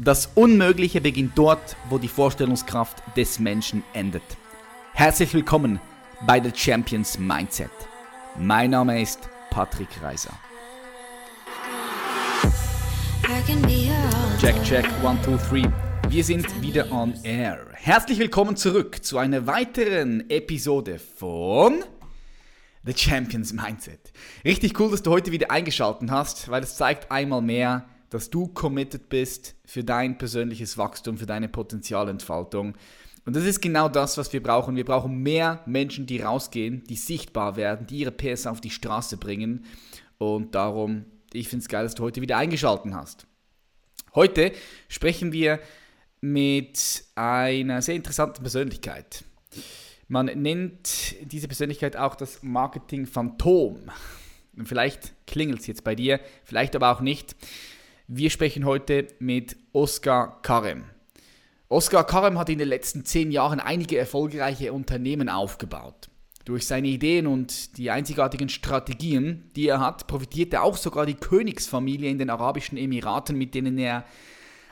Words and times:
Das 0.00 0.26
Unmögliche 0.34 1.00
beginnt 1.00 1.38
dort, 1.38 1.76
wo 1.88 1.98
die 1.98 2.08
Vorstellungskraft 2.08 3.00
des 3.16 3.38
Menschen 3.38 3.84
endet. 3.92 4.24
Herzlich 4.92 5.32
willkommen 5.32 5.80
bei 6.26 6.42
The 6.42 6.50
Champions 6.52 7.16
Mindset. 7.16 7.70
Mein 8.36 8.70
Name 8.70 9.00
ist 9.00 9.28
Patrick 9.50 9.86
Reiser. 10.02 10.32
Check, 14.40 14.60
check, 14.64 14.84
one, 15.04 15.16
two, 15.22 15.36
three. 15.48 15.68
Wir 16.08 16.24
sind 16.24 16.60
wieder 16.60 16.90
on 16.90 17.14
air. 17.22 17.64
Herzlich 17.74 18.18
willkommen 18.18 18.56
zurück 18.56 19.04
zu 19.04 19.18
einer 19.18 19.46
weiteren 19.46 20.28
Episode 20.28 20.98
von 20.98 21.84
The 22.82 22.94
Champions 22.96 23.52
Mindset. 23.52 24.12
Richtig 24.44 24.80
cool, 24.80 24.90
dass 24.90 25.04
du 25.04 25.12
heute 25.12 25.30
wieder 25.30 25.52
eingeschaltet 25.52 26.10
hast, 26.10 26.48
weil 26.48 26.64
es 26.64 26.76
zeigt 26.76 27.12
einmal 27.12 27.42
mehr, 27.42 27.86
dass 28.10 28.30
du 28.30 28.48
committed 28.48 29.08
bist 29.08 29.54
für 29.64 29.84
dein 29.84 30.18
persönliches 30.18 30.78
Wachstum, 30.78 31.18
für 31.18 31.26
deine 31.26 31.48
Potenzialentfaltung. 31.48 32.74
Und 33.26 33.36
das 33.36 33.44
ist 33.44 33.60
genau 33.60 33.88
das, 33.88 34.18
was 34.18 34.32
wir 34.32 34.42
brauchen. 34.42 34.76
Wir 34.76 34.84
brauchen 34.84 35.22
mehr 35.22 35.62
Menschen, 35.66 36.06
die 36.06 36.20
rausgehen, 36.20 36.84
die 36.84 36.96
sichtbar 36.96 37.56
werden, 37.56 37.86
die 37.86 37.98
ihre 37.98 38.12
PS 38.12 38.46
auf 38.46 38.60
die 38.60 38.70
Straße 38.70 39.16
bringen. 39.16 39.64
Und 40.18 40.54
darum, 40.54 41.06
ich 41.32 41.48
finde 41.48 41.62
es 41.62 41.68
geil, 41.68 41.84
dass 41.84 41.94
du 41.94 42.02
heute 42.02 42.20
wieder 42.20 42.36
eingeschaltet 42.36 42.92
hast. 42.92 43.26
Heute 44.14 44.52
sprechen 44.88 45.32
wir 45.32 45.58
mit 46.20 47.04
einer 47.14 47.82
sehr 47.82 47.96
interessanten 47.96 48.42
Persönlichkeit. 48.42 49.24
Man 50.06 50.26
nennt 50.26 51.16
diese 51.22 51.48
Persönlichkeit 51.48 51.96
auch 51.96 52.14
das 52.14 52.42
Marketing-Phantom. 52.42 53.90
Vielleicht 54.64 55.14
klingelt 55.26 55.60
es 55.60 55.66
jetzt 55.66 55.82
bei 55.82 55.94
dir, 55.94 56.20
vielleicht 56.44 56.76
aber 56.76 56.92
auch 56.92 57.00
nicht. 57.00 57.34
Wir 58.06 58.28
sprechen 58.28 58.66
heute 58.66 59.08
mit 59.18 59.56
Oskar 59.72 60.42
Karem. 60.42 60.84
Oskar 61.70 62.04
Karem 62.06 62.38
hat 62.38 62.50
in 62.50 62.58
den 62.58 62.68
letzten 62.68 63.06
zehn 63.06 63.30
Jahren 63.30 63.60
einige 63.60 63.96
erfolgreiche 63.96 64.74
Unternehmen 64.74 65.30
aufgebaut. 65.30 66.10
Durch 66.44 66.66
seine 66.66 66.88
Ideen 66.88 67.26
und 67.26 67.78
die 67.78 67.90
einzigartigen 67.90 68.50
Strategien, 68.50 69.50
die 69.56 69.68
er 69.68 69.80
hat, 69.80 70.06
profitierte 70.06 70.60
auch 70.60 70.76
sogar 70.76 71.06
die 71.06 71.14
Königsfamilie 71.14 72.10
in 72.10 72.18
den 72.18 72.28
Arabischen 72.28 72.76
Emiraten, 72.76 73.38
mit 73.38 73.54
denen 73.54 73.78
er 73.78 74.04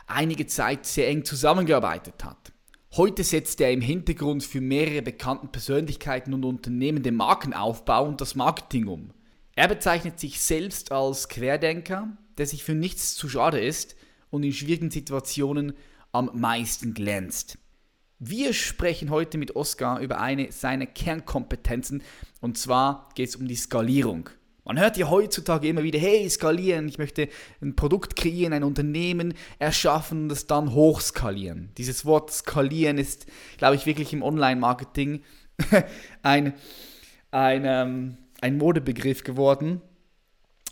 einige 0.07 0.47
Zeit 0.47 0.85
sehr 0.85 1.09
eng 1.09 1.25
zusammengearbeitet 1.25 2.23
hat. 2.25 2.53
Heute 2.99 3.25
setzt 3.25 3.63
er 3.63 3.73
im 3.73 3.81
Hintergrund 3.81 4.45
für 4.45 4.61
mehrere 4.61 5.01
bekannte 5.01 5.47
Persönlichkeiten 5.47 6.35
und 6.35 6.45
Unternehmen 6.45 7.03
den 7.03 7.17
Markenaufbau 7.17 8.05
und 8.05 8.21
das 8.21 8.35
Marketing 8.35 8.89
um. 8.89 9.15
Er 9.57 9.69
bezeichnet 9.69 10.21
sich 10.21 10.39
selbst 10.39 10.93
als 10.93 11.31
Querdenker, 11.31 12.15
der 12.39 12.47
sich 12.47 12.65
für 12.65 12.75
nichts 12.75 13.15
zu 13.15 13.29
schade 13.29 13.61
ist 13.61 13.97
und 14.31 14.43
in 14.43 14.53
schwierigen 14.53 14.91
Situationen 14.91 15.75
am 16.13 16.31
meisten 16.35 16.95
glänzt. 16.95 17.59
Wir 18.19 18.53
sprechen 18.53 19.11
heute 19.11 19.37
mit 19.39 19.57
Oskar 19.57 20.01
über 20.01 20.21
eine 20.21 20.53
seiner 20.53 20.87
Kernkompetenzen 20.87 22.03
und 22.41 22.57
zwar 22.57 23.09
geht 23.15 23.31
es 23.31 23.37
um 23.37 23.49
die 23.49 23.57
Skalierung. 23.57 24.31
Man 24.65 24.79
hört 24.79 24.97
ja 24.97 25.11
heutzutage 25.11 25.67
immer 25.67 25.83
wieder, 25.83 25.99
hey, 25.99 26.29
skalieren, 26.31 26.87
ich 26.87 26.99
möchte 26.99 27.29
ein 27.61 27.75
Produkt 27.75 28.15
kreieren, 28.15 28.53
ein 28.53 28.63
Unternehmen 28.63 29.35
erschaffen 29.59 30.25
und 30.25 30.33
es 30.33 30.47
dann 30.47 30.73
hochskalieren. 30.73 31.71
Dieses 31.79 32.05
Wort 32.05 32.31
skalieren 32.33 32.97
ist, 32.97 33.27
glaube 33.59 33.75
ich, 33.75 33.87
wirklich 33.87 34.13
im 34.13 34.23
Online-Marketing 34.23 35.25
ein, 36.23 36.55
ein, 37.33 37.63
ähm, 37.65 38.17
ein 38.41 38.57
Modebegriff 38.57 39.25
geworden. 39.25 39.81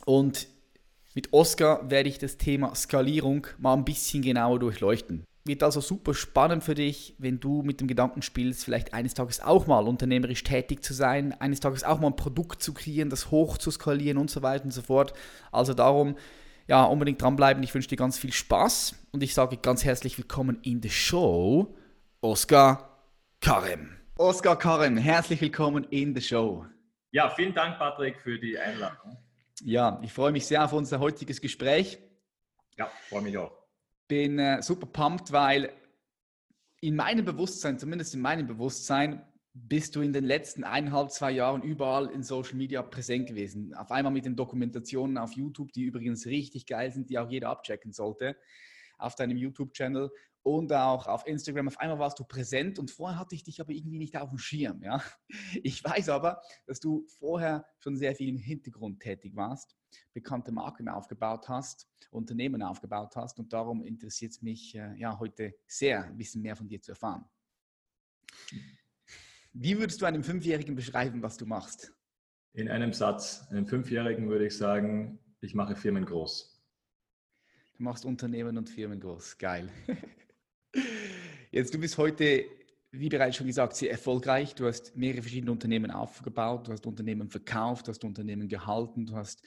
Und 0.05 0.47
mit 1.15 1.33
Oscar 1.33 1.91
werde 1.91 2.09
ich 2.09 2.19
das 2.19 2.37
Thema 2.37 2.75
Skalierung 2.75 3.47
mal 3.59 3.75
ein 3.75 3.85
bisschen 3.85 4.23
genauer 4.23 4.59
durchleuchten. 4.59 5.25
Wird 5.45 5.63
also 5.63 5.81
super 5.81 6.15
spannend 6.15 6.63
für 6.63 6.75
dich, 6.75 7.17
wenn 7.19 7.41
du 7.41 7.63
mit 7.63 7.81
dem 7.81 7.89
Gedanken 7.89 8.23
spielst, 8.23 8.65
vielleicht 8.65 8.93
eines 8.93 9.15
Tages 9.15 9.41
auch 9.41 9.67
mal 9.67 9.89
unternehmerisch 9.89 10.45
tätig 10.45 10.85
zu 10.85 10.93
sein, 10.93 11.33
eines 11.41 11.61
Tages 11.61 11.83
auch 11.83 11.99
mal 11.99 12.09
ein 12.09 12.17
Produkt 12.17 12.63
zu 12.63 12.75
kreieren, 12.75 13.11
das 13.11 13.31
hoch 13.31 13.59
zu 13.59 13.71
skalieren 13.71 14.19
und 14.19 14.31
so 14.31 14.43
weiter 14.43 14.65
und 14.67 14.71
so 14.71 14.83
fort. 14.83 15.15
Also 15.51 15.75
darum, 15.75 16.17
ja, 16.69 16.85
unbedingt 16.85 17.21
dranbleiben. 17.21 17.63
Ich 17.63 17.75
wünsche 17.75 17.89
dir 17.89 17.97
ganz 17.97 18.19
viel 18.19 18.33
Spaß 18.33 18.95
und 19.13 19.23
ich 19.23 19.35
sage 19.35 19.57
ganz 19.57 19.85
herzlich 19.85 20.17
willkommen 20.19 20.59
in 20.63 20.81
der 20.81 20.91
Show, 20.91 21.75
Oscar 22.21 22.99
Karem. 23.41 23.97
Oscar 24.19 24.57
Karem, 24.57 24.99
herzlich 24.99 25.41
willkommen 25.41 25.85
in 25.91 26.15
der 26.15 26.21
Show. 26.21 26.67
Ja, 27.13 27.31
vielen 27.31 27.55
Dank, 27.55 27.79
Patrick, 27.79 28.21
für 28.21 28.39
die 28.39 28.57
Einladung. 28.57 29.17
Ja, 29.63 30.01
ich 30.03 30.13
freue 30.13 30.33
mich 30.33 30.47
sehr 30.47 30.65
auf 30.65 30.73
unser 30.73 31.01
heutiges 31.01 31.41
Gespräch. 31.41 31.99
Ja, 32.79 32.87
freue 33.09 33.23
mich 33.23 33.37
auch. 33.37 33.53
Bin 34.09 34.39
äh, 34.39 34.63
super 34.63 34.87
pumped, 34.87 35.33
weil 35.33 35.73
in 36.81 36.97
meinem 36.97 37.25
Bewusstsein, 37.25 37.79
zumindest 37.79 38.15
in 38.15 38.21
meinem 38.21 38.47
Bewusstsein, 38.47 39.25
bist 39.53 39.97
du 39.97 40.01
in 40.01 40.13
den 40.13 40.25
letzten 40.25 40.65
eineinhalb, 40.65 41.11
zwei 41.11 41.33
Jahren 41.33 41.63
überall 41.63 42.09
in 42.11 42.23
Social 42.23 42.55
Media 42.55 42.83
präsent 42.83 43.29
gewesen. 43.29 43.75
Auf 43.75 43.91
einmal 43.91 44.13
mit 44.13 44.25
den 44.25 44.37
Dokumentationen 44.37 45.19
auf 45.19 45.33
YouTube, 45.33 45.73
die 45.73 45.83
übrigens 45.83 46.27
richtig 46.27 46.67
geil 46.67 46.93
sind, 46.93 47.11
die 47.11 47.19
auch 47.19 47.29
jeder 47.29 47.51
abchecken 47.51 47.93
sollte, 47.93 48.37
auf 48.99 49.17
deinem 49.17 49.37
YouTube-Channel 49.37 50.11
und 50.43 50.73
auch 50.73 51.07
auf 51.07 51.27
Instagram. 51.27 51.69
Auf 51.69 51.79
einmal 51.79 51.99
warst 51.99 52.19
du 52.19 52.25
präsent 52.25 52.79
und 52.79 52.91
vorher 52.91 53.19
hatte 53.19 53.35
ich 53.35 53.43
dich 53.43 53.61
aber 53.61 53.73
irgendwie 53.73 53.99
nicht 53.99 54.17
auf 54.17 54.31
dem 54.31 54.39
Schirm. 54.39 54.83
Ja? 54.83 55.03
Ich 55.63 55.83
weiß 55.85 56.09
aber, 56.09 56.41
dass 56.67 56.81
du 56.81 57.07
vorher 57.19 57.67
schon 57.79 57.97
sehr 57.97 58.15
viel 58.15 58.29
im 58.29 58.39
Hintergrund 58.39 59.01
tätig 59.01 59.37
warst, 59.37 59.77
bekannte 60.13 60.53
Marken 60.53 60.89
aufgebaut 60.89 61.49
hast, 61.49 61.89
Unternehmen 62.11 62.63
aufgebaut 62.63 63.15
hast 63.17 63.39
und 63.39 63.53
darum 63.53 63.85
interessiert 63.85 64.33
es 64.33 64.43
mich 64.43 64.75
äh, 64.75 64.95
ja, 64.97 65.19
heute 65.19 65.55
sehr, 65.67 66.05
ein 66.05 66.17
bisschen 66.17 66.43
mehr 66.43 66.57
von 66.57 66.69
dir 66.69 66.81
zu 66.81 66.93
erfahren. 66.93 67.25
Wie 69.53 69.79
würdest 69.79 70.01
du 70.01 70.07
einem 70.07 70.23
Fünfjährigen 70.23 70.75
beschreiben, 70.75 71.23
was 71.23 71.37
du 71.37 71.47
machst? 71.47 71.93
In 72.53 72.69
einem 72.69 72.93
Satz, 72.93 73.47
einem 73.51 73.67
Fünfjährigen 73.67 74.29
würde 74.29 74.47
ich 74.47 74.57
sagen, 74.57 75.19
ich 75.41 75.55
mache 75.55 75.77
Firmen 75.77 76.05
groß. 76.05 76.63
Du 77.77 77.83
machst 77.83 78.05
Unternehmen 78.05 78.59
und 78.59 78.69
Firmen 78.69 79.01
groß. 79.01 79.39
Geil. 79.39 79.71
Jetzt, 81.51 81.75
du 81.75 81.79
bist 81.79 81.99
heute, 81.99 82.45
wie 82.93 83.09
bereits 83.09 83.37
schon 83.37 83.47
gesagt, 83.47 83.77
sehr 83.77 83.91
erfolgreich. 83.91 84.55
Du 84.55 84.67
hast 84.67 84.97
mehrere 84.97 85.23
verschiedene 85.23 85.53
Unternehmen 85.53 85.91
aufgebaut, 85.91 86.69
du 86.69 86.73
hast 86.73 86.87
Unternehmen 86.87 87.29
verkauft, 87.29 87.87
du 87.87 87.91
hast 87.91 88.05
Unternehmen 88.05 88.49
gehalten, 88.49 89.07
du 89.07 89.17
hast 89.17 89.43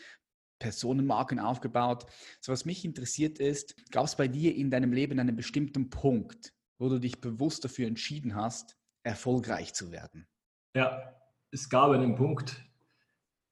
Personenmarken 0.60 1.40
aufgebaut. 1.40 2.06
So, 2.40 2.52
was 2.52 2.66
mich 2.66 2.86
interessiert 2.86 3.40
ist, 3.40 3.76
gab 3.92 4.06
es 4.06 4.16
bei 4.16 4.28
dir 4.28 4.56
in 4.56 4.70
deinem 4.70 4.94
Leben 4.94 5.20
einen 5.20 5.36
bestimmten 5.36 5.90
Punkt, 5.90 6.54
wo 6.80 6.90
du 6.90 7.00
dich 7.00 7.20
bewusst 7.20 7.66
dafür 7.66 7.88
entschieden 7.88 8.36
hast, 8.36 8.78
erfolgreich 9.04 9.74
zu 9.74 9.92
werden? 9.92 10.28
Ja, 10.76 11.14
es 11.52 11.70
gab 11.70 11.92
einen 11.92 12.16
Punkt, 12.16 12.64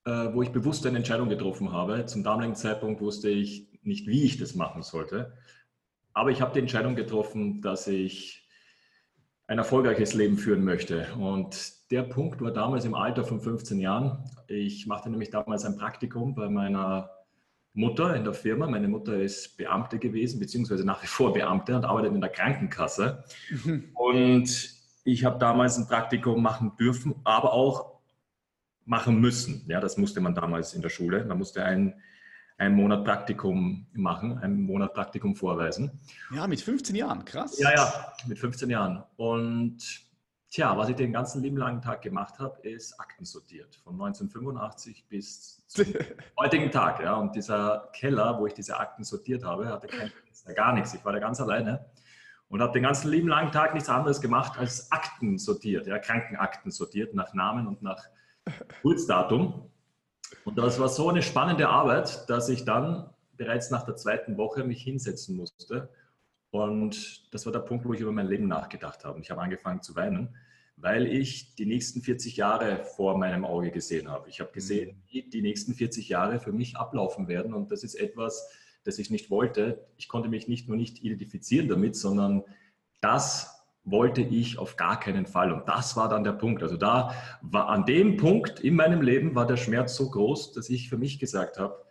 äh, 0.06 0.34
wo 0.34 0.42
ich 0.42 0.50
bewusst 0.50 0.86
eine 0.86 0.98
Entscheidung 0.98 1.30
getroffen 1.30 1.72
habe. 1.72 2.06
Zum 2.06 2.24
damaligen 2.24 2.56
Zeitpunkt 2.56 3.02
wusste 3.02 3.30
ich 3.30 3.70
nicht, 3.84 4.08
wie 4.08 4.24
ich 4.24 4.38
das 4.38 4.56
machen 4.56 4.82
sollte. 4.82 5.38
Aber 6.14 6.32
ich 6.32 6.42
habe 6.42 6.54
die 6.54 6.60
Entscheidung 6.60 6.96
getroffen, 6.96 7.62
dass 7.62 7.88
ich 7.88 8.48
ein 9.48 9.58
erfolgreiches 9.58 10.14
Leben 10.14 10.38
führen 10.38 10.64
möchte. 10.64 11.08
Und 11.16 11.74
der 11.92 12.04
Punkt 12.04 12.42
war 12.42 12.52
damals 12.52 12.86
im 12.86 12.96
Alter 12.96 13.24
von 13.24 13.42
15 13.42 13.80
Jahren. 13.80 14.24
Ich 14.48 14.88
machte 14.88 15.10
nämlich 15.10 15.30
damals 15.30 15.66
ein 15.66 15.78
Praktikum 15.78 16.36
bei 16.36 16.50
meiner 16.50 17.10
Mutter 17.74 18.16
in 18.16 18.24
der 18.24 18.34
Firma. 18.34 18.68
Meine 18.68 18.88
Mutter 18.88 19.20
ist 19.20 19.58
Beamte 19.58 20.00
gewesen, 20.00 20.40
beziehungsweise 20.40 20.86
nach 20.86 21.04
wie 21.04 21.08
vor 21.08 21.34
Beamte 21.34 21.76
und 21.76 21.86
arbeitet 21.86 22.14
in 22.14 22.22
der 22.22 22.30
Krankenkasse. 22.30 23.24
Und 23.94 24.74
ich 25.04 25.26
habe 25.26 25.40
damals 25.40 25.78
ein 25.78 25.88
Praktikum 25.88 26.42
machen 26.42 26.74
dürfen, 26.80 27.16
aber 27.24 27.54
auch 27.54 28.00
machen 28.86 29.20
müssen. 29.20 29.66
Ja, 29.68 29.80
das 29.80 29.98
musste 29.98 30.22
man 30.22 30.36
damals 30.36 30.74
in 30.74 30.82
der 30.82 30.90
Schule. 30.90 31.26
Man 31.26 31.38
musste 31.38 31.64
ein 31.64 31.96
einen 32.62 32.76
Monat 32.76 33.04
Praktikum 33.04 33.88
machen, 33.94 34.38
einen 34.38 34.62
Monat 34.62 34.94
Praktikum 34.94 35.36
vorweisen. 35.36 36.00
Ja, 36.32 36.46
mit 36.46 36.62
15 36.62 36.96
Jahren, 36.96 37.26
krass. 37.26 37.58
Ja, 37.58 37.74
ja, 37.74 38.14
mit 38.28 38.38
15 38.38 38.70
Jahren. 38.70 39.04
Und 39.16 39.80
tja, 40.52 40.78
was 40.78 40.88
ich 40.90 40.96
den 40.96 41.12
ganzen 41.12 41.42
lieben 41.42 41.58
langen 41.58 41.82
Tag 41.82 42.04
gemacht 42.04 42.38
habe, 42.38 42.60
ist 42.62 43.00
Akten 43.00 43.26
sortiert. 43.26 43.82
Von 43.84 43.94
1985 43.94 45.08
bis 45.10 45.66
zum 45.66 45.88
heutigen 46.40 46.70
Tag. 46.70 47.02
Ja. 47.02 47.16
Und 47.16 47.36
dieser 47.36 47.90
Keller, 47.94 48.38
wo 48.40 48.46
ich 48.46 48.54
diese 48.54 48.78
Akten 48.78 49.04
sortiert 49.04 49.44
habe, 49.44 49.68
hatte 49.68 49.88
kein 49.88 50.12
gar 50.56 50.74
nichts. 50.74 50.94
Ich 50.94 51.04
war 51.04 51.14
da 51.14 51.20
ganz 51.20 51.42
alleine 51.42 51.84
und 52.48 52.62
habe 52.62 52.74
den 52.74 52.84
ganzen 52.84 53.10
lieben 53.10 53.28
langen 53.28 53.52
Tag 53.52 53.74
nichts 53.74 53.90
anderes 53.90 54.22
gemacht 54.22 54.60
als 54.60 54.92
Akten 54.92 55.40
sortiert, 55.40 55.88
ja, 55.88 55.98
Krankenakten 55.98 56.70
sortiert 56.70 57.16
nach 57.16 57.34
Namen 57.34 57.66
und 57.66 57.82
nach 57.82 58.04
Geburtsdatum. 58.68 59.71
Und 60.46 60.58
das 60.58 60.80
war 60.80 60.90
so 60.90 61.10
eine 61.10 61.22
spannende 61.22 61.70
Arbeit, 61.70 62.30
dass 62.30 62.50
ich 62.50 62.66
dann 62.66 63.10
bereits 63.38 63.72
nach 63.72 63.84
der 63.84 63.96
zweiten 63.96 64.38
Woche 64.38 64.64
mich 64.64 64.84
hinsetzen 64.84 65.36
musste. 65.36 65.90
Und 66.52 67.34
das 67.34 67.46
war 67.46 67.54
der 67.54 67.60
Punkt, 67.60 67.86
wo 67.86 67.94
ich 67.94 68.02
über 68.02 68.12
mein 68.12 68.28
Leben 68.28 68.48
nachgedacht 68.48 69.06
habe. 69.06 69.20
Ich 69.20 69.32
habe 69.32 69.42
angefangen 69.42 69.82
zu 69.82 69.96
weinen, 69.96 70.36
weil 70.76 71.08
ich 71.08 71.56
die 71.56 71.66
nächsten 71.66 72.02
40 72.02 72.38
Jahre 72.38 72.84
vor 72.84 73.18
meinem 73.18 73.46
Auge 73.46 73.72
gesehen 73.72 74.10
habe. 74.10 74.30
Ich 74.30 74.42
habe 74.42 74.52
gesehen, 74.52 74.98
mhm. 74.98 75.02
wie 75.08 75.24
die 75.24 75.42
nächsten 75.42 75.74
40 75.74 76.10
Jahre 76.10 76.40
für 76.40 76.52
mich 76.52 76.76
ablaufen 76.76 77.28
werden. 77.28 77.54
Und 77.54 77.72
das 77.72 77.84
ist 77.84 77.96
etwas, 77.96 78.50
das 78.84 79.00
ich 79.00 79.10
nicht 79.12 79.30
wollte. 79.30 79.88
Ich 79.98 80.08
konnte 80.08 80.28
mich 80.28 80.48
nicht 80.48 80.68
nur 80.68 80.78
nicht 80.78 81.04
identifizieren 81.04 81.68
damit, 81.68 81.96
sondern 81.96 82.44
das 83.00 83.61
wollte 83.84 84.22
ich 84.22 84.60
auf 84.60 84.76
gar 84.76 85.00
keinen 85.00 85.26
Fall. 85.26 85.52
Und 85.52 85.68
das 85.68 85.96
war 85.98 86.08
dann 86.08 86.24
der 86.24 86.34
Punkt. 86.34 86.62
Also 86.62 86.78
da 86.78 87.14
war 87.42 87.70
an 87.70 87.86
dem 87.86 88.18
Punkt 88.18 88.60
in 88.60 88.76
meinem 88.76 89.02
Leben 89.02 89.36
war 89.36 89.48
der 89.48 89.58
Schmerz 89.58 89.96
so 89.96 90.10
groß, 90.10 90.54
dass 90.54 90.70
ich 90.70 90.90
für 90.90 90.98
mich 90.98 91.20
gesagt 91.20 91.58
habe, 91.58 91.84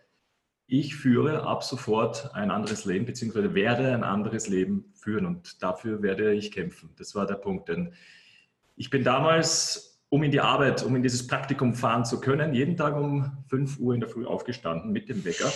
ich 0.67 0.95
führe 0.95 1.43
ab 1.43 1.65
sofort 1.65 2.33
ein 2.33 2.53
anderes 2.53 2.85
Leben, 2.85 3.05
beziehungsweise 3.05 3.55
werde 3.55 3.93
ein 3.93 4.05
anderes 4.05 4.47
Leben 4.47 4.93
führen 4.95 5.27
und 5.27 5.61
dafür 5.65 6.01
werde 6.01 6.33
ich 6.33 6.53
kämpfen. 6.53 6.91
Das 6.97 7.17
war 7.17 7.27
der 7.27 7.35
Punkt. 7.35 7.69
Denn 7.69 7.93
ich 8.77 8.89
bin 8.89 9.03
damals, 9.03 10.01
um 10.11 10.23
in 10.23 10.31
die 10.31 10.41
Arbeit, 10.41 10.85
um 10.85 10.95
in 10.95 11.03
dieses 11.03 11.27
Praktikum 11.27 11.75
fahren 11.75 12.05
zu 12.05 12.21
können, 12.21 12.55
jeden 12.55 12.77
Tag 12.77 12.97
um 12.97 13.45
5 13.49 13.81
Uhr 13.81 13.95
in 13.95 14.01
der 14.01 14.09
Früh 14.09 14.25
aufgestanden 14.25 14.93
mit 14.93 15.09
dem 15.09 15.25
Wecker, 15.25 15.53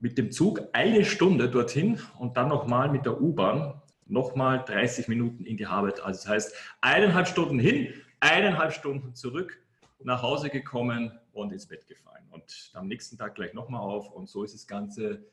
mit 0.00 0.18
dem 0.18 0.32
Zug 0.32 0.60
eine 0.72 1.04
Stunde 1.04 1.48
dorthin 1.48 2.00
und 2.18 2.36
dann 2.36 2.48
nochmal 2.48 2.90
mit 2.90 3.06
der 3.06 3.20
U-Bahn 3.20 3.80
nochmal 4.08 4.64
30 4.64 5.08
Minuten 5.08 5.44
in 5.44 5.56
die 5.56 5.66
Arbeit. 5.66 6.00
Also 6.00 6.18
das 6.18 6.28
heißt, 6.28 6.54
eineinhalb 6.80 7.28
Stunden 7.28 7.58
hin, 7.58 7.92
eineinhalb 8.20 8.72
Stunden 8.72 9.14
zurück, 9.14 9.60
nach 10.00 10.22
Hause 10.22 10.50
gekommen 10.50 11.18
und 11.32 11.52
ins 11.52 11.66
Bett 11.66 11.86
gefallen. 11.86 12.24
Und 12.30 12.70
am 12.74 12.88
nächsten 12.88 13.18
Tag 13.18 13.34
gleich 13.34 13.54
nochmal 13.54 13.80
auf. 13.80 14.10
Und 14.10 14.28
so 14.28 14.44
ist 14.44 14.54
das 14.54 14.66
Ganze 14.66 15.24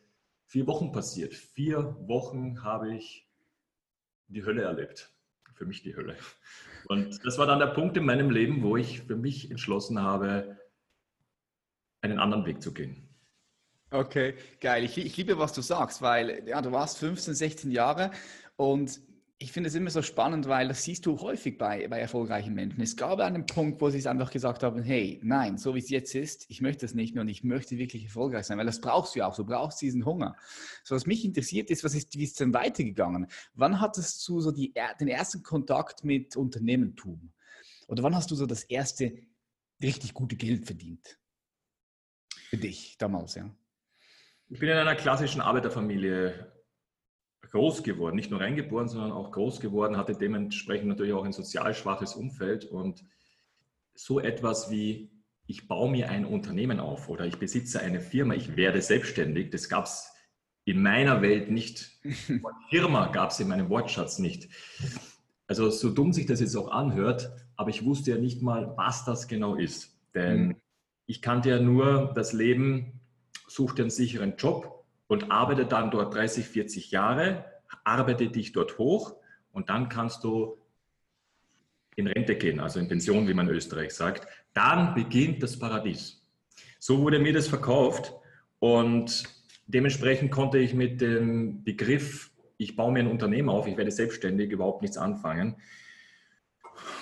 vier 0.45 0.67
Wochen 0.67 0.91
passiert. 0.91 1.33
Vier 1.33 1.95
Wochen 2.07 2.63
habe 2.63 2.93
ich 2.93 3.27
die 4.27 4.43
Hölle 4.43 4.63
erlebt. 4.63 5.11
Für 5.53 5.65
mich 5.65 5.83
die 5.83 5.95
Hölle. 5.95 6.17
Und 6.87 7.25
das 7.25 7.37
war 7.37 7.47
dann 7.47 7.59
der 7.59 7.67
Punkt 7.67 7.95
in 7.95 8.05
meinem 8.05 8.29
Leben, 8.29 8.61
wo 8.61 8.75
ich 8.75 9.01
für 9.03 9.15
mich 9.15 9.49
entschlossen 9.49 10.01
habe, 10.01 10.57
einen 12.01 12.19
anderen 12.19 12.45
Weg 12.45 12.61
zu 12.61 12.73
gehen. 12.73 13.07
Okay, 13.91 14.35
geil. 14.59 14.83
Ich, 14.83 14.97
ich, 14.97 15.15
liebe, 15.15 15.37
was 15.37 15.53
du 15.53 15.61
sagst, 15.61 16.01
weil 16.01 16.43
ja, 16.47 16.61
du 16.61 16.71
warst 16.71 16.97
15, 16.97 17.33
16 17.33 17.71
Jahre 17.71 18.11
und 18.55 19.01
ich 19.37 19.51
finde 19.51 19.67
es 19.67 19.75
immer 19.75 19.89
so 19.89 20.01
spannend, 20.01 20.47
weil 20.47 20.69
das 20.69 20.83
siehst 20.83 21.05
du 21.05 21.19
häufig 21.19 21.57
bei, 21.57 21.89
bei 21.89 21.99
erfolgreichen 21.99 22.53
Menschen. 22.53 22.79
Es 22.81 22.95
gab 22.95 23.19
einen 23.19 23.45
Punkt, 23.45 23.81
wo 23.81 23.89
sie 23.89 23.97
es 23.97 24.07
einfach 24.07 24.31
gesagt 24.31 24.63
haben, 24.63 24.81
hey, 24.81 25.19
nein, 25.23 25.57
so 25.57 25.75
wie 25.75 25.79
es 25.79 25.89
jetzt 25.89 26.15
ist, 26.15 26.45
ich 26.49 26.61
möchte 26.61 26.85
es 26.85 26.93
nicht 26.93 27.13
mehr 27.13 27.21
und 27.21 27.27
ich 27.27 27.43
möchte 27.43 27.77
wirklich 27.77 28.05
erfolgreich 28.05 28.45
sein, 28.45 28.57
weil 28.57 28.65
das 28.65 28.79
brauchst 28.79 29.13
du 29.13 29.19
ja 29.19 29.27
auch, 29.27 29.35
du 29.35 29.43
brauchst 29.43 29.81
diesen 29.81 30.05
Hunger. 30.05 30.37
So, 30.85 30.95
was 30.95 31.05
mich 31.05 31.25
interessiert 31.25 31.69
ist, 31.69 31.83
was 31.83 31.95
ist, 31.95 32.17
wie 32.17 32.23
ist 32.23 32.31
es 32.31 32.37
denn 32.37 32.53
weitergegangen? 32.53 33.27
Wann 33.55 33.81
hattest 33.81 34.25
du 34.27 34.39
so 34.39 34.51
die, 34.51 34.73
den 35.01 35.09
ersten 35.09 35.43
Kontakt 35.43 36.05
mit 36.05 36.37
Unternehmertum? 36.37 37.33
Oder 37.87 38.03
wann 38.03 38.15
hast 38.15 38.31
du 38.31 38.35
so 38.35 38.45
das 38.45 38.63
erste 38.63 39.17
richtig 39.81 40.13
gute 40.13 40.37
Geld 40.37 40.65
verdient? 40.65 41.19
Für 42.49 42.57
dich 42.57 42.97
damals, 42.97 43.35
ja. 43.35 43.53
Ich 44.47 44.59
bin 44.59 44.69
in 44.69 44.77
einer 44.77 44.95
klassischen 44.95 45.41
Arbeiterfamilie 45.41 46.54
groß 47.55 47.83
geworden, 47.83 48.17
nicht 48.17 48.31
nur 48.31 48.41
reingeboren, 48.41 48.89
sondern 48.89 49.13
auch 49.13 49.31
groß 49.31 49.61
geworden, 49.61 49.95
hatte 49.95 50.13
dementsprechend 50.13 50.89
natürlich 50.89 51.13
auch 51.13 51.23
ein 51.23 51.31
sozial 51.31 51.73
schwaches 51.73 52.13
Umfeld 52.13 52.65
und 52.65 53.05
so 53.93 54.19
etwas 54.19 54.69
wie 54.69 55.09
ich 55.47 55.69
baue 55.69 55.89
mir 55.89 56.09
ein 56.09 56.25
Unternehmen 56.25 56.81
auf 56.81 57.07
oder 57.07 57.25
ich 57.25 57.37
besitze 57.37 57.79
eine 57.79 58.01
Firma, 58.01 58.33
ich 58.33 58.57
werde 58.57 58.81
selbstständig, 58.81 59.51
das 59.51 59.69
gab 59.69 59.85
es 59.85 60.11
in 60.65 60.81
meiner 60.81 61.21
Welt 61.21 61.49
nicht. 61.49 61.91
Firma 62.69 63.07
gab 63.07 63.29
es 63.29 63.39
in 63.39 63.47
meinem 63.47 63.69
Wortschatz 63.69 64.19
nicht. 64.19 64.49
Also 65.47 65.69
so 65.69 65.91
dumm 65.91 66.11
sich 66.11 66.25
das 66.25 66.41
jetzt 66.41 66.57
auch 66.57 66.71
anhört, 66.71 67.31
aber 67.55 67.69
ich 67.69 67.85
wusste 67.85 68.11
ja 68.11 68.17
nicht 68.17 68.41
mal, 68.41 68.75
was 68.75 69.05
das 69.05 69.29
genau 69.29 69.55
ist. 69.55 69.97
Denn 70.13 70.47
mhm. 70.47 70.55
ich 71.05 71.21
kannte 71.21 71.51
ja 71.51 71.59
nur 71.61 72.11
das 72.15 72.33
Leben, 72.33 72.99
such 73.47 73.75
dir 73.75 73.83
einen 73.83 73.91
sicheren 73.91 74.35
Job, 74.35 74.84
und 75.07 75.31
arbeite 75.31 75.65
dann 75.65 75.91
dort 75.91 76.13
30, 76.13 76.45
40 76.45 76.91
Jahre, 76.91 77.45
arbeite 77.83 78.29
dich 78.29 78.51
dort 78.51 78.77
hoch 78.77 79.15
und 79.51 79.69
dann 79.69 79.89
kannst 79.89 80.23
du 80.23 80.57
in 81.95 82.07
Rente 82.07 82.35
gehen, 82.35 82.59
also 82.59 82.79
in 82.79 82.87
Pension, 82.87 83.27
wie 83.27 83.33
man 83.33 83.47
in 83.47 83.55
Österreich 83.55 83.93
sagt. 83.93 84.27
Dann 84.53 84.93
beginnt 84.93 85.41
das 85.41 85.57
Paradies. 85.57 86.21
So 86.79 86.99
wurde 86.99 87.19
mir 87.19 87.33
das 87.33 87.47
verkauft 87.47 88.13
und 88.59 89.23
dementsprechend 89.67 90.31
konnte 90.31 90.57
ich 90.57 90.73
mit 90.73 91.01
dem 91.01 91.63
Begriff, 91.63 92.31
ich 92.57 92.75
baue 92.75 92.91
mir 92.91 92.99
ein 92.99 93.07
Unternehmen 93.07 93.49
auf, 93.49 93.67
ich 93.67 93.77
werde 93.77 93.91
selbstständig, 93.91 94.51
überhaupt 94.51 94.81
nichts 94.81 94.97
anfangen. 94.97 95.55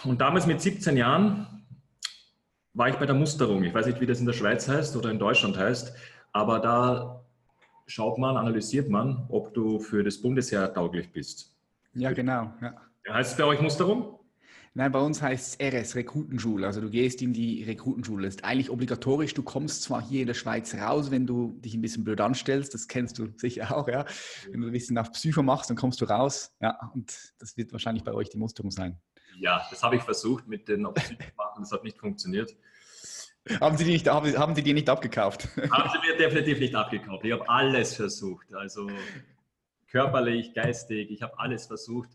Und 0.03 0.21
damals 0.21 0.45
mit 0.45 0.61
17 0.61 0.97
Jahren 0.97 1.65
war 2.73 2.89
ich 2.89 2.95
bei 2.95 3.05
der 3.05 3.15
Musterung. 3.15 3.63
Ich 3.63 3.73
weiß 3.73 3.85
nicht, 3.85 4.01
wie 4.01 4.05
das 4.05 4.19
in 4.19 4.25
der 4.25 4.33
Schweiz 4.33 4.67
heißt 4.67 4.95
oder 4.95 5.09
in 5.09 5.19
Deutschland 5.19 5.57
heißt, 5.57 5.95
aber 6.31 6.59
da 6.59 7.22
schaut 7.87 8.17
man, 8.17 8.37
analysiert 8.37 8.89
man, 8.89 9.25
ob 9.29 9.53
du 9.53 9.79
für 9.79 10.03
das 10.03 10.21
Bundesheer 10.21 10.73
tauglich 10.73 11.11
bist. 11.11 11.53
Ja, 11.93 12.11
genau. 12.11 12.53
Ja. 12.61 12.75
Heißt 13.09 13.31
es 13.31 13.37
bei 13.37 13.43
euch 13.43 13.61
Musterung? 13.61 14.19
Nein, 14.75 14.91
bei 14.91 14.99
uns 14.99 15.21
heißt 15.21 15.61
es 15.61 15.73
RS, 15.73 15.95
Rekrutenschule. 15.95 16.65
Also 16.65 16.81
du 16.81 16.89
gehst 16.89 17.21
in 17.21 17.31
die 17.31 17.63
Rekrutenschule. 17.63 18.25
Das 18.25 18.35
ist 18.35 18.43
eigentlich 18.43 18.71
obligatorisch. 18.71 19.35
Du 19.35 19.43
kommst 19.43 19.83
zwar 19.83 20.01
hier 20.01 20.21
in 20.21 20.27
der 20.27 20.33
Schweiz 20.33 20.73
raus, 20.73 21.11
wenn 21.11 21.27
du 21.27 21.59
dich 21.59 21.75
ein 21.75 21.81
bisschen 21.81 22.03
blöd 22.03 22.19
anstellst. 22.19 22.73
Das 22.73 22.87
kennst 22.87 23.19
du 23.19 23.27
sicher 23.37 23.77
auch, 23.77 23.87
ja. 23.87 24.05
Wenn 24.49 24.61
du 24.61 24.67
ein 24.67 24.73
bisschen 24.73 24.97
auf 24.97 25.11
Psycho 25.11 25.43
machst, 25.43 25.69
dann 25.69 25.77
kommst 25.77 26.01
du 26.01 26.05
raus. 26.05 26.55
Ja, 26.59 26.91
und 26.95 27.33
das 27.37 27.55
wird 27.55 27.71
wahrscheinlich 27.71 28.03
bei 28.03 28.13
euch 28.13 28.29
die 28.29 28.39
Musterung 28.39 28.71
sein. 28.71 28.99
Ja, 29.39 29.61
das 29.69 29.83
habe 29.83 29.95
ich 29.95 30.01
versucht 30.01 30.47
mit 30.47 30.67
den 30.67 30.91
Psycho 30.95 31.23
machen. 31.37 31.61
Das 31.61 31.71
hat 31.71 31.83
nicht 31.83 31.99
funktioniert. 31.99 32.55
Haben 33.59 33.77
Sie, 33.77 33.83
die 33.83 33.91
nicht, 33.91 34.07
haben, 34.07 34.37
haben 34.37 34.55
Sie 34.55 34.63
die 34.63 34.73
nicht 34.73 34.89
abgekauft? 34.89 35.49
Haben 35.71 35.89
Sie 35.91 36.07
mir 36.07 36.17
definitiv 36.17 36.59
nicht 36.59 36.75
abgekauft. 36.75 37.25
Ich 37.25 37.31
habe 37.33 37.47
alles 37.49 37.93
versucht. 37.93 38.53
Also 38.53 38.89
körperlich, 39.87 40.53
geistig, 40.53 41.11
ich 41.11 41.21
habe 41.21 41.37
alles 41.37 41.67
versucht. 41.67 42.09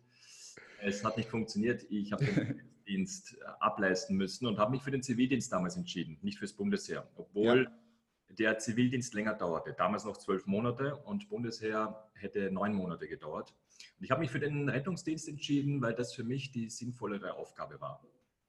Es 0.80 1.04
hat 1.04 1.18
nicht 1.18 1.28
funktioniert. 1.28 1.84
Ich 1.90 2.12
habe 2.12 2.24
den 2.24 2.62
Dienst 2.88 3.34
äh, 3.34 3.44
ableisten 3.60 4.16
müssen 4.16 4.46
und 4.46 4.58
habe 4.58 4.70
mich 4.70 4.82
für 4.82 4.90
den 4.90 5.02
Zivildienst 5.02 5.52
damals 5.52 5.76
entschieden, 5.76 6.18
nicht 6.22 6.38
fürs 6.38 6.54
Bundesheer. 6.54 7.06
Obwohl 7.16 7.64
ja. 7.64 8.34
der 8.34 8.58
Zivildienst 8.58 9.12
länger 9.12 9.34
dauerte. 9.34 9.74
Damals 9.74 10.06
noch 10.06 10.16
zwölf 10.16 10.46
Monate 10.46 10.96
und 10.96 11.28
Bundesheer 11.28 12.08
hätte 12.14 12.50
neun 12.50 12.72
Monate 12.72 13.06
gedauert. 13.06 13.54
Und 13.98 14.04
ich 14.04 14.10
habe 14.10 14.22
mich 14.22 14.30
für 14.30 14.40
den 14.40 14.66
Rettungsdienst 14.70 15.28
entschieden, 15.28 15.82
weil 15.82 15.92
das 15.92 16.14
für 16.14 16.24
mich 16.24 16.52
die 16.52 16.70
sinnvollere 16.70 17.34
Aufgabe 17.34 17.82
war. 17.82 18.02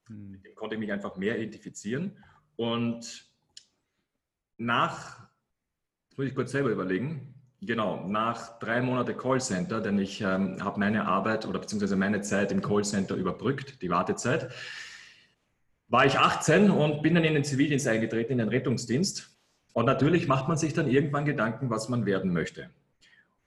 Hm. 0.07 0.31
Mit 0.31 0.45
dem 0.45 0.55
konnte 0.55 0.75
ich 0.75 0.79
mich 0.79 0.93
einfach 0.93 1.17
mehr 1.17 1.37
identifizieren 1.37 2.15
und 2.59 3.25
nach, 4.57 5.29
das 6.09 6.17
muss 6.17 6.27
ich 6.27 6.35
kurz 6.35 6.51
selber 6.51 6.69
überlegen, 6.71 7.33
genau, 7.61 8.05
nach 8.05 8.59
drei 8.59 8.81
Monaten 8.81 9.17
Callcenter, 9.17 9.79
denn 9.79 9.97
ich 9.97 10.19
ähm, 10.19 10.61
habe 10.61 10.77
meine 10.77 11.05
Arbeit 11.05 11.47
oder 11.47 11.59
beziehungsweise 11.59 11.95
meine 11.95 12.19
Zeit 12.19 12.51
im 12.51 12.61
Callcenter 12.61 13.15
überbrückt, 13.15 13.81
die 13.81 13.89
Wartezeit, 13.89 14.51
war 15.87 16.05
ich 16.05 16.19
18 16.19 16.69
und 16.69 17.01
bin 17.01 17.15
dann 17.15 17.23
in 17.23 17.35
den 17.35 17.45
Zivildienst 17.45 17.87
eingetreten, 17.87 18.33
in 18.33 18.39
den 18.39 18.49
Rettungsdienst. 18.49 19.39
Und 19.71 19.85
natürlich 19.85 20.27
macht 20.27 20.49
man 20.49 20.57
sich 20.57 20.73
dann 20.73 20.89
irgendwann 20.89 21.23
Gedanken, 21.23 21.69
was 21.69 21.87
man 21.87 22.05
werden 22.05 22.33
möchte. 22.33 22.71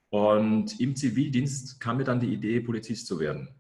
Und 0.09 0.81
im 0.81 0.97
Zivildienst 0.97 1.81
kam 1.81 1.99
mir 1.99 2.05
dann 2.05 2.21
die 2.21 2.33
Idee, 2.33 2.61
Polizist 2.61 3.07
zu 3.09 3.21
werden 3.21 3.55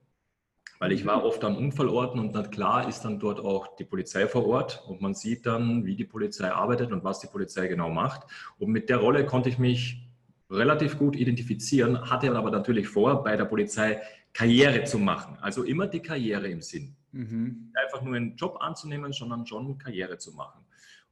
weil 0.82 0.90
ich 0.90 1.06
war 1.06 1.24
oft 1.24 1.44
an 1.44 1.56
Unfallorten 1.56 2.18
und 2.18 2.34
dann 2.34 2.50
klar 2.50 2.88
ist 2.88 3.02
dann 3.02 3.20
dort 3.20 3.38
auch 3.38 3.76
die 3.76 3.84
Polizei 3.84 4.26
vor 4.26 4.44
Ort 4.48 4.82
und 4.88 5.00
man 5.00 5.14
sieht 5.14 5.46
dann, 5.46 5.84
wie 5.84 5.94
die 5.94 6.04
Polizei 6.04 6.50
arbeitet 6.50 6.90
und 6.90 7.04
was 7.04 7.20
die 7.20 7.28
Polizei 7.28 7.68
genau 7.68 7.88
macht. 7.88 8.28
Und 8.58 8.72
mit 8.72 8.88
der 8.88 8.96
Rolle 8.96 9.24
konnte 9.24 9.48
ich 9.48 9.60
mich 9.60 10.04
relativ 10.50 10.98
gut 10.98 11.14
identifizieren, 11.14 12.10
hatte 12.10 12.34
aber 12.34 12.50
natürlich 12.50 12.88
vor, 12.88 13.22
bei 13.22 13.36
der 13.36 13.44
Polizei 13.44 14.02
Karriere 14.32 14.82
zu 14.82 14.98
machen. 14.98 15.38
Also 15.40 15.62
immer 15.62 15.86
die 15.86 16.00
Karriere 16.00 16.48
im 16.48 16.62
Sinn. 16.62 16.96
Mhm. 17.12 17.70
Einfach 17.80 18.02
nur 18.02 18.16
einen 18.16 18.34
Job 18.34 18.56
anzunehmen, 18.58 19.12
sondern 19.12 19.46
schon 19.46 19.78
Karriere 19.78 20.18
zu 20.18 20.32
machen. 20.32 20.64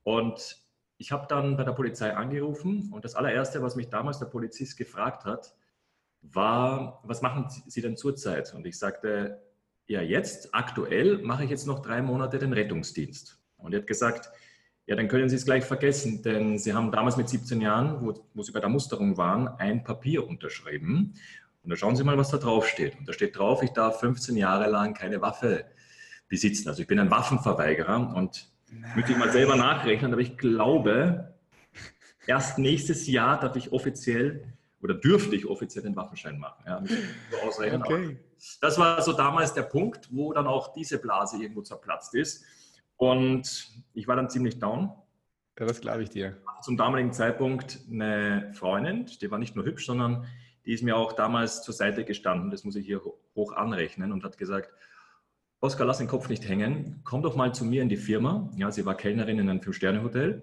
Und 0.02 0.64
ich 0.98 1.12
habe 1.12 1.28
dann 1.28 1.56
bei 1.56 1.62
der 1.62 1.74
Polizei 1.74 2.12
angerufen 2.12 2.90
und 2.92 3.04
das 3.04 3.14
allererste, 3.14 3.62
was 3.62 3.76
mich 3.76 3.88
damals 3.88 4.18
der 4.18 4.26
Polizist 4.26 4.76
gefragt 4.76 5.24
hat, 5.26 5.54
war, 6.22 7.00
was 7.04 7.22
machen 7.22 7.46
Sie 7.48 7.80
denn 7.80 7.96
zurzeit? 7.96 8.52
Und 8.52 8.66
ich 8.66 8.76
sagte, 8.76 9.40
ja, 9.90 10.02
jetzt, 10.02 10.54
aktuell, 10.54 11.18
mache 11.18 11.42
ich 11.42 11.50
jetzt 11.50 11.66
noch 11.66 11.80
drei 11.80 12.00
Monate 12.00 12.38
den 12.38 12.52
Rettungsdienst. 12.52 13.40
Und 13.56 13.74
er 13.74 13.80
hat 13.80 13.88
gesagt, 13.88 14.30
ja, 14.86 14.94
dann 14.94 15.08
können 15.08 15.28
Sie 15.28 15.34
es 15.34 15.44
gleich 15.44 15.64
vergessen, 15.64 16.22
denn 16.22 16.58
Sie 16.58 16.74
haben 16.74 16.92
damals 16.92 17.16
mit 17.16 17.28
17 17.28 17.60
Jahren, 17.60 18.00
wo, 18.00 18.14
wo 18.32 18.42
Sie 18.44 18.52
bei 18.52 18.60
der 18.60 18.68
Musterung 18.68 19.16
waren, 19.16 19.48
ein 19.48 19.82
Papier 19.82 20.28
unterschrieben. 20.28 21.14
Und 21.64 21.70
da 21.70 21.76
schauen 21.76 21.96
Sie 21.96 22.04
mal, 22.04 22.16
was 22.16 22.30
da 22.30 22.36
drauf 22.36 22.68
steht. 22.68 23.00
Und 23.00 23.08
da 23.08 23.12
steht 23.12 23.36
drauf, 23.36 23.64
ich 23.64 23.70
darf 23.70 23.98
15 23.98 24.36
Jahre 24.36 24.70
lang 24.70 24.94
keine 24.94 25.22
Waffe 25.22 25.64
besitzen. 26.28 26.68
Also 26.68 26.82
ich 26.82 26.86
bin 26.86 27.00
ein 27.00 27.10
Waffenverweigerer 27.10 28.14
und 28.14 28.48
müsste 28.94 29.10
ich 29.10 29.18
mal 29.18 29.32
selber 29.32 29.56
nachrechnen, 29.56 30.12
aber 30.12 30.22
ich 30.22 30.38
glaube, 30.38 31.34
erst 32.28 32.58
nächstes 32.58 33.08
Jahr 33.08 33.40
darf 33.40 33.56
ich 33.56 33.72
offiziell 33.72 34.52
oder 34.82 34.94
dürfte 34.94 35.36
ich 35.36 35.46
offiziell 35.46 35.84
den 35.84 35.96
Waffenschein 35.96 36.38
machen. 36.38 36.64
Ja, 36.66 36.82
so. 36.86 36.94
Okay. 37.74 38.18
Das 38.60 38.78
war 38.78 39.02
so 39.02 39.12
damals 39.12 39.52
der 39.52 39.62
Punkt, 39.62 40.08
wo 40.10 40.32
dann 40.32 40.46
auch 40.46 40.72
diese 40.72 40.98
Blase 40.98 41.36
irgendwo 41.36 41.62
zerplatzt 41.62 42.14
ist. 42.14 42.44
Und 42.96 43.70
ich 43.92 44.08
war 44.08 44.16
dann 44.16 44.30
ziemlich 44.30 44.58
down. 44.58 44.92
Ja, 45.58 45.66
das 45.66 45.80
glaube 45.80 46.02
ich 46.02 46.10
dir. 46.10 46.38
Zum 46.62 46.76
damaligen 46.76 47.12
Zeitpunkt 47.12 47.80
eine 47.90 48.50
Freundin, 48.54 49.06
die 49.20 49.30
war 49.30 49.38
nicht 49.38 49.56
nur 49.56 49.64
hübsch, 49.64 49.86
sondern 49.86 50.26
die 50.64 50.72
ist 50.72 50.82
mir 50.82 50.96
auch 50.96 51.12
damals 51.12 51.62
zur 51.62 51.74
Seite 51.74 52.04
gestanden, 52.04 52.50
das 52.50 52.64
muss 52.64 52.76
ich 52.76 52.86
hier 52.86 53.02
hoch 53.34 53.52
anrechnen 53.52 54.12
und 54.12 54.24
hat 54.24 54.38
gesagt, 54.38 54.70
Oskar, 55.60 55.86
lass 55.86 55.98
den 55.98 56.06
Kopf 56.06 56.30
nicht 56.30 56.48
hängen, 56.48 57.00
komm 57.04 57.22
doch 57.22 57.36
mal 57.36 57.52
zu 57.54 57.66
mir 57.66 57.82
in 57.82 57.90
die 57.90 57.98
Firma. 57.98 58.50
Ja, 58.56 58.70
sie 58.70 58.86
war 58.86 58.94
Kellnerin 58.94 59.38
in 59.38 59.50
einem 59.50 59.60
Fünf-Sterne-Hotel. 59.60 60.42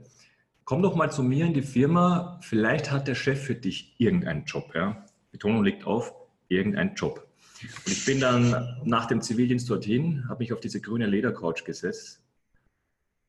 Komm 0.67 0.81
doch 0.81 0.95
mal 0.95 1.09
zu 1.09 1.23
mir 1.23 1.45
in 1.45 1.53
die 1.53 1.61
Firma, 1.61 2.41
vielleicht 2.41 2.91
hat 2.91 3.07
der 3.07 3.15
Chef 3.15 3.41
für 3.41 3.55
dich 3.55 3.95
irgendeinen 3.99 4.43
Job. 4.43 4.75
Ja? 4.75 5.05
Betonung 5.31 5.63
liegt 5.63 5.87
auf 5.87 6.13
irgendeinen 6.49 6.93
Job. 6.93 7.25
Und 7.85 7.87
ich 7.93 8.03
bin 8.03 8.19
dann 8.19 8.77
nach 8.83 9.05
dem 9.05 9.21
Zivildienst 9.21 9.69
dorthin, 9.69 10.25
habe 10.27 10.39
mich 10.39 10.51
auf 10.51 10.59
diese 10.59 10.81
grüne 10.81 11.05
Ledercouch 11.05 11.63
gesetzt 11.63 12.21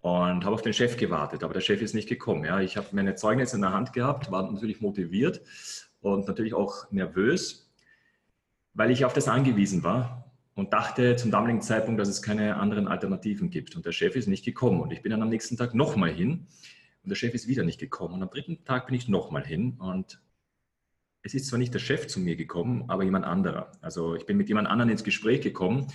und 0.01 0.45
habe 0.45 0.51
auf 0.51 0.63
den 0.63 0.73
Chef 0.73 0.97
gewartet, 0.97 1.45
aber 1.45 1.55
der 1.55 1.61
Chef 1.61 1.81
ist 1.81 1.95
nicht 1.95 2.09
gekommen. 2.09 2.45
Ja. 2.45 2.61
Ich 2.61 2.77
habe 2.77 2.89
meine 2.91 3.15
Zeugnisse 3.15 3.55
in 3.55 3.63
der 3.63 3.73
Hand 3.73 3.93
gehabt, 3.93 4.33
war 4.33 4.51
natürlich 4.51 4.81
motiviert 4.81 5.41
und 6.01 6.27
natürlich 6.27 6.55
auch 6.55 6.91
nervös, 6.91 7.71
weil 8.75 8.91
ich 8.91 9.05
auf 9.05 9.13
das 9.13 9.29
angewiesen 9.29 9.85
war 9.85 10.35
und 10.57 10.73
dachte 10.73 11.15
zum 11.15 11.31
damaligen 11.31 11.63
Zeitpunkt, 11.63 12.01
dass 12.01 12.09
es 12.09 12.21
keine 12.21 12.57
anderen 12.57 12.89
Alternativen 12.89 13.49
gibt. 13.49 13.77
Und 13.77 13.87
der 13.87 13.93
Chef 13.93 14.17
ist 14.17 14.27
nicht 14.27 14.45
gekommen. 14.45 14.81
Und 14.81 14.93
ich 14.93 15.03
bin 15.03 15.11
dann 15.11 15.23
am 15.23 15.29
nächsten 15.29 15.57
Tag 15.57 15.73
nochmal 15.73 16.11
hin 16.11 16.49
und 17.09 17.13
der 17.13 17.17
Chef 17.17 17.33
ist 17.33 17.49
wieder 17.49 17.65
nicht 17.65 17.81
gekommen. 17.81 18.13
Und 18.13 18.23
am 18.23 18.29
dritten 18.29 18.65
Tag 18.65 18.87
bin 18.87 18.95
ich 18.95 19.09
nochmal 19.09 19.47
hin 19.47 19.79
und 19.79 20.21
es 21.23 21.33
ist 21.33 21.47
zwar 21.47 21.59
nicht 21.59 21.73
der 21.73 21.79
Chef 21.79 22.07
zu 22.07 22.21
mir 22.21 22.37
gekommen, 22.37 22.85
aber 22.89 23.03
jemand 23.03 23.25
anderer. 23.25 23.73
Also 23.81 24.15
ich 24.15 24.27
bin 24.27 24.37
mit 24.37 24.49
jemand 24.49 24.69
anderem 24.69 24.91
ins 24.91 25.05
Gespräch 25.05 25.41
gekommen 25.41 25.89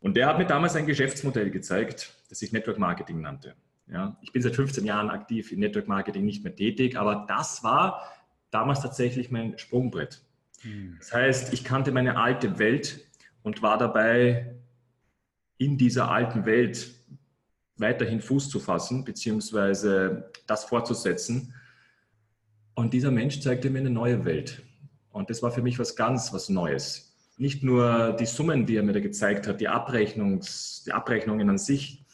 und 0.00 0.14
der 0.14 0.26
hat 0.26 0.36
mir 0.36 0.44
damals 0.44 0.76
ein 0.76 0.84
Geschäftsmodell 0.84 1.50
gezeigt, 1.50 2.14
das 2.28 2.40
sich 2.40 2.52
Network 2.52 2.78
Marketing 2.78 3.22
nannte. 3.22 3.54
Ja, 3.86 4.18
ich 4.20 4.30
bin 4.30 4.42
seit 4.42 4.54
15 4.54 4.84
Jahren 4.84 5.08
aktiv 5.08 5.52
in 5.52 5.60
Network 5.60 5.88
Marketing 5.88 6.26
nicht 6.26 6.44
mehr 6.44 6.54
tätig, 6.54 6.98
aber 6.98 7.24
das 7.26 7.64
war 7.64 8.12
damals 8.50 8.82
tatsächlich 8.82 9.30
mein 9.30 9.56
Sprungbrett. 9.58 10.22
Hm. 10.60 10.96
Das 10.98 11.14
heißt, 11.14 11.54
ich 11.54 11.64
kannte 11.64 11.92
meine 11.92 12.18
alte 12.18 12.58
Welt 12.58 13.06
und 13.42 13.62
war 13.62 13.78
dabei, 13.78 14.54
in 15.56 15.78
dieser 15.78 16.10
alten 16.10 16.44
Welt 16.44 16.92
weiterhin 17.82 18.22
Fuß 18.22 18.48
zu 18.48 18.58
fassen, 18.58 19.04
beziehungsweise 19.04 20.30
das 20.46 20.64
fortzusetzen. 20.64 21.52
Und 22.74 22.94
dieser 22.94 23.10
Mensch 23.10 23.40
zeigte 23.40 23.68
mir 23.68 23.80
eine 23.80 23.90
neue 23.90 24.24
Welt. 24.24 24.62
Und 25.10 25.28
das 25.28 25.42
war 25.42 25.50
für 25.50 25.60
mich 25.60 25.78
was 25.78 25.94
ganz, 25.94 26.32
was 26.32 26.48
Neues. 26.48 27.14
Nicht 27.36 27.62
nur 27.62 28.16
die 28.18 28.26
Summen, 28.26 28.64
die 28.64 28.76
er 28.76 28.82
mir 28.82 28.92
da 28.92 29.00
gezeigt 29.00 29.46
hat, 29.46 29.60
die, 29.60 29.68
Abrechnungs, 29.68 30.84
die 30.86 30.92
Abrechnungen 30.92 31.50
an 31.50 31.58
sich, 31.58 32.04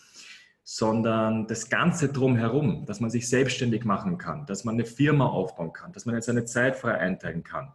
sondern 0.65 1.47
das 1.47 1.71
Ganze 1.71 2.11
drumherum, 2.11 2.85
dass 2.85 3.01
man 3.01 3.09
sich 3.09 3.29
selbstständig 3.29 3.85
machen 3.85 4.19
kann, 4.19 4.45
dass 4.47 4.65
man 4.65 4.75
eine 4.75 4.85
Firma 4.85 5.27
aufbauen 5.27 5.73
kann, 5.73 5.93
dass 5.93 6.05
man 6.05 6.15
jetzt 6.15 6.27
seine 6.27 6.45
Zeit 6.45 6.77
frei 6.77 6.99
einteilen 6.99 7.43
kann. 7.43 7.73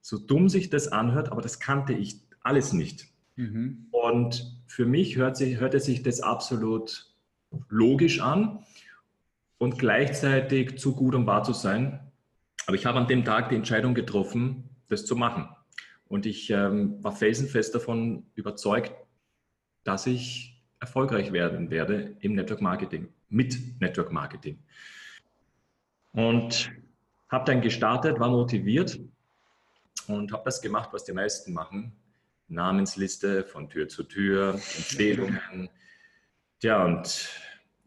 So 0.00 0.18
dumm 0.18 0.48
sich 0.48 0.68
das 0.68 0.88
anhört, 0.88 1.30
aber 1.30 1.40
das 1.40 1.60
kannte 1.60 1.92
ich 1.92 2.20
alles 2.40 2.72
nicht. 2.72 3.06
Mhm. 3.36 3.86
Und 3.92 4.60
für 4.66 4.86
mich 4.86 5.16
hört 5.16 5.36
sich, 5.36 5.60
hörte 5.60 5.78
sich 5.78 6.02
das 6.02 6.20
absolut 6.20 7.11
logisch 7.68 8.20
an 8.20 8.64
und 9.58 9.78
gleichzeitig 9.78 10.78
zu 10.78 10.94
gut, 10.94 11.14
um 11.14 11.26
wahr 11.26 11.44
zu 11.44 11.52
sein. 11.52 12.00
Aber 12.66 12.76
ich 12.76 12.86
habe 12.86 12.98
an 12.98 13.06
dem 13.06 13.24
Tag 13.24 13.48
die 13.48 13.56
Entscheidung 13.56 13.94
getroffen, 13.94 14.68
das 14.88 15.04
zu 15.04 15.16
machen. 15.16 15.48
Und 16.06 16.26
ich 16.26 16.50
ähm, 16.50 17.02
war 17.02 17.12
felsenfest 17.12 17.74
davon 17.74 18.26
überzeugt, 18.34 18.92
dass 19.84 20.06
ich 20.06 20.62
erfolgreich 20.78 21.32
werden 21.32 21.70
werde 21.70 22.16
im 22.20 22.34
Network 22.34 22.60
Marketing, 22.60 23.08
mit 23.28 23.80
Network 23.80 24.12
Marketing. 24.12 24.58
Und 26.12 26.70
habe 27.28 27.44
dann 27.46 27.62
gestartet, 27.62 28.20
war 28.20 28.28
motiviert 28.28 29.00
und 30.06 30.32
habe 30.32 30.42
das 30.44 30.60
gemacht, 30.60 30.90
was 30.92 31.04
die 31.04 31.12
meisten 31.12 31.52
machen. 31.52 31.92
Namensliste 32.48 33.44
von 33.44 33.70
Tür 33.70 33.88
zu 33.88 34.02
Tür, 34.02 34.54
Empfehlungen. 34.54 35.70
Ja, 36.62 36.84
und 36.84 37.28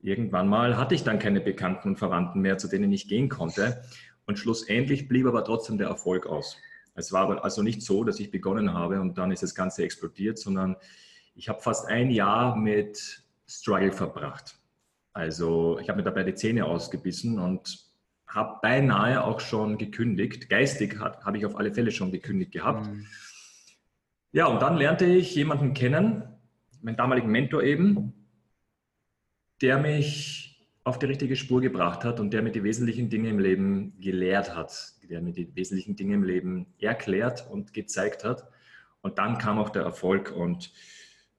irgendwann 0.01 0.49
mal 0.49 0.75
hatte 0.77 0.95
ich 0.95 1.03
dann 1.03 1.17
keine 1.17 1.39
Bekannten 1.39 1.89
und 1.89 1.95
Verwandten 1.95 2.41
mehr, 2.41 2.57
zu 2.57 2.67
denen 2.67 2.91
ich 2.91 3.07
gehen 3.07 3.29
konnte. 3.29 3.81
Und 4.25 4.37
schlussendlich 4.37 5.07
blieb 5.07 5.25
aber 5.27 5.45
trotzdem 5.45 5.77
der 5.77 5.87
Erfolg 5.87 6.27
aus. 6.27 6.57
Es 6.93 7.13
war 7.13 7.41
also 7.43 7.63
nicht 7.63 7.81
so, 7.81 8.03
dass 8.03 8.19
ich 8.19 8.31
begonnen 8.31 8.73
habe 8.73 8.99
und 8.99 9.17
dann 9.17 9.31
ist 9.31 9.43
das 9.43 9.55
Ganze 9.55 9.83
explodiert, 9.83 10.37
sondern 10.37 10.75
ich 11.35 11.47
habe 11.47 11.61
fast 11.61 11.87
ein 11.87 12.09
Jahr 12.09 12.57
mit 12.57 13.23
Struggle 13.47 13.93
verbracht. 13.93 14.57
Also 15.13 15.79
ich 15.79 15.87
habe 15.87 15.99
mir 15.99 16.03
dabei 16.03 16.23
die 16.23 16.35
Zähne 16.35 16.65
ausgebissen 16.65 17.39
und 17.39 17.79
habe 18.27 18.59
beinahe 18.61 19.23
auch 19.23 19.39
schon 19.39 19.77
gekündigt. 19.77 20.49
Geistig 20.49 20.99
habe 20.99 21.37
ich 21.37 21.45
auf 21.45 21.55
alle 21.55 21.73
Fälle 21.73 21.91
schon 21.91 22.11
gekündigt 22.11 22.51
gehabt. 22.51 22.87
Mhm. 22.87 23.05
Ja, 24.33 24.47
und 24.47 24.61
dann 24.61 24.75
lernte 24.75 25.05
ich 25.05 25.33
jemanden 25.33 25.73
kennen, 25.73 26.23
meinen 26.81 26.97
damaligen 26.97 27.29
Mentor 27.29 27.63
eben, 27.63 28.13
der 29.61 29.77
mich 29.77 30.69
auf 30.83 30.99
die 30.99 31.07
richtige 31.07 31.35
Spur 31.35 31.61
gebracht 31.61 32.03
hat 32.03 32.19
und 32.19 32.31
der 32.31 32.43
mir 32.43 32.51
die 32.51 32.63
wesentlichen 32.63 33.09
Dinge 33.09 33.29
im 33.29 33.39
Leben 33.39 33.99
gelehrt 33.99 34.55
hat, 34.55 34.93
der 35.09 35.21
mir 35.21 35.33
die 35.33 35.53
wesentlichen 35.55 35.95
Dinge 35.95 36.13
im 36.13 36.23
Leben 36.23 36.67
erklärt 36.79 37.49
und 37.49 37.73
gezeigt 37.73 38.23
hat. 38.23 38.47
Und 39.01 39.17
dann 39.17 39.37
kam 39.37 39.57
auch 39.57 39.69
der 39.69 39.83
Erfolg 39.83 40.31
und 40.31 40.71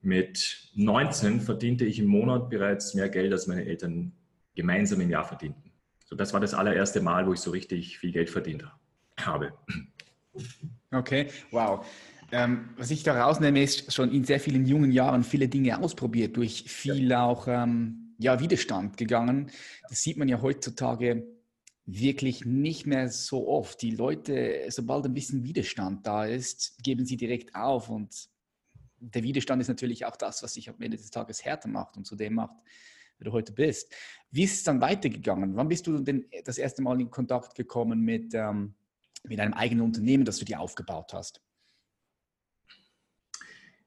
mit 0.01 0.69
19 0.75 1.41
verdiente 1.41 1.85
ich 1.85 1.99
im 1.99 2.07
Monat 2.07 2.49
bereits 2.49 2.93
mehr 2.93 3.09
Geld, 3.09 3.31
als 3.31 3.47
meine 3.47 3.65
Eltern 3.65 4.11
gemeinsam 4.55 5.01
im 5.01 5.09
Jahr 5.09 5.25
verdienten. 5.25 5.71
So, 6.05 6.15
das 6.15 6.33
war 6.33 6.39
das 6.39 6.53
allererste 6.53 7.01
Mal, 7.01 7.27
wo 7.27 7.33
ich 7.33 7.39
so 7.39 7.51
richtig 7.51 7.99
viel 7.99 8.11
Geld 8.11 8.29
verdient 8.29 8.65
habe. 9.19 9.53
Okay, 10.91 11.27
wow. 11.51 11.85
Ähm, 12.31 12.69
was 12.77 12.91
ich 12.91 13.03
da 13.03 13.21
rausnehme, 13.21 13.61
ist 13.61 13.93
schon 13.93 14.11
in 14.11 14.23
sehr 14.23 14.39
vielen 14.39 14.65
jungen 14.65 14.91
Jahren 14.91 15.23
viele 15.23 15.47
Dinge 15.47 15.81
ausprobiert, 15.81 16.37
durch 16.37 16.63
viel 16.67 17.09
ja. 17.09 17.23
auch 17.23 17.47
ähm, 17.47 18.06
ja, 18.17 18.39
Widerstand 18.39 18.97
gegangen. 18.97 19.51
Das 19.89 20.01
sieht 20.01 20.17
man 20.17 20.27
ja 20.27 20.41
heutzutage 20.41 21.27
wirklich 21.85 22.45
nicht 22.45 22.85
mehr 22.85 23.09
so 23.09 23.47
oft. 23.47 23.81
Die 23.81 23.91
Leute, 23.91 24.65
sobald 24.69 25.05
ein 25.05 25.13
bisschen 25.13 25.43
Widerstand 25.43 26.05
da 26.05 26.25
ist, 26.25 26.83
geben 26.83 27.05
sie 27.05 27.17
direkt 27.17 27.55
auf 27.55 27.89
und 27.89 28.29
der 28.99 29.23
Widerstand 29.23 29.61
ist 29.61 29.67
natürlich 29.67 30.05
auch 30.05 30.15
das, 30.15 30.43
was 30.43 30.53
dich 30.53 30.69
am 30.69 30.81
Ende 30.81 30.97
des 30.97 31.11
Tages 31.11 31.45
härter 31.45 31.69
macht 31.69 31.97
und 31.97 32.05
zu 32.05 32.15
dem 32.15 32.33
macht, 32.33 32.55
wer 33.17 33.25
du 33.25 33.31
heute 33.31 33.53
bist. 33.53 33.93
Wie 34.31 34.43
ist 34.43 34.55
es 34.55 34.63
dann 34.63 34.81
weitergegangen? 34.81 35.55
Wann 35.55 35.67
bist 35.67 35.87
du 35.87 35.97
denn 35.99 36.25
das 36.43 36.57
erste 36.57 36.81
Mal 36.81 36.99
in 36.99 37.09
Kontakt 37.09 37.55
gekommen 37.55 38.01
mit, 38.01 38.33
ähm, 38.33 38.73
mit 39.23 39.39
einem 39.39 39.53
eigenen 39.53 39.85
Unternehmen, 39.85 40.25
das 40.25 40.39
du 40.39 40.45
dir 40.45 40.59
aufgebaut 40.59 41.13
hast? 41.13 41.41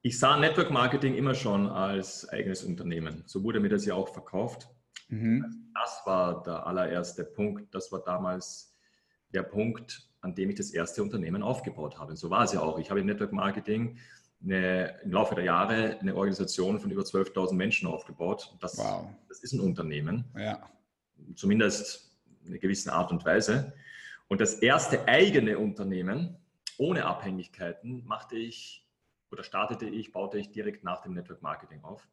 Ich 0.02 0.19
sah 0.19 0.38
Network 0.38 0.71
Marketing 0.71 1.14
immer 1.14 1.35
schon 1.35 1.69
als 1.69 2.26
eigenes 2.28 2.64
Unternehmen. 2.64 3.23
So 3.26 3.45
wurde 3.45 3.61
mir 3.61 3.69
das 3.69 3.85
ja 3.85 3.95
auch 3.95 4.09
verkauft. 4.09 4.69
Mhm. 5.09 5.71
Das 5.75 6.00
war 6.07 6.42
der 6.42 6.66
allererste 6.66 7.25
Punkt. 7.25 7.75
Das 7.75 7.92
war 7.92 8.00
damals 8.00 8.75
der 9.35 9.42
Punkt, 9.42 10.09
an 10.23 10.35
dem 10.35 10.50
ich 10.50 10.57
das 10.57 10.71
erste 10.71 11.02
Unternehmen 11.02 11.42
aufgebaut 11.42 11.99
habe. 11.99 12.12
Und 12.12 12.16
so 12.16 12.30
war 12.30 12.45
es 12.45 12.52
ja 12.52 12.61
auch. 12.61 12.78
Ich 12.78 12.88
habe 12.88 13.00
im 13.00 13.07
Network 13.07 13.33
Marketing 13.33 13.99
eine, 14.42 14.99
im 15.02 15.12
Laufe 15.12 15.35
der 15.35 15.45
Jahre 15.45 15.99
eine 16.00 16.14
Organisation 16.14 16.80
von 16.80 16.90
über 16.90 17.02
12.000 17.02 17.54
Menschen 17.54 17.87
aufgebaut. 17.87 18.57
Das, 18.61 18.78
wow. 18.78 19.07
das 19.28 19.40
ist 19.40 19.52
ein 19.52 19.61
Unternehmen. 19.61 20.25
Ja. 20.35 20.71
Zumindest 21.35 22.11
in 22.42 22.49
einer 22.49 22.59
gewissen 22.59 22.88
Art 22.88 23.12
und 23.12 23.23
Weise. 23.26 23.75
Und 24.28 24.40
das 24.40 24.54
erste 24.54 25.07
eigene 25.07 25.59
Unternehmen 25.59 26.37
ohne 26.78 27.04
Abhängigkeiten 27.04 28.07
machte 28.07 28.37
ich 28.37 28.87
oder 29.30 29.42
startete 29.44 29.87
ich, 29.87 30.12
baute 30.12 30.38
ich 30.38 30.50
direkt 30.50 30.84
nach 30.84 31.02
dem 31.02 31.14
Network 31.14 31.42
Marketing 31.42 31.82
auf. 31.82 32.08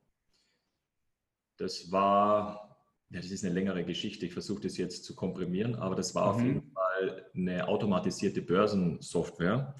Das 1.57 1.91
war, 1.91 2.77
ja, 3.09 3.19
das 3.19 3.31
ist 3.31 3.43
eine 3.43 3.53
längere 3.53 3.83
Geschichte. 3.83 4.25
Ich 4.25 4.33
versuche 4.33 4.61
das 4.61 4.77
jetzt 4.77 5.03
zu 5.03 5.15
komprimieren, 5.15 5.75
aber 5.75 5.95
das 5.95 6.13
war 6.13 6.25
mhm. 6.25 6.29
auf 6.29 6.41
jeden 6.41 6.71
Fall 6.71 7.25
eine 7.35 7.67
automatisierte 7.67 8.41
Börsensoftware, 8.41 9.75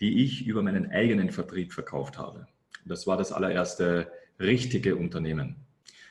die 0.00 0.24
ich 0.24 0.46
über 0.46 0.62
meinen 0.62 0.90
eigenen 0.90 1.30
Vertrieb 1.30 1.72
verkauft 1.72 2.18
habe. 2.18 2.46
Das 2.84 3.06
war 3.06 3.16
das 3.16 3.32
allererste 3.32 4.10
richtige 4.38 4.96
Unternehmen. 4.96 5.56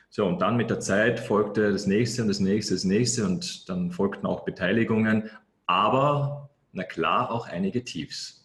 So, 0.08 0.26
und 0.26 0.40
dann 0.40 0.56
mit 0.56 0.70
der 0.70 0.80
Zeit 0.80 1.20
folgte 1.20 1.70
das 1.70 1.86
nächste 1.86 2.22
und 2.22 2.28
das 2.28 2.40
nächste, 2.40 2.74
das 2.74 2.84
nächste 2.84 3.24
und 3.24 3.68
dann 3.68 3.92
folgten 3.92 4.26
auch 4.26 4.44
Beteiligungen, 4.44 5.30
aber 5.66 6.50
na 6.72 6.84
klar 6.84 7.30
auch 7.30 7.46
einige 7.46 7.84
Tiefs. 7.84 8.44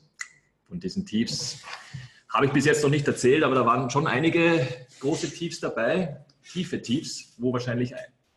Von 0.68 0.80
diesen 0.80 1.06
Tiefs 1.06 1.64
habe 2.36 2.48
ich 2.48 2.52
bis 2.52 2.66
jetzt 2.66 2.84
noch 2.84 2.90
nicht 2.90 3.08
erzählt, 3.08 3.44
aber 3.44 3.56
da 3.56 3.66
waren 3.66 3.90
schon 3.90 4.08
einige 4.08 4.68
große 5.00 5.30
Tiefs 5.32 5.62
dabei, 5.62 6.26
tiefe 6.52 6.82
Tiefs, 6.82 7.34
wo 7.38 7.54
wahrscheinlich 7.54 7.94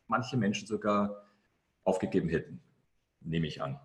manche 0.07 0.37
Menschen 0.37 0.69
sogar 0.69 1.27
aufgegeben 1.83 2.29
hätten, 2.29 2.61
nehme 3.21 3.49
ich 3.49 3.61
an. 3.61 3.81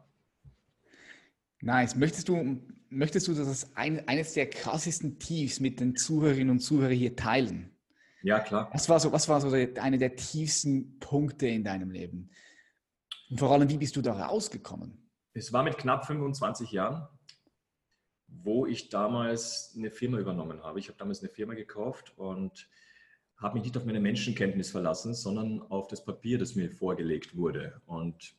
Nice. 1.61 1.95
Möchtest 1.95 2.29
du 2.29 2.61
möchtest 2.89 3.27
du 3.27 3.33
das 3.33 3.75
ein, 3.75 4.07
eines 4.07 4.33
der 4.33 4.51
krassesten 4.51 5.17
Tiefs 5.17 5.59
mit 5.59 5.79
den 5.79 5.95
Zuhörerinnen 5.95 6.51
und 6.51 6.59
Zuhörern 6.59 6.93
hier 6.93 7.15
teilen? 7.15 7.75
Ja, 8.21 8.39
klar. 8.39 8.69
Was 8.71 8.87
war 8.89 8.99
so, 8.99 9.11
was 9.11 9.27
war 9.27 9.41
so 9.41 9.49
eine 9.49 9.97
der 9.97 10.15
tiefsten 10.15 10.99
Punkte 10.99 11.47
in 11.47 11.63
deinem 11.63 11.89
Leben? 11.89 12.29
Und 13.31 13.39
vor 13.39 13.51
allem, 13.51 13.67
wie 13.67 13.77
bist 13.77 13.95
du 13.95 14.01
da 14.03 14.13
rausgekommen? 14.27 15.09
Es 15.33 15.51
war 15.51 15.63
mit 15.63 15.79
knapp 15.79 16.05
25 16.05 16.71
Jahren, 16.71 17.07
wo 18.41 18.65
ich 18.65 18.89
damals 18.89 19.73
eine 19.77 19.91
Firma 19.91 20.17
übernommen 20.17 20.63
habe. 20.63 20.79
Ich 20.79 20.87
habe 20.87 20.97
damals 20.97 21.21
eine 21.21 21.29
Firma 21.29 21.53
gekauft 21.53 22.13
und 22.17 22.67
habe 23.37 23.55
mich 23.55 23.63
nicht 23.63 23.77
auf 23.77 23.85
meine 23.85 23.99
Menschenkenntnis 23.99 24.71
verlassen, 24.71 25.13
sondern 25.13 25.61
auf 25.61 25.87
das 25.87 26.03
Papier, 26.03 26.37
das 26.37 26.55
mir 26.55 26.71
vorgelegt 26.71 27.35
wurde. 27.35 27.81
Und 27.85 28.35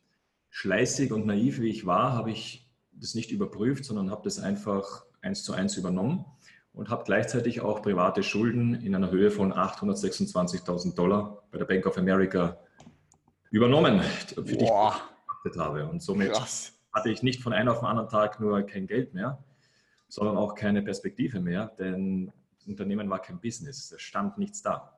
schleißig 0.49 1.11
und 1.11 1.25
naiv 1.25 1.59
wie 1.59 1.69
ich 1.69 1.85
war, 1.85 2.13
habe 2.13 2.31
ich 2.31 2.69
das 2.91 3.13
nicht 3.13 3.31
überprüft, 3.31 3.85
sondern 3.85 4.09
habe 4.09 4.23
das 4.23 4.39
einfach 4.39 5.05
eins 5.21 5.43
zu 5.43 5.53
eins 5.53 5.77
übernommen 5.77 6.25
und 6.73 6.89
habe 6.89 7.03
gleichzeitig 7.03 7.61
auch 7.61 7.81
private 7.81 8.23
Schulden 8.23 8.73
in 8.75 8.95
einer 8.95 9.11
Höhe 9.11 9.31
von 9.31 9.53
826.000 9.53 10.95
Dollar 10.95 11.43
bei 11.51 11.57
der 11.57 11.65
Bank 11.65 11.85
of 11.85 11.97
America 11.97 12.59
übernommen, 13.49 14.01
für 14.01 14.43
die 14.43 14.51
ich 14.53 14.69
geachtet 14.69 15.57
habe. 15.57 15.87
Und 15.87 16.01
somit 16.01 16.33
Krass. 16.33 16.73
hatte 16.93 17.09
ich 17.09 17.23
nicht 17.23 17.41
von 17.41 17.53
einem 17.53 17.69
auf 17.69 17.79
den 17.79 17.87
anderen 17.87 18.09
Tag 18.09 18.39
nur 18.39 18.61
kein 18.63 18.87
Geld 18.87 19.13
mehr, 19.13 19.43
sondern 20.07 20.37
auch 20.37 20.55
keine 20.55 20.81
Perspektive 20.81 21.39
mehr, 21.39 21.67
denn 21.79 22.31
das 22.57 22.67
Unternehmen 22.67 23.09
war 23.09 23.21
kein 23.21 23.39
Business, 23.39 23.91
es 23.91 24.01
stand 24.01 24.37
nichts 24.37 24.61
da. 24.61 24.97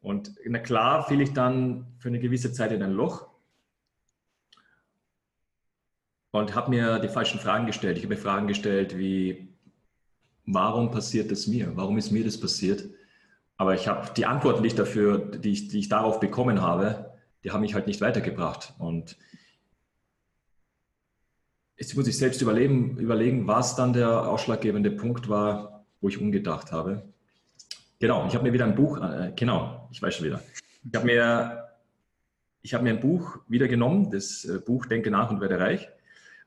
Und 0.00 0.32
na 0.46 0.58
klar 0.58 1.06
fiel 1.06 1.20
ich 1.20 1.32
dann 1.32 1.86
für 1.98 2.08
eine 2.08 2.20
gewisse 2.20 2.52
Zeit 2.52 2.72
in 2.72 2.82
ein 2.82 2.92
Loch 2.92 3.28
und 6.30 6.54
habe 6.54 6.70
mir 6.70 6.98
die 6.98 7.08
falschen 7.08 7.40
Fragen 7.40 7.66
gestellt. 7.66 7.96
Ich 7.96 8.04
habe 8.04 8.14
mir 8.14 8.20
Fragen 8.20 8.46
gestellt 8.46 8.96
wie, 8.96 9.48
warum 10.44 10.90
passiert 10.90 11.30
das 11.30 11.46
mir? 11.46 11.72
Warum 11.76 11.98
ist 11.98 12.10
mir 12.10 12.24
das 12.24 12.38
passiert? 12.38 12.88
Aber 13.56 13.74
ich 13.74 13.88
habe 13.88 14.12
die 14.14 14.26
Antworten, 14.26 14.62
die 14.62 14.68
ich 14.68 14.74
dafür, 14.74 15.18
die 15.18 15.52
ich, 15.52 15.68
die 15.68 15.78
ich 15.78 15.88
darauf 15.88 16.20
bekommen 16.20 16.60
habe, 16.60 17.12
die 17.42 17.50
haben 17.50 17.62
mich 17.62 17.74
halt 17.74 17.86
nicht 17.86 18.00
weitergebracht. 18.00 18.74
Und 18.78 19.16
jetzt 21.76 21.96
muss 21.96 22.08
ich 22.08 22.16
selbst 22.16 22.40
überlegen, 22.42 22.96
überlegen, 22.98 23.46
was 23.46 23.76
dann 23.76 23.92
der 23.92 24.28
ausschlaggebende 24.28 24.90
Punkt 24.90 25.28
war, 25.28 25.84
wo 26.00 26.08
ich 26.08 26.18
umgedacht 26.20 26.72
habe. 26.72 27.02
Genau, 27.98 28.26
ich 28.26 28.34
habe 28.34 28.44
mir 28.44 28.52
wieder 28.52 28.64
ein 28.64 28.74
Buch, 28.74 28.98
äh, 28.98 29.32
genau, 29.34 29.88
ich 29.90 30.02
weiß 30.02 30.16
schon 30.16 30.26
wieder. 30.26 30.40
Ich 30.84 30.94
habe 30.94 31.06
mir, 31.06 31.68
ich 32.62 32.74
habe 32.74 32.84
mir 32.84 32.90
ein 32.90 33.00
Buch 33.00 33.38
wieder 33.48 33.68
genommen, 33.68 34.10
das 34.10 34.44
äh, 34.44 34.58
Buch 34.58 34.86
Denke 34.86 35.10
nach 35.10 35.30
und 35.30 35.40
werde 35.40 35.58
reich. 35.58 35.88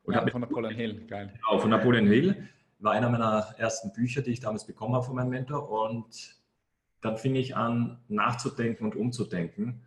Und 0.04 0.14
ja, 0.14 0.26
von 0.28 0.42
Napoleon 0.42 0.74
Hill, 0.74 1.06
geil. 1.08 1.34
Genau, 1.34 1.60
von 1.60 1.70
Napoleon 1.70 2.08
Hill. 2.08 2.50
War 2.80 2.94
einer 2.94 3.10
meiner 3.10 3.54
ersten 3.58 3.92
Bücher, 3.92 4.22
die 4.22 4.32
ich 4.32 4.40
damals 4.40 4.66
bekommen 4.66 4.96
habe 4.96 5.06
von 5.06 5.16
meinem 5.16 5.30
Mentor. 5.30 5.70
Und 5.70 6.38
dann 7.02 7.18
fing 7.18 7.36
ich 7.36 7.56
an, 7.56 8.00
nachzudenken 8.08 8.86
und 8.86 8.96
umzudenken 8.96 9.82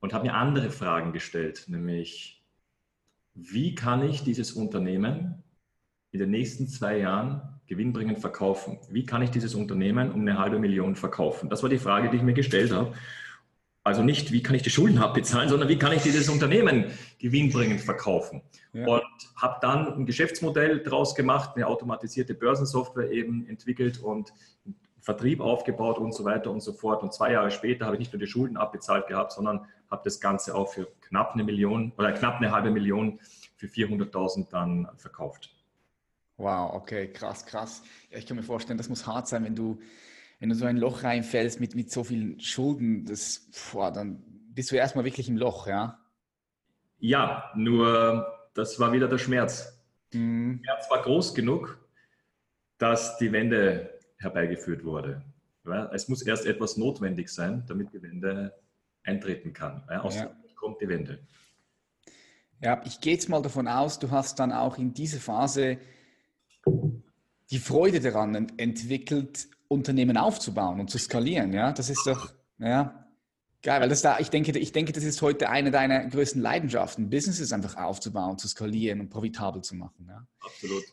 und 0.00 0.12
habe 0.12 0.26
mir 0.26 0.34
andere 0.34 0.70
Fragen 0.70 1.12
gestellt, 1.12 1.64
nämlich, 1.68 2.44
wie 3.36 3.74
kann 3.74 4.02
ich 4.08 4.24
dieses 4.24 4.52
Unternehmen 4.52 5.44
in 6.10 6.20
den 6.20 6.30
nächsten 6.30 6.68
zwei 6.68 6.98
Jahren 6.98 7.42
gewinnbringend 7.66 8.18
verkaufen? 8.18 8.78
Wie 8.90 9.04
kann 9.04 9.20
ich 9.20 9.30
dieses 9.30 9.54
Unternehmen 9.54 10.10
um 10.10 10.22
eine 10.22 10.38
halbe 10.38 10.58
Million 10.58 10.96
verkaufen? 10.96 11.50
Das 11.50 11.62
war 11.62 11.68
die 11.68 11.78
Frage, 11.78 12.08
die 12.08 12.16
ich 12.16 12.22
mir 12.22 12.32
gestellt 12.32 12.72
habe. 12.72 12.94
Also 13.84 14.02
nicht, 14.02 14.32
wie 14.32 14.42
kann 14.42 14.56
ich 14.56 14.62
die 14.62 14.70
Schulden 14.70 14.98
abbezahlen, 15.02 15.50
sondern 15.50 15.68
wie 15.68 15.78
kann 15.78 15.92
ich 15.92 16.02
dieses 16.02 16.30
Unternehmen 16.30 16.86
gewinnbringend 17.18 17.82
verkaufen. 17.82 18.42
Ja. 18.72 18.86
Und 18.86 19.04
habe 19.36 19.58
dann 19.60 19.92
ein 19.92 20.06
Geschäftsmodell 20.06 20.80
daraus 20.80 21.14
gemacht, 21.14 21.50
eine 21.56 21.66
automatisierte 21.66 22.34
Börsensoftware 22.34 23.10
eben 23.10 23.46
entwickelt 23.46 23.98
und 23.98 24.32
Vertrieb 25.06 25.40
aufgebaut 25.40 25.98
und 25.98 26.12
so 26.12 26.24
weiter 26.24 26.50
und 26.50 26.60
so 26.60 26.72
fort. 26.72 27.04
Und 27.04 27.14
zwei 27.14 27.30
Jahre 27.30 27.52
später 27.52 27.86
habe 27.86 27.94
ich 27.94 28.00
nicht 28.00 28.12
nur 28.12 28.18
die 28.18 28.26
Schulden 28.26 28.56
abbezahlt 28.56 29.06
gehabt, 29.06 29.30
sondern 29.30 29.64
habe 29.88 30.02
das 30.02 30.20
Ganze 30.20 30.52
auch 30.52 30.72
für 30.72 30.88
knapp 31.00 31.34
eine 31.34 31.44
Million 31.44 31.92
oder 31.96 32.10
knapp 32.10 32.38
eine 32.38 32.50
halbe 32.50 32.72
Million 32.72 33.20
für 33.54 33.68
400.000 33.68 34.50
dann 34.50 34.88
verkauft. 34.96 35.54
Wow, 36.38 36.74
okay, 36.74 37.12
krass, 37.12 37.46
krass. 37.46 37.84
Ja, 38.10 38.18
ich 38.18 38.26
kann 38.26 38.36
mir 38.36 38.42
vorstellen, 38.42 38.78
das 38.78 38.88
muss 38.88 39.06
hart 39.06 39.28
sein, 39.28 39.44
wenn 39.44 39.54
du 39.54 39.78
wenn 40.40 40.48
du 40.48 40.56
so 40.56 40.66
ein 40.66 40.76
Loch 40.76 41.04
reinfällst 41.04 41.60
mit, 41.60 41.76
mit 41.76 41.92
so 41.92 42.02
vielen 42.02 42.40
Schulden, 42.40 43.06
das, 43.06 43.48
boah, 43.72 43.92
dann 43.92 44.22
bist 44.52 44.72
du 44.72 44.76
erstmal 44.76 45.04
wirklich 45.04 45.28
im 45.28 45.36
Loch, 45.36 45.68
ja? 45.68 46.00
Ja, 46.98 47.52
nur 47.54 48.26
das 48.54 48.80
war 48.80 48.92
wieder 48.92 49.06
der 49.06 49.18
Schmerz. 49.18 49.80
Mhm. 50.12 50.60
Der 50.62 50.74
Schmerz 50.74 50.90
war 50.90 51.02
groß 51.02 51.32
genug, 51.32 51.78
dass 52.76 53.16
die 53.18 53.30
Wende 53.30 53.95
herbeigeführt 54.18 54.84
wurde. 54.84 55.22
Es 55.92 56.08
muss 56.08 56.22
erst 56.22 56.46
etwas 56.46 56.76
notwendig 56.76 57.28
sein, 57.28 57.64
damit 57.66 57.92
die 57.92 58.02
Wende 58.02 58.54
eintreten 59.02 59.52
kann. 59.52 59.82
Aus 59.88 60.16
ja. 60.16 60.30
kommt 60.54 60.80
die 60.80 60.88
Wende. 60.88 61.18
Ja, 62.60 62.80
ich 62.84 63.00
gehe 63.00 63.14
jetzt 63.14 63.28
mal 63.28 63.42
davon 63.42 63.68
aus, 63.68 63.98
du 63.98 64.10
hast 64.10 64.38
dann 64.38 64.52
auch 64.52 64.78
in 64.78 64.94
dieser 64.94 65.18
Phase 65.18 65.78
die 67.50 67.58
Freude 67.58 68.00
daran 68.00 68.48
entwickelt, 68.56 69.48
Unternehmen 69.68 70.16
aufzubauen 70.16 70.80
und 70.80 70.90
zu 70.90 70.98
skalieren. 70.98 71.52
Ja, 71.52 71.72
das 71.72 71.90
ist 71.90 72.06
doch, 72.06 72.32
ja, 72.58 73.06
geil, 73.62 73.80
weil 73.80 73.88
das 73.88 74.02
da, 74.02 74.18
ich 74.18 74.30
denke, 74.30 74.56
ich 74.58 74.72
denke, 74.72 74.92
das 74.92 75.04
ist 75.04 75.20
heute 75.22 75.48
eine 75.48 75.70
deiner 75.70 76.06
größten 76.06 76.40
Leidenschaften, 76.40 77.10
Businesses 77.10 77.52
einfach 77.52 77.76
aufzubauen, 77.76 78.38
zu 78.38 78.48
skalieren 78.48 79.00
und 79.00 79.10
profitabel 79.10 79.62
zu 79.62 79.74
machen. 79.74 80.06
Ja. 80.08 80.26
Absolut. 80.40 80.84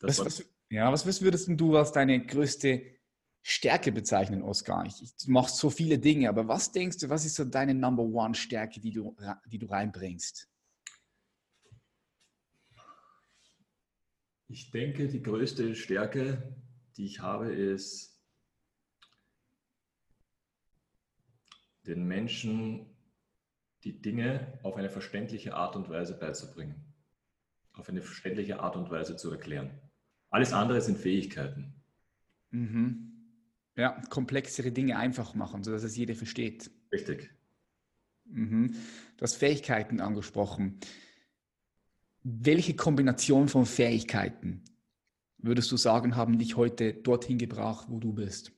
Was, 0.00 0.24
was, 0.24 0.44
ja, 0.70 0.92
was, 0.92 1.22
würdest 1.22 1.48
du 1.48 1.76
als 1.76 1.92
deine 1.92 2.24
größte 2.24 2.82
Stärke 3.42 3.92
bezeichnen, 3.92 4.42
Oskar? 4.42 4.84
Ich, 4.86 5.02
ich, 5.02 5.16
du 5.16 5.30
machst 5.30 5.56
so 5.56 5.70
viele 5.70 5.98
Dinge, 5.98 6.28
aber 6.28 6.48
was 6.48 6.72
denkst 6.72 6.98
du, 6.98 7.08
was 7.08 7.24
ist 7.24 7.36
so 7.36 7.44
deine 7.44 7.74
Number 7.74 8.02
One 8.02 8.34
Stärke, 8.34 8.80
die 8.80 8.92
du, 8.92 9.16
die 9.46 9.58
du 9.58 9.66
reinbringst? 9.66 10.48
Ich 14.48 14.70
denke, 14.70 15.08
die 15.08 15.22
größte 15.22 15.74
Stärke, 15.74 16.56
die 16.96 17.04
ich 17.06 17.20
habe, 17.20 17.52
ist, 17.52 18.18
den 21.86 22.06
Menschen 22.06 22.94
die 23.84 24.00
Dinge 24.00 24.58
auf 24.62 24.76
eine 24.76 24.90
verständliche 24.90 25.54
Art 25.54 25.76
und 25.76 25.88
Weise 25.88 26.18
beizubringen, 26.18 26.94
auf 27.72 27.88
eine 27.88 28.02
verständliche 28.02 28.60
Art 28.60 28.76
und 28.76 28.90
Weise 28.90 29.16
zu 29.16 29.30
erklären. 29.30 29.87
Alles 30.30 30.52
andere 30.52 30.80
sind 30.80 30.98
Fähigkeiten. 30.98 31.74
Mhm. 32.50 33.12
Ja, 33.76 34.00
komplexere 34.10 34.72
Dinge 34.72 34.98
einfach 34.98 35.34
machen, 35.34 35.62
sodass 35.62 35.84
es 35.84 35.96
jeder 35.96 36.14
versteht. 36.14 36.70
Richtig. 36.92 37.30
Mhm. 38.24 38.74
Du 39.16 39.22
hast 39.22 39.36
Fähigkeiten 39.36 40.00
angesprochen. 40.00 40.80
Welche 42.22 42.74
Kombination 42.74 43.48
von 43.48 43.64
Fähigkeiten 43.64 44.64
würdest 45.38 45.70
du 45.70 45.76
sagen, 45.76 46.16
haben 46.16 46.38
dich 46.38 46.56
heute 46.56 46.92
dorthin 46.92 47.38
gebracht, 47.38 47.86
wo 47.88 48.00
du 48.00 48.12
bist? 48.12 48.52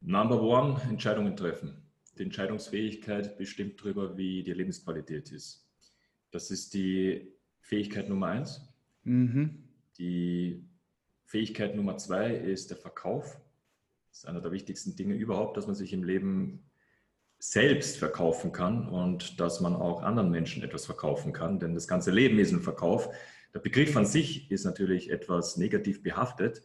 Number 0.00 0.40
one, 0.40 0.80
Entscheidungen 0.88 1.36
treffen. 1.36 1.82
Die 2.16 2.22
Entscheidungsfähigkeit 2.22 3.36
bestimmt 3.36 3.80
darüber, 3.80 4.16
wie 4.16 4.42
die 4.42 4.52
Lebensqualität 4.52 5.32
ist. 5.32 5.66
Das 6.30 6.50
ist 6.50 6.74
die 6.74 7.32
Fähigkeit 7.60 8.08
Nummer 8.08 8.28
eins. 8.28 8.60
Mhm. 9.06 9.62
Die 9.98 10.64
Fähigkeit 11.24 11.74
Nummer 11.76 11.96
zwei 11.96 12.34
ist 12.34 12.70
der 12.70 12.76
Verkauf. 12.76 13.40
Das 14.10 14.18
ist 14.18 14.26
einer 14.26 14.40
der 14.40 14.52
wichtigsten 14.52 14.96
Dinge 14.96 15.14
überhaupt, 15.14 15.56
dass 15.56 15.66
man 15.66 15.76
sich 15.76 15.92
im 15.92 16.02
Leben 16.02 16.64
selbst 17.38 17.98
verkaufen 17.98 18.50
kann 18.50 18.88
und 18.88 19.38
dass 19.40 19.60
man 19.60 19.74
auch 19.74 20.02
anderen 20.02 20.30
Menschen 20.30 20.62
etwas 20.62 20.86
verkaufen 20.86 21.32
kann, 21.32 21.60
denn 21.60 21.74
das 21.74 21.86
ganze 21.86 22.10
Leben 22.10 22.38
ist 22.38 22.50
ein 22.50 22.62
Verkauf. 22.62 23.10
Der 23.54 23.60
Begriff 23.60 23.96
an 23.96 24.06
sich 24.06 24.50
ist 24.50 24.64
natürlich 24.64 25.10
etwas 25.10 25.56
negativ 25.56 26.02
behaftet 26.02 26.62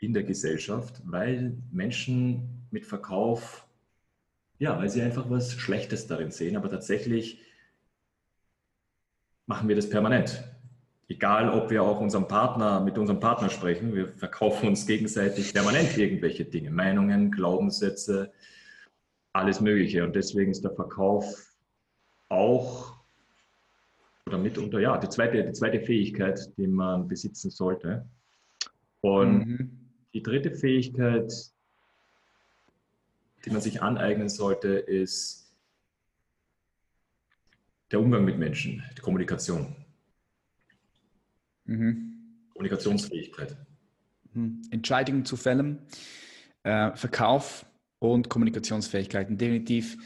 in 0.00 0.14
der 0.14 0.24
Gesellschaft, 0.24 1.02
weil 1.04 1.58
Menschen 1.70 2.66
mit 2.70 2.86
Verkauf, 2.86 3.68
ja, 4.58 4.78
weil 4.78 4.88
sie 4.88 5.02
einfach 5.02 5.30
was 5.30 5.52
Schlechtes 5.52 6.06
darin 6.06 6.30
sehen, 6.30 6.56
aber 6.56 6.70
tatsächlich 6.70 7.40
machen 9.46 9.68
wir 9.68 9.76
das 9.76 9.90
permanent. 9.90 10.42
Egal, 11.08 11.50
ob 11.50 11.70
wir 11.70 11.82
auch 11.82 12.00
unserem 12.00 12.26
Partner, 12.26 12.80
mit 12.80 12.96
unserem 12.96 13.20
Partner 13.20 13.50
sprechen, 13.50 13.94
wir 13.94 14.08
verkaufen 14.08 14.68
uns 14.68 14.86
gegenseitig 14.86 15.52
permanent 15.52 15.96
irgendwelche 15.98 16.44
Dinge, 16.44 16.70
Meinungen, 16.70 17.30
Glaubenssätze, 17.30 18.32
alles 19.32 19.60
Mögliche. 19.60 20.04
Und 20.04 20.16
deswegen 20.16 20.50
ist 20.52 20.64
der 20.64 20.74
Verkauf 20.74 21.52
auch 22.28 23.02
oder 24.26 24.38
mitunter, 24.38 24.80
ja, 24.80 24.96
die 24.96 25.08
zweite, 25.08 25.44
die 25.44 25.52
zweite 25.52 25.80
Fähigkeit, 25.80 26.40
die 26.56 26.66
man 26.66 27.08
besitzen 27.08 27.50
sollte. 27.50 28.08
Und 29.00 29.46
mhm. 29.46 29.90
die 30.14 30.22
dritte 30.22 30.52
Fähigkeit, 30.52 31.32
die 33.44 33.50
man 33.50 33.60
sich 33.60 33.82
aneignen 33.82 34.28
sollte, 34.28 34.68
ist 34.68 35.52
der 37.90 38.00
Umgang 38.00 38.24
mit 38.24 38.38
Menschen, 38.38 38.82
die 38.96 39.02
Kommunikation. 39.02 39.76
Mhm. 41.64 42.48
Kommunikationsfähigkeit. 42.52 43.56
Mhm. 44.32 44.62
Entscheidungen 44.70 45.24
zu 45.24 45.36
fällen, 45.36 45.86
äh, 46.62 46.94
Verkauf 46.94 47.66
und 47.98 48.28
Kommunikationsfähigkeiten. 48.28 49.38
Definitiv 49.38 49.96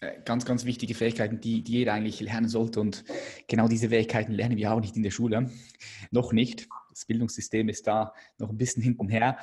äh, 0.00 0.20
ganz, 0.24 0.44
ganz 0.44 0.64
wichtige 0.64 0.94
Fähigkeiten, 0.94 1.40
die, 1.40 1.62
die 1.62 1.72
jeder 1.72 1.94
eigentlich 1.94 2.20
lernen 2.20 2.48
sollte. 2.48 2.80
Und 2.80 3.04
genau 3.48 3.68
diese 3.68 3.88
Fähigkeiten 3.88 4.32
lernen 4.32 4.56
wir 4.56 4.72
auch 4.72 4.80
nicht 4.80 4.96
in 4.96 5.02
der 5.02 5.10
Schule. 5.10 5.50
noch 6.10 6.32
nicht. 6.32 6.68
Das 6.90 7.04
Bildungssystem 7.04 7.68
ist 7.68 7.86
da 7.86 8.12
noch 8.38 8.50
ein 8.50 8.56
bisschen 8.56 8.82
hintenher. 8.82 9.38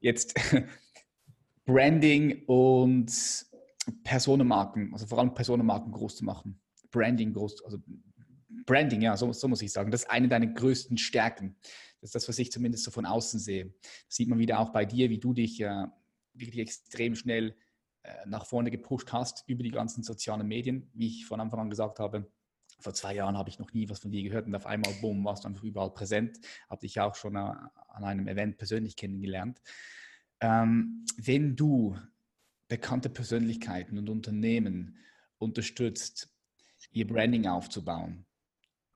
Jetzt 0.00 0.34
Branding 1.64 2.44
und 2.46 3.46
Personenmarken, 4.04 4.92
also 4.92 5.06
vor 5.06 5.18
allem 5.18 5.34
Personenmarken 5.34 5.92
groß 5.92 6.16
zu 6.16 6.24
machen. 6.24 6.60
Branding 6.90 7.32
groß, 7.32 7.64
also 7.64 7.78
Branding, 8.66 9.02
ja, 9.02 9.16
so, 9.16 9.32
so, 9.32 9.48
muss 9.48 9.62
ich 9.62 9.72
sagen. 9.72 9.90
Das 9.90 10.02
ist 10.02 10.10
eine 10.10 10.28
deiner 10.28 10.48
größten 10.48 10.98
Stärken. 10.98 11.56
Das 12.00 12.08
ist 12.08 12.14
das, 12.14 12.28
was 12.28 12.38
ich 12.38 12.50
zumindest 12.50 12.84
so 12.84 12.90
von 12.90 13.06
außen 13.06 13.38
sehe. 13.38 13.72
Das 14.06 14.16
sieht 14.16 14.28
man 14.28 14.38
wieder 14.38 14.58
auch 14.58 14.70
bei 14.70 14.84
dir, 14.84 15.10
wie 15.10 15.18
du 15.18 15.32
dich 15.32 15.60
äh, 15.60 15.86
wirklich 16.34 16.60
extrem 16.60 17.14
schnell 17.14 17.54
äh, 18.02 18.26
nach 18.26 18.46
vorne 18.46 18.70
gepusht 18.70 19.12
hast 19.12 19.44
über 19.46 19.62
die 19.62 19.70
ganzen 19.70 20.02
sozialen 20.02 20.46
Medien. 20.46 20.90
Wie 20.94 21.06
ich 21.06 21.26
von 21.26 21.40
Anfang 21.40 21.60
an 21.60 21.70
gesagt 21.70 21.98
habe, 21.98 22.30
vor 22.78 22.94
zwei 22.94 23.14
Jahren 23.14 23.36
habe 23.36 23.50
ich 23.50 23.58
noch 23.58 23.72
nie 23.72 23.88
was 23.88 23.98
von 23.98 24.10
dir 24.10 24.22
gehört 24.22 24.46
und 24.46 24.54
auf 24.54 24.66
einmal, 24.66 24.92
boom, 25.00 25.24
warst 25.24 25.44
du 25.44 25.48
einfach 25.48 25.62
überall 25.62 25.92
präsent. 25.92 26.38
Habe 26.68 26.80
dich 26.80 26.98
auch 27.00 27.14
schon 27.14 27.36
äh, 27.36 27.38
an 27.38 28.04
einem 28.04 28.26
Event 28.26 28.56
persönlich 28.56 28.96
kennengelernt. 28.96 29.60
Ähm, 30.40 31.04
wenn 31.16 31.56
du 31.56 31.96
bekannte 32.68 33.10
Persönlichkeiten 33.10 33.98
und 33.98 34.08
Unternehmen 34.08 34.96
unterstützt, 35.38 36.34
ihr 36.92 37.06
Branding 37.06 37.46
aufzubauen, 37.46 38.24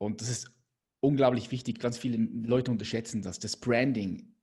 und 0.04 0.20
das 0.20 0.28
ist 0.28 0.52
unglaublich 1.00 1.50
wichtig, 1.50 1.78
ganz 1.78 1.98
viele 1.98 2.18
Leute 2.18 2.70
unterschätzen 2.70 3.22
das. 3.22 3.38
Das 3.38 3.56
Branding 3.56 4.34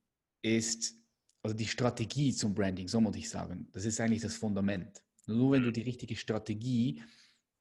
ist, 0.42 0.94
also 1.42 1.56
die 1.56 1.66
Strategie 1.66 2.32
zum 2.32 2.54
Branding, 2.54 2.88
so 2.88 3.00
muss 3.00 3.16
ich 3.16 3.28
sagen, 3.28 3.68
das 3.72 3.84
ist 3.84 4.00
eigentlich 4.00 4.22
das 4.22 4.36
Fundament. 4.36 5.02
Nur 5.26 5.52
wenn 5.52 5.62
du 5.62 5.72
die 5.72 5.82
richtige 5.82 6.16
Strategie 6.16 7.02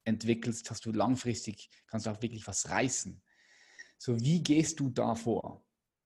entwickelst, 0.04 0.70
hast 0.72 0.86
du 0.86 0.92
langfristig, 0.92 1.70
kannst 1.88 2.06
du 2.06 2.12
auch 2.12 2.22
wirklich 2.22 2.46
was 2.48 2.70
reißen. 2.70 3.22
So, 3.98 4.20
wie 4.20 4.42
gehst 4.42 4.80
du 4.80 4.90
da 4.90 5.16
vor? 5.16 5.64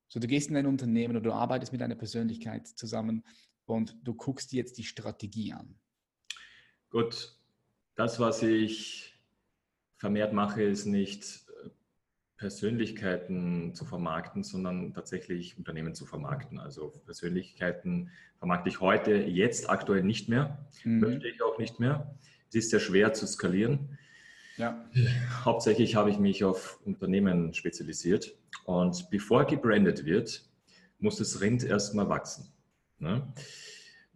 So, 0.07 0.19
du 0.19 0.27
gehst 0.27 0.49
in 0.49 0.57
ein 0.57 0.65
Unternehmen 0.65 1.15
oder 1.15 1.23
du 1.23 1.33
arbeitest 1.33 1.71
mit 1.71 1.81
einer 1.81 1.95
Persönlichkeit 1.95 2.67
zusammen 2.67 3.25
und 3.65 3.97
du 4.03 4.13
guckst 4.13 4.51
dir 4.51 4.57
jetzt 4.57 4.77
die 4.77 4.83
Strategie 4.83 5.53
an. 5.53 5.79
Gut, 6.89 7.37
das, 7.95 8.19
was 8.19 8.43
ich 8.43 9.17
vermehrt 9.97 10.33
mache, 10.33 10.63
ist 10.63 10.85
nicht 10.85 11.44
Persönlichkeiten 12.37 13.73
zu 13.73 13.85
vermarkten, 13.85 14.43
sondern 14.43 14.93
tatsächlich 14.93 15.57
Unternehmen 15.57 15.95
zu 15.95 16.05
vermarkten. 16.05 16.59
Also 16.59 16.89
Persönlichkeiten 17.05 18.11
vermarkte 18.39 18.69
ich 18.69 18.81
heute, 18.81 19.13
jetzt 19.13 19.69
aktuell 19.69 20.03
nicht 20.03 20.27
mehr, 20.27 20.67
mhm. 20.83 20.99
möchte 20.99 21.27
ich 21.27 21.41
auch 21.41 21.57
nicht 21.57 21.79
mehr. 21.79 22.15
Es 22.49 22.55
ist 22.55 22.69
sehr 22.71 22.79
schwer 22.79 23.13
zu 23.13 23.25
skalieren. 23.25 23.97
Ja. 24.57 24.85
Hauptsächlich 25.43 25.95
habe 25.95 26.09
ich 26.09 26.17
mich 26.17 26.43
auf 26.43 26.79
Unternehmen 26.85 27.53
spezialisiert 27.53 28.35
und 28.65 29.09
bevor 29.09 29.45
gebrandet 29.45 30.05
wird, 30.05 30.49
muss 30.99 31.17
das 31.17 31.41
Rind 31.41 31.63
erstmal 31.63 32.09
wachsen. 32.09 32.53
Ne? 32.99 33.33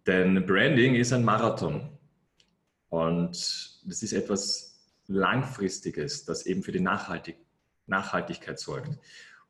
Denn 0.07 0.45
Branding 0.45 0.95
ist 0.95 1.11
ein 1.13 1.23
Marathon 1.23 1.89
und 2.89 3.31
das 3.85 4.03
ist 4.03 4.13
etwas 4.13 4.79
Langfristiges, 5.07 6.25
das 6.25 6.45
eben 6.45 6.63
für 6.63 6.71
die 6.71 6.79
Nachhaltigkeit 6.79 7.48
Nachhaltigkeit 7.89 8.59
sorgt. 8.59 8.97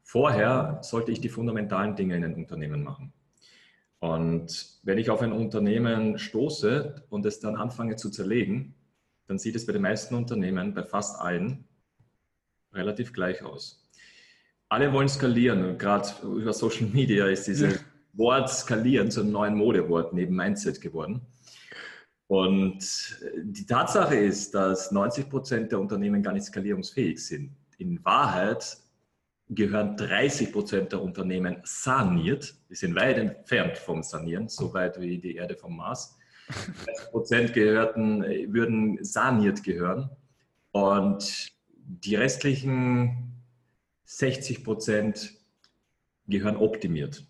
Vorher 0.01 0.79
sollte 0.81 1.11
ich 1.11 1.21
die 1.21 1.29
fundamentalen 1.29 1.95
Dinge 1.95 2.15
in 2.15 2.23
einem 2.23 2.35
Unternehmen 2.35 2.83
machen. 2.83 3.13
Und 3.99 4.79
wenn 4.83 4.97
ich 4.97 5.09
auf 5.09 5.21
ein 5.21 5.33
Unternehmen 5.33 6.17
stoße 6.17 7.03
und 7.09 7.25
es 7.25 7.39
dann 7.39 7.55
anfange 7.55 7.95
zu 7.95 8.09
zerlegen, 8.09 8.73
dann 9.27 9.37
sieht 9.37 9.55
es 9.55 9.65
bei 9.65 9.73
den 9.73 9.83
meisten 9.83 10.15
Unternehmen, 10.15 10.73
bei 10.73 10.83
fast 10.83 11.19
allen, 11.19 11.65
relativ 12.73 13.13
gleich 13.13 13.43
aus. 13.43 13.87
Alle 14.69 14.91
wollen 14.93 15.09
skalieren. 15.09 15.77
Gerade 15.77 16.09
über 16.23 16.53
Social 16.53 16.87
Media 16.87 17.27
ist 17.27 17.45
dieses 17.45 17.75
ja. 17.75 17.79
Wort 18.13 18.49
skalieren 18.49 19.11
zu 19.11 19.21
einem 19.21 19.31
neuen 19.31 19.55
Modewort 19.55 20.13
neben 20.13 20.35
Mindset 20.35 20.81
geworden. 20.81 21.21
Und 22.27 22.79
die 23.43 23.65
Tatsache 23.65 24.15
ist, 24.15 24.53
dass 24.53 24.91
90 24.91 25.29
Prozent 25.29 25.71
der 25.71 25.79
Unternehmen 25.79 26.23
gar 26.23 26.33
nicht 26.33 26.45
skalierungsfähig 26.45 27.23
sind 27.23 27.58
in 27.79 28.03
Wahrheit 28.05 28.77
gehören 29.49 29.97
30 29.97 30.51
Prozent 30.51 30.91
der 30.91 31.01
Unternehmen 31.01 31.57
saniert. 31.63 32.55
Wir 32.67 32.77
sind 32.77 32.95
weit 32.95 33.17
entfernt 33.17 33.77
vom 33.77 34.03
Sanieren, 34.03 34.47
so 34.47 34.73
weit 34.73 34.99
wie 34.99 35.17
die 35.17 35.35
Erde 35.35 35.55
vom 35.55 35.75
Mars. 35.75 36.17
30 36.85 37.11
Prozent 37.11 37.53
gehörten, 37.53 38.21
würden 38.53 39.03
saniert 39.03 39.63
gehören. 39.63 40.09
Und 40.71 41.51
die 41.83 42.15
restlichen 42.15 43.41
60 44.05 44.63
Prozent 44.63 45.33
gehören 46.27 46.57
optimiert. 46.57 47.25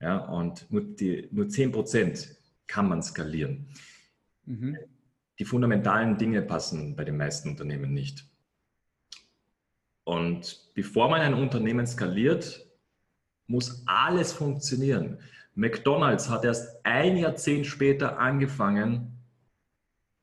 Ja, 0.00 0.18
und 0.18 0.70
nur, 0.70 0.82
die, 0.82 1.28
nur 1.32 1.48
10 1.48 1.72
Prozent 1.72 2.36
kann 2.66 2.88
man 2.88 3.02
skalieren. 3.02 3.68
Mhm. 4.44 4.76
Die 5.38 5.44
fundamentalen 5.44 6.16
Dinge 6.16 6.42
passen 6.42 6.94
bei 6.94 7.04
den 7.04 7.16
meisten 7.16 7.50
Unternehmen 7.50 7.92
nicht. 7.92 8.26
Und 10.06 10.70
bevor 10.74 11.10
man 11.10 11.20
ein 11.20 11.34
Unternehmen 11.34 11.84
skaliert, 11.84 12.64
muss 13.48 13.82
alles 13.86 14.32
funktionieren. 14.32 15.18
McDonald's 15.56 16.30
hat 16.30 16.44
erst 16.44 16.78
ein 16.84 17.16
Jahrzehnt 17.16 17.66
später 17.66 18.16
angefangen 18.16 19.18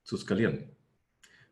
zu 0.04 0.16
skalieren. 0.16 0.70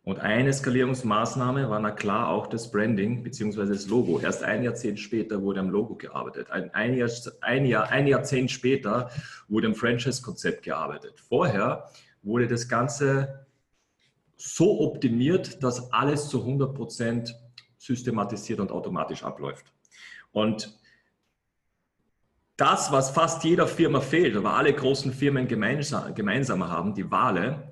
Und 0.04 0.20
eine 0.20 0.54
Skalierungsmaßnahme 0.54 1.70
war 1.70 1.82
na 1.82 1.92
klar 1.92 2.30
auch 2.30 2.48
das 2.48 2.72
Branding 2.72 3.22
bzw. 3.22 3.66
das 3.66 3.90
Logo. 3.90 4.22
Erst 4.22 4.44
ein 4.44 4.64
Jahrzehnt 4.64 5.02
später 5.02 5.42
wurde 5.42 5.60
am 5.60 5.70
Logo 5.70 5.96
gearbeitet. 5.96 6.50
Ein, 6.52 6.74
ein, 6.74 6.96
Jahr, 6.96 7.10
ein, 7.42 7.66
Jahr, 7.66 7.90
ein 7.90 8.08
Jahrzehnt 8.08 8.50
später 8.50 9.12
wurde 9.50 9.68
am 9.68 9.76
Franchise-Konzept 9.76 10.64
gearbeitet. 10.64 11.20
Vorher 11.20 11.90
wurde 12.24 12.48
das 12.48 12.70
Ganze 12.70 13.46
so 14.38 14.80
optimiert, 14.80 15.62
dass 15.62 15.92
alles 15.92 16.30
zu 16.30 16.40
100 16.40 16.74
Prozent 16.74 17.36
systematisiert 17.82 18.60
und 18.60 18.72
automatisch 18.72 19.24
abläuft. 19.24 19.66
Und 20.32 20.80
das, 22.56 22.92
was 22.92 23.10
fast 23.10 23.44
jeder 23.44 23.68
Firma 23.68 24.02
fehlt, 24.02 24.36
aber 24.36 24.54
alle 24.54 24.72
großen 24.72 25.12
Firmen 25.12 25.48
gemeinsam, 25.48 26.14
gemeinsam 26.14 26.64
haben, 26.64 26.94
die 26.94 27.10
Wale, 27.10 27.72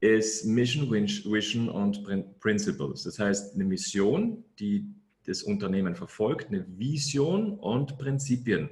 ist 0.00 0.44
Mission, 0.44 0.92
Vision 0.92 1.70
und 1.70 2.04
Principles. 2.38 3.04
Das 3.04 3.18
heißt, 3.18 3.54
eine 3.54 3.64
Mission, 3.64 4.44
die 4.58 4.94
das 5.24 5.42
Unternehmen 5.42 5.96
verfolgt, 5.96 6.48
eine 6.48 6.66
Vision 6.78 7.58
und 7.58 7.98
Prinzipien. 7.98 8.68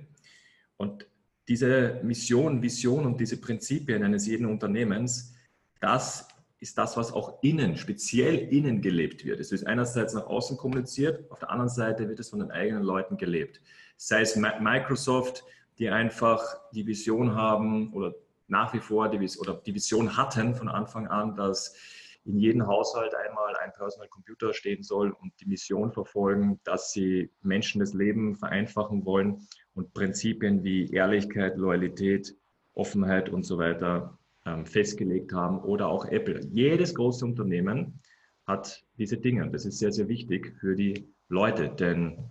Und 0.77 1.07
diese 1.49 2.01
Mission, 2.05 2.61
Vision 2.61 3.07
und 3.07 3.19
diese 3.19 3.41
Prinzipien 3.41 4.05
eines 4.05 4.27
jeden 4.27 4.47
Unternehmens, 4.47 5.35
das 5.81 6.29
ist 6.67 6.79
das, 6.79 6.97
was 6.97 7.13
auch 7.13 7.41
innen, 7.43 7.77
speziell 7.77 8.37
innen 8.53 8.83
gelebt 8.83 9.25
wird. 9.25 9.39
Es 9.39 9.53
wird 9.53 9.69
einerseits 9.69 10.15
nach 10.15 10.27
außen 10.27 10.57
kommuniziert, 10.57 11.31
auf 11.31 11.39
der 11.39 11.51
anderen 11.51 11.69
Seite 11.69 12.09
wird 12.09 12.19
es 12.19 12.31
von 12.31 12.41
den 12.41 12.51
eigenen 12.51 12.83
Leuten 12.83 13.17
gelebt. 13.17 13.61
Sei 13.97 14.21
es 14.23 14.35
Microsoft, 14.35 15.45
die 15.79 15.89
einfach 15.89 16.43
die 16.73 16.85
Vision 16.85 17.37
haben 17.37 17.93
oder 17.93 18.15
nach 18.49 18.75
wie 18.75 18.81
vor 18.81 19.09
die, 19.09 19.19
oder 19.39 19.63
die 19.65 19.75
Vision 19.75 20.17
hatten 20.17 20.57
von 20.57 20.69
Anfang 20.69 21.07
an, 21.07 21.37
dass 21.37 21.77
in 22.25 22.37
jedem 22.37 22.67
Haushalt 22.67 23.15
einmal 23.15 23.55
ein 23.59 23.73
Personal 23.73 24.09
Computer 24.09 24.53
stehen 24.53 24.83
soll 24.83 25.13
und 25.13 25.33
die 25.41 25.47
Mission 25.47 25.93
verfolgen, 25.93 26.59
dass 26.65 26.91
sie 26.91 27.31
Menschen 27.43 27.79
das 27.79 27.95
Leben 27.95 28.35
vereinfachen 28.35 29.05
wollen 29.05 29.47
und 29.75 29.95
Prinzipien 29.95 30.65
wie 30.65 30.91
Ehrlichkeit, 30.91 31.57
Loyalität, 31.57 32.35
Offenheit 32.75 33.29
und 33.29 33.45
so 33.45 33.57
weiter 33.57 34.19
festgelegt 34.65 35.33
haben 35.33 35.59
oder 35.61 35.89
auch 35.89 36.05
Apple. 36.07 36.41
Jedes 36.53 36.95
große 36.95 37.25
Unternehmen 37.25 38.01
hat 38.47 38.85
diese 38.99 39.17
Dinge. 39.17 39.51
Das 39.51 39.67
ist 39.67 39.79
sehr, 39.79 39.93
sehr 39.93 40.09
wichtig 40.09 40.55
für 40.61 40.77
die 40.77 41.09
Leute, 41.29 41.69
denn 41.69 42.31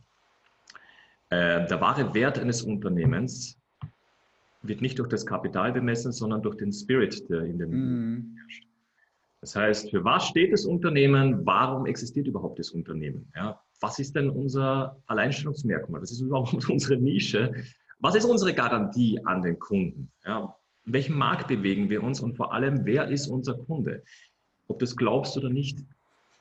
äh, 1.30 1.68
der 1.68 1.82
wahre 1.82 2.14
Wert 2.14 2.40
eines 2.40 2.62
Unternehmens 2.62 3.60
wird 4.62 4.82
nicht 4.82 4.98
durch 4.98 5.10
das 5.10 5.26
Kapital 5.26 5.74
bemessen, 5.74 6.12
sondern 6.12 6.42
durch 6.42 6.56
den 6.58 6.72
Spirit, 6.72 7.30
der 7.30 7.42
in 7.42 7.60
dem 7.60 7.70
mm. 7.70 8.38
herrscht. 8.38 8.68
Das 9.42 9.56
heißt, 9.56 9.92
für 9.92 10.04
was 10.04 10.28
steht 10.28 10.54
das 10.54 10.66
Unternehmen? 10.66 11.46
Warum 11.46 11.86
existiert 11.86 12.28
überhaupt 12.28 12.58
das 12.58 12.72
Unternehmen? 12.72 13.32
Ja, 13.36 13.62
was 13.80 14.00
ist 14.00 14.16
denn 14.16 14.30
unser 14.30 14.98
Alleinstellungsmerkmal? 15.06 16.02
Was 16.02 16.12
ist 16.12 16.22
überhaupt 16.22 16.54
unsere 16.70 16.98
Nische? 17.00 17.54
Was 18.00 18.16
ist 18.16 18.26
unsere 18.26 18.54
Garantie 18.54 19.20
an 19.26 19.42
den 19.42 19.60
Kunden? 19.60 20.12
Ja, 20.26 20.56
in 20.86 20.94
welchem 20.94 21.18
Markt 21.18 21.48
bewegen 21.48 21.90
wir 21.90 22.04
uns 22.04 22.20
und 22.20 22.36
vor 22.36 22.54
allem, 22.54 22.86
wer 22.86 23.08
ist 23.08 23.28
unser 23.28 23.56
Kunde? 23.56 24.04
Ob 24.68 24.80
das 24.80 24.96
glaubst 24.96 25.38
oder 25.38 25.50
nicht, 25.50 25.80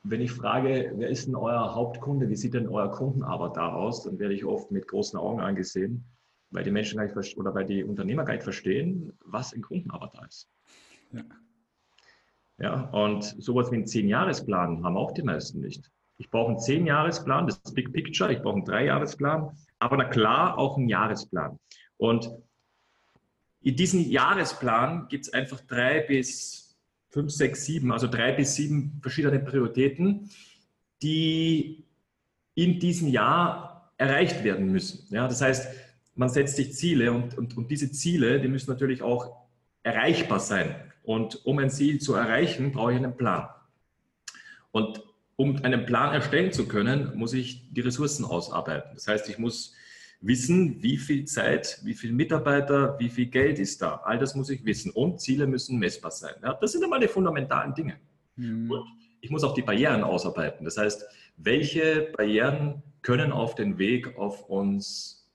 wenn 0.03 0.21
ich 0.21 0.33
frage, 0.33 0.93
wer 0.97 1.09
ist 1.09 1.27
denn 1.27 1.35
euer 1.35 1.75
Hauptkunde, 1.75 2.29
wie 2.29 2.37
sieht 2.37 2.55
denn 2.55 2.69
euer 2.69 2.91
Kundenavatar 2.91 3.75
aus, 3.75 4.03
dann 4.03 4.19
werde 4.19 4.35
ich 4.35 4.45
oft 4.45 4.71
mit 4.71 4.87
großen 4.87 5.19
Augen 5.19 5.41
angesehen, 5.41 6.05
weil 6.51 6.63
die 6.63 6.71
Menschen 6.71 6.99
gar 6.99 7.07
nicht 7.07 7.39
oder 7.39 7.55
weil 7.55 7.65
die 7.65 7.83
Unternehmer 7.85 8.25
gar 8.25 8.35
nicht 8.35 8.45
verstehen, 8.45 9.13
was 9.25 9.55
ein 9.55 9.63
Kundenavatar 9.63 10.27
ist. 10.27 10.49
Ja. 11.13 11.23
Ja, 12.59 12.89
und 12.91 13.25
sowas 13.25 13.71
wie 13.73 13.77
einen 13.77 13.87
Zehn-Jahresplan 13.87 14.85
haben 14.85 14.97
auch 14.97 15.13
die 15.13 15.23
meisten 15.23 15.61
nicht. 15.61 15.91
Ich 16.19 16.31
brauche 16.31 16.51
einen 16.51 16.61
Zehn-Jahresplan, 16.61 17.47
das 17.47 17.61
ist 17.65 17.75
Big 17.75 17.93
Picture, 17.93 18.33
ich 18.33 18.43
brauche 18.43 18.57
einen 18.57 18.65
Drei-Jahresplan, 18.65 19.51
aber 19.81 19.97
na 19.97 20.05
klar 20.05 20.57
auch 20.57 20.77
einen 20.77 20.89
Jahresplan. 20.89 21.59
Und 21.97 22.31
in 23.65 23.77
diesem 23.77 24.01
Jahresplan 24.01 25.09
gibt 25.09 25.27
es 25.27 25.33
einfach 25.33 25.61
drei 25.61 26.01
bis 26.01 26.77
fünf, 27.09 27.33
sechs, 27.33 27.65
sieben, 27.65 27.93
also 27.93 28.07
drei 28.07 28.33
bis 28.33 28.55
sieben 28.55 28.99
verschiedene 29.01 29.39
Prioritäten, 29.39 30.29
die 31.01 31.85
in 32.55 32.79
diesem 32.79 33.09
Jahr 33.09 33.93
erreicht 33.97 34.45
werden 34.45 34.71
müssen. 34.71 35.07
Ja, 35.13 35.27
das 35.27 35.41
heißt, 35.41 35.69
man 36.15 36.29
setzt 36.29 36.57
sich 36.57 36.75
Ziele 36.75 37.11
und, 37.13 37.39
und, 37.39 37.57
und 37.57 37.71
diese 37.71 37.91
Ziele, 37.91 38.39
die 38.39 38.49
müssen 38.49 38.71
natürlich 38.71 39.01
auch 39.01 39.35
erreichbar 39.83 40.41
sein. 40.41 40.75
Und 41.03 41.47
um 41.47 41.59
ein 41.59 41.71
Ziel 41.71 42.01
zu 42.01 42.15
erreichen, 42.15 42.71
brauche 42.71 42.93
ich 42.93 42.99
einen 42.99 43.17
Plan. 43.17 43.49
Und 44.73 45.03
um 45.37 45.57
einen 45.65 45.87
Plan 45.87 46.13
erstellen 46.13 46.53
zu 46.53 46.69
können, 46.69 47.17
muss 47.17 47.33
ich 47.33 47.73
die 47.73 47.81
Ressourcen 47.81 48.25
ausarbeiten. 48.27 48.91
Das 48.95 49.09
heißt, 49.09 49.29
ich 49.31 49.39
muss 49.39 49.75
wissen, 50.27 50.83
wie 50.83 50.97
viel 50.97 51.25
Zeit, 51.27 51.81
wie 51.85 51.95
viele 51.95 52.13
Mitarbeiter, 52.13 52.99
wie 52.99 53.11
viel 53.11 53.27
Geld 53.27 53.59
ist 53.59 53.83
da. 53.83 53.97
All 54.05 54.19
das 54.19 54.35
muss 54.35 54.51
ich 54.51 54.65
wissen. 54.65 54.91
Und 54.91 55.21
Ziele 55.21 55.47
müssen 55.47 55.79
messbar 55.79 56.11
sein. 56.11 56.35
Ja, 56.43 56.55
das 56.55 56.73
sind 56.73 56.83
einmal 56.83 57.01
die 57.01 57.09
fundamentalen 57.09 57.75
Dinge. 57.75 57.99
Mhm. 58.37 58.71
Und 58.71 58.85
ich 59.21 59.31
muss 59.31 59.45
auch 59.45 59.55
die 59.55 59.63
Barrieren 59.63 60.03
ausarbeiten. 60.03 60.65
Das 60.65 60.77
heißt, 60.77 61.05
welche 61.37 62.13
Barrieren 62.17 62.83
können 63.03 63.33
auf 63.33 63.55
den 63.55 63.79
Weg 63.79 64.17
auf 64.17 64.49
uns, 64.49 65.31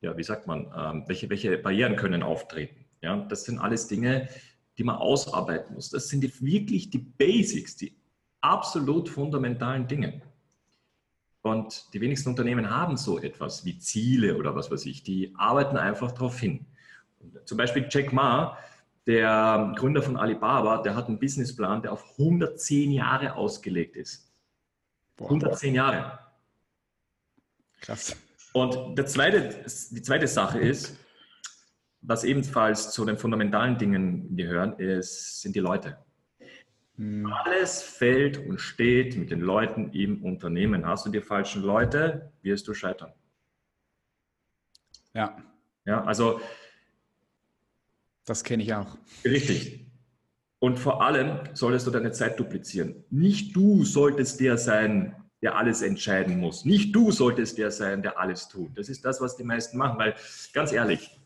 ja, 0.00 0.16
wie 0.16 0.22
sagt 0.22 0.46
man, 0.46 0.72
ähm, 0.76 1.04
welche, 1.06 1.28
welche 1.28 1.58
Barrieren 1.58 1.96
können 1.96 2.22
auftreten? 2.22 2.84
Ja, 3.02 3.16
das 3.16 3.44
sind 3.44 3.58
alles 3.58 3.88
Dinge, 3.88 4.28
die 4.76 4.84
man 4.84 4.96
ausarbeiten 4.96 5.74
muss. 5.74 5.90
Das 5.90 6.08
sind 6.08 6.22
die, 6.22 6.40
wirklich 6.40 6.90
die 6.90 6.98
Basics, 6.98 7.76
die 7.76 7.96
absolut 8.40 9.08
fundamentalen 9.08 9.86
Dinge. 9.86 10.22
Und 11.48 11.92
die 11.94 12.00
wenigsten 12.00 12.28
Unternehmen 12.28 12.70
haben 12.70 12.96
so 12.96 13.18
etwas 13.18 13.64
wie 13.64 13.78
Ziele 13.78 14.36
oder 14.36 14.54
was 14.54 14.70
weiß 14.70 14.86
ich. 14.86 15.02
Die 15.02 15.34
arbeiten 15.36 15.76
einfach 15.76 16.12
darauf 16.12 16.38
hin. 16.38 16.66
Zum 17.44 17.58
Beispiel 17.58 17.86
Jack 17.90 18.12
Ma, 18.12 18.58
der 19.06 19.72
Gründer 19.76 20.02
von 20.02 20.16
Alibaba, 20.16 20.82
der 20.82 20.94
hat 20.94 21.08
einen 21.08 21.18
Businessplan, 21.18 21.82
der 21.82 21.92
auf 21.92 22.04
110 22.18 22.90
Jahre 22.90 23.34
ausgelegt 23.34 23.96
ist. 23.96 24.30
110 25.18 25.74
Jahre. 25.74 26.18
Krass. 27.80 28.16
Und 28.52 29.08
zweite, 29.08 29.64
die 29.90 30.02
zweite 30.02 30.26
Sache 30.26 30.58
ist, 30.58 30.96
was 32.00 32.24
ebenfalls 32.24 32.92
zu 32.92 33.04
den 33.04 33.18
fundamentalen 33.18 33.78
Dingen 33.78 34.36
gehören, 34.36 34.74
ist, 34.78 35.42
sind 35.42 35.56
die 35.56 35.60
Leute. 35.60 35.98
Hm. 36.98 37.32
Alles 37.32 37.80
fällt 37.80 38.38
und 38.38 38.60
steht 38.60 39.16
mit 39.16 39.30
den 39.30 39.40
Leuten 39.40 39.92
im 39.92 40.24
Unternehmen. 40.24 40.84
Hast 40.84 41.06
du 41.06 41.10
die 41.10 41.20
falschen 41.20 41.62
Leute, 41.62 42.32
wirst 42.42 42.66
du 42.66 42.74
scheitern. 42.74 43.12
Ja. 45.14 45.36
Ja, 45.84 46.04
also. 46.04 46.40
Das 48.26 48.44
kenne 48.44 48.62
ich 48.64 48.74
auch. 48.74 48.98
Richtig. 49.24 49.86
Und 50.58 50.78
vor 50.78 51.02
allem 51.02 51.38
solltest 51.54 51.86
du 51.86 51.92
deine 51.92 52.10
Zeit 52.10 52.38
duplizieren. 52.38 53.04
Nicht 53.10 53.54
du 53.54 53.84
solltest 53.84 54.40
der 54.40 54.58
sein, 54.58 55.14
der 55.40 55.56
alles 55.56 55.82
entscheiden 55.82 56.38
muss. 56.40 56.64
Nicht 56.64 56.94
du 56.94 57.12
solltest 57.12 57.58
der 57.58 57.70
sein, 57.70 58.02
der 58.02 58.18
alles 58.18 58.48
tut. 58.48 58.76
Das 58.76 58.88
ist 58.88 59.04
das, 59.04 59.20
was 59.20 59.36
die 59.36 59.44
meisten 59.44 59.78
machen. 59.78 59.98
Weil, 59.98 60.16
ganz 60.52 60.72
ehrlich, 60.72 61.16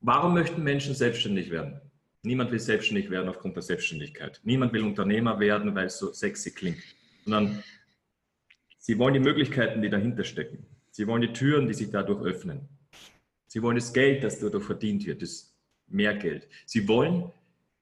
warum 0.00 0.34
möchten 0.34 0.64
Menschen 0.64 0.94
selbstständig 0.94 1.50
werden? 1.50 1.80
Niemand 2.24 2.52
will 2.52 2.60
selbstständig 2.60 3.10
werden 3.10 3.28
aufgrund 3.28 3.56
der 3.56 3.62
Selbstständigkeit. 3.62 4.40
Niemand 4.44 4.72
will 4.72 4.84
Unternehmer 4.84 5.40
werden, 5.40 5.74
weil 5.74 5.86
es 5.86 5.98
so 5.98 6.12
sexy 6.12 6.52
klingt. 6.52 6.82
Sondern 7.24 7.62
sie 8.78 8.96
wollen 8.98 9.14
die 9.14 9.20
Möglichkeiten, 9.20 9.82
die 9.82 9.90
dahinter 9.90 10.22
stecken. 10.22 10.64
Sie 10.92 11.06
wollen 11.06 11.22
die 11.22 11.32
Türen, 11.32 11.66
die 11.66 11.74
sich 11.74 11.90
dadurch 11.90 12.22
öffnen. 12.22 12.68
Sie 13.46 13.60
wollen 13.62 13.76
das 13.76 13.92
Geld, 13.92 14.22
das 14.22 14.38
dadurch 14.38 14.64
verdient 14.64 15.04
wird, 15.04 15.20
das 15.20 15.52
mehr 15.88 16.14
Geld. 16.14 16.48
Sie 16.64 16.86
wollen 16.86 17.30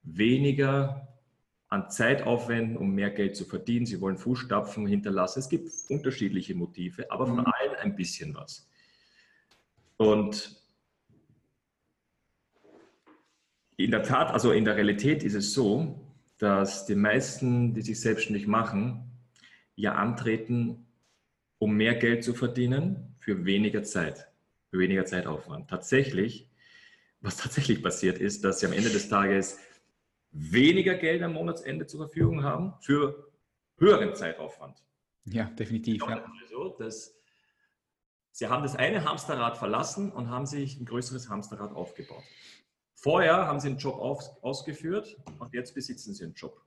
weniger 0.03 1.07
an 1.69 1.91
Zeit 1.91 2.23
aufwenden, 2.23 2.77
um 2.77 2.95
mehr 2.95 3.11
Geld 3.11 3.37
zu 3.37 3.45
verdienen. 3.45 3.85
Sie 3.85 4.01
wollen 4.01 4.17
Fußstapfen 4.17 4.87
hinterlassen. 4.87 5.41
Es 5.41 5.49
gibt 5.49 5.71
unterschiedliche 5.89 6.55
Motive, 6.55 7.11
aber 7.11 7.27
von 7.27 7.37
mhm. 7.37 7.47
allen 7.47 7.75
ein 7.77 7.95
bisschen 7.95 8.35
was. 8.35 8.69
Und 9.99 10.60
In 13.81 13.93
der 13.93 14.03
Tat, 14.03 14.31
also 14.31 14.53
in 14.53 14.67
der 14.67 14.77
Realität 14.77 15.23
ist 15.23 15.33
es 15.33 15.55
so, 15.55 15.99
dass 16.37 16.85
die 16.85 16.95
meisten, 16.95 17.73
die 17.73 17.81
sich 17.81 17.99
selbstständig 17.99 18.47
machen, 18.47 19.11
ja 19.75 19.95
antreten, 19.95 20.87
um 21.57 21.75
mehr 21.77 21.95
Geld 21.95 22.23
zu 22.23 22.35
verdienen 22.35 23.17
für 23.21 23.47
weniger 23.47 23.83
Zeit, 23.83 24.29
für 24.69 24.81
weniger 24.81 25.07
Zeitaufwand. 25.07 25.71
Tatsächlich, 25.71 26.51
was 27.23 27.39
tatsächlich 27.39 27.83
passiert 27.83 28.19
ist, 28.19 28.45
dass 28.45 28.61
sie 28.61 28.67
am 28.67 28.75
Ende 28.75 28.91
des 28.91 29.09
Tages 29.09 29.59
weniger 30.31 30.97
Geld 30.97 31.23
am 31.23 31.33
Monatsende 31.33 31.87
zur 31.87 32.01
Verfügung 32.01 32.45
haben 32.45 32.75
für 32.83 33.33
höheren 33.79 34.15
Zeitaufwand. 34.15 34.77
Ja, 35.25 35.45
definitiv. 35.45 36.03
Ja. 36.07 36.23
So, 36.51 36.77
dass 36.79 37.19
sie 38.31 38.47
haben 38.47 38.63
das 38.63 38.77
eine 38.77 39.07
Hamsterrad 39.07 39.57
verlassen 39.57 40.13
und 40.13 40.29
haben 40.29 40.45
sich 40.45 40.79
ein 40.79 40.85
größeres 40.85 41.31
Hamsterrad 41.31 41.73
aufgebaut. 41.73 42.25
Vorher 43.03 43.47
haben 43.47 43.61
sie 43.61 43.69
einen 43.69 43.79
Job 43.79 43.95
auf, 43.99 44.23
ausgeführt 44.43 45.17
und 45.39 45.55
jetzt 45.55 45.75
besitzen 45.75 46.13
sie 46.13 46.25
einen 46.25 46.35
Job, 46.35 46.61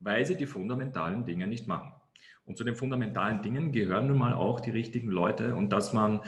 weil 0.00 0.24
sie 0.24 0.34
die 0.34 0.46
fundamentalen 0.46 1.26
Dinge 1.26 1.46
nicht 1.46 1.66
machen. 1.66 1.92
Und 2.46 2.56
zu 2.56 2.64
den 2.64 2.74
fundamentalen 2.74 3.42
Dingen 3.42 3.72
gehören 3.72 4.06
nun 4.06 4.16
mal 4.16 4.32
auch 4.32 4.60
die 4.60 4.70
richtigen 4.70 5.10
Leute 5.10 5.54
und 5.54 5.68
dass 5.70 5.92
man 5.92 6.22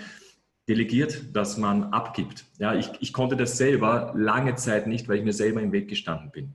delegiert, 0.68 1.34
dass 1.34 1.56
man 1.56 1.84
abgibt. 1.94 2.44
Ja, 2.58 2.74
ich, 2.74 2.90
ich 3.00 3.14
konnte 3.14 3.34
das 3.34 3.56
selber 3.56 4.12
lange 4.14 4.56
Zeit 4.56 4.86
nicht, 4.86 5.08
weil 5.08 5.16
ich 5.16 5.24
mir 5.24 5.32
selber 5.32 5.62
im 5.62 5.72
Weg 5.72 5.88
gestanden 5.88 6.30
bin. 6.30 6.52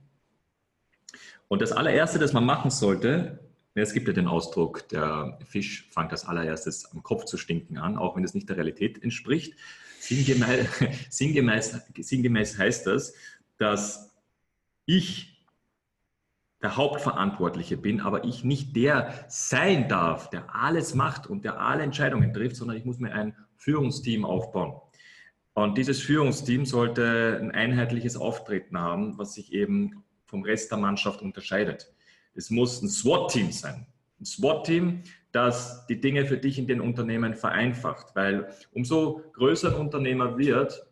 Und 1.48 1.60
das 1.60 1.72
allererste, 1.72 2.20
das 2.20 2.32
man 2.32 2.44
machen 2.44 2.70
sollte, 2.70 3.40
es 3.74 3.92
gibt 3.92 4.06
ja 4.06 4.14
den 4.14 4.28
Ausdruck, 4.28 4.88
der 4.90 5.40
Fisch 5.44 5.88
fängt 5.90 6.12
als 6.12 6.24
allererstes 6.24 6.92
am 6.92 7.02
Kopf 7.02 7.24
zu 7.24 7.36
stinken 7.36 7.78
an, 7.78 7.96
auch 7.98 8.14
wenn 8.14 8.22
es 8.22 8.34
nicht 8.34 8.48
der 8.48 8.56
Realität 8.58 9.02
entspricht. 9.02 9.54
Sinngemäß, 10.00 10.66
sinngemäß, 11.10 11.78
sinngemäß 11.94 12.58
heißt 12.58 12.86
das, 12.86 13.14
dass 13.58 14.14
ich 14.86 15.46
der 16.62 16.76
Hauptverantwortliche 16.76 17.76
bin, 17.76 18.00
aber 18.00 18.24
ich 18.24 18.42
nicht 18.42 18.74
der 18.76 19.26
sein 19.28 19.88
darf, 19.88 20.30
der 20.30 20.54
alles 20.54 20.94
macht 20.94 21.26
und 21.26 21.44
der 21.44 21.60
alle 21.60 21.82
Entscheidungen 21.82 22.32
trifft, 22.32 22.56
sondern 22.56 22.76
ich 22.76 22.84
muss 22.84 22.98
mir 22.98 23.12
ein 23.12 23.36
Führungsteam 23.56 24.24
aufbauen. 24.24 24.80
Und 25.52 25.76
dieses 25.76 26.00
Führungsteam 26.00 26.64
sollte 26.64 27.38
ein 27.40 27.50
einheitliches 27.50 28.16
Auftreten 28.16 28.78
haben, 28.78 29.18
was 29.18 29.34
sich 29.34 29.52
eben 29.52 30.02
vom 30.24 30.42
Rest 30.42 30.70
der 30.70 30.78
Mannschaft 30.78 31.20
unterscheidet. 31.22 31.92
Es 32.34 32.48
muss 32.48 32.80
ein 32.80 32.88
SWAT-Team 32.88 33.52
sein. 33.52 33.86
Ein 34.20 34.24
SWAT-Team, 34.26 35.02
das 35.32 35.86
die 35.86 36.00
Dinge 36.00 36.26
für 36.26 36.36
dich 36.36 36.58
in 36.58 36.66
den 36.66 36.80
Unternehmen 36.80 37.34
vereinfacht, 37.34 38.14
weil 38.14 38.48
umso 38.72 39.22
größer 39.32 39.74
ein 39.74 39.80
Unternehmer 39.80 40.36
wird, 40.36 40.86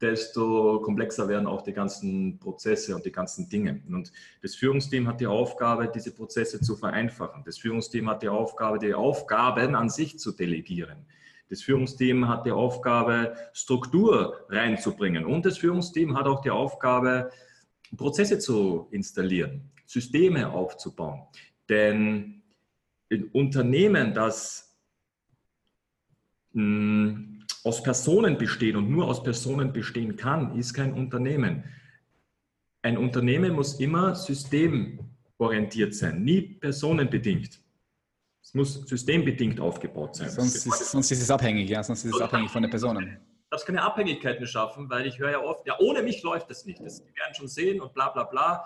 desto 0.00 0.80
komplexer 0.80 1.28
werden 1.28 1.46
auch 1.46 1.62
die 1.62 1.72
ganzen 1.72 2.38
Prozesse 2.38 2.94
und 2.94 3.04
die 3.04 3.12
ganzen 3.12 3.48
Dinge. 3.48 3.82
Und 3.88 4.12
das 4.42 4.54
Führungsteam 4.54 5.08
hat 5.08 5.20
die 5.20 5.26
Aufgabe, 5.26 5.90
diese 5.92 6.12
Prozesse 6.12 6.60
zu 6.60 6.76
vereinfachen. 6.76 7.42
Das 7.44 7.58
Führungsteam 7.58 8.08
hat 8.08 8.22
die 8.22 8.28
Aufgabe, 8.28 8.78
die 8.78 8.94
Aufgaben 8.94 9.74
an 9.74 9.88
sich 9.88 10.18
zu 10.18 10.32
delegieren. 10.32 11.06
Das 11.48 11.62
Führungsteam 11.62 12.28
hat 12.28 12.44
die 12.46 12.52
Aufgabe, 12.52 13.34
Struktur 13.52 14.46
reinzubringen. 14.48 15.24
Und 15.24 15.46
das 15.46 15.58
Führungsteam 15.58 16.16
hat 16.16 16.26
auch 16.26 16.42
die 16.42 16.50
Aufgabe, 16.50 17.30
Prozesse 17.96 18.38
zu 18.38 18.86
installieren, 18.90 19.70
Systeme 19.86 20.50
aufzubauen. 20.50 21.22
Denn 21.68 22.37
ein 23.10 23.24
Unternehmen, 23.32 24.14
das 24.14 24.76
mh, 26.52 26.62
hm, 26.62 27.46
aus 27.64 27.82
Personen 27.82 28.38
besteht 28.38 28.76
und 28.76 28.90
nur 28.90 29.06
aus 29.08 29.22
Personen 29.22 29.72
bestehen 29.72 30.16
kann, 30.16 30.58
ist 30.58 30.74
kein 30.74 30.92
Unternehmen. 30.92 31.64
Ein 32.82 32.96
Unternehmen 32.96 33.52
muss 33.52 33.80
immer 33.80 34.14
systemorientiert 34.14 35.94
sein, 35.94 36.22
nie 36.22 36.42
personenbedingt. 36.42 37.60
Es 38.42 38.54
muss 38.54 38.74
systembedingt 38.88 39.60
aufgebaut 39.60 40.16
sein. 40.16 40.30
Sonst 40.30 40.54
ist, 40.54 40.90
sonst 40.90 41.10
ist 41.10 41.20
es 41.20 41.30
abhängig, 41.30 41.68
ja, 41.68 41.82
sonst 41.82 42.04
ist 42.04 42.14
es 42.14 42.20
abhängig 42.20 42.50
von 42.50 42.62
den 42.62 42.70
Personen. 42.70 43.20
Das 43.50 43.64
keine 43.64 43.82
Abhängigkeiten 43.82 44.46
schaffen, 44.46 44.88
weil 44.88 45.06
ich 45.06 45.18
höre 45.18 45.30
ja 45.30 45.42
oft, 45.42 45.66
ja, 45.66 45.78
ohne 45.80 46.02
mich 46.02 46.22
läuft 46.22 46.50
das 46.50 46.64
nicht. 46.64 46.80
Das, 46.80 47.02
die 47.02 47.14
werden 47.16 47.34
schon 47.34 47.48
sehen 47.48 47.80
und 47.80 47.92
bla 47.94 48.10
bla 48.10 48.24
bla. 48.24 48.64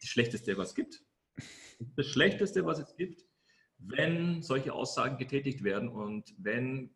Das 0.00 0.08
Schlechteste, 0.08 0.56
was 0.56 0.70
es 0.70 0.74
gibt. 0.74 1.02
Das 1.96 2.06
Schlechteste, 2.06 2.64
was 2.64 2.78
es 2.78 2.96
gibt, 2.96 3.24
wenn 3.86 4.42
solche 4.42 4.72
Aussagen 4.72 5.18
getätigt 5.18 5.64
werden 5.64 5.88
und 5.88 6.34
wenn 6.38 6.90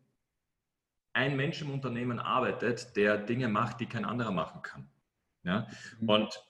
ein 1.13 1.35
Mensch 1.35 1.61
im 1.61 1.71
Unternehmen 1.71 2.19
arbeitet, 2.19 2.95
der 2.95 3.17
Dinge 3.17 3.47
macht, 3.47 3.79
die 3.79 3.87
kein 3.87 4.05
anderer 4.05 4.31
machen 4.31 4.61
kann. 4.61 4.87
Ja? 5.43 5.67
Mhm. 5.99 6.09
Und 6.09 6.47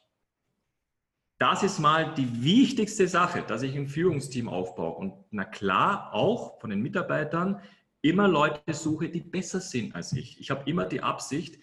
das 1.39 1.63
ist 1.63 1.79
mal 1.79 2.13
die 2.15 2.43
wichtigste 2.43 3.07
Sache, 3.07 3.43
dass 3.43 3.61
ich 3.61 3.75
ein 3.75 3.87
Führungsteam 3.87 4.49
aufbaue. 4.49 4.95
Und 4.95 5.13
na 5.31 5.45
klar, 5.45 6.13
auch 6.13 6.59
von 6.59 6.69
den 6.69 6.81
Mitarbeitern 6.81 7.61
immer 8.01 8.27
Leute 8.27 8.73
suche, 8.73 9.09
die 9.09 9.21
besser 9.21 9.61
sind 9.61 9.95
als 9.95 10.13
ich. 10.13 10.39
Ich 10.39 10.49
habe 10.49 10.69
immer 10.69 10.85
die 10.85 11.01
Absicht, 11.01 11.59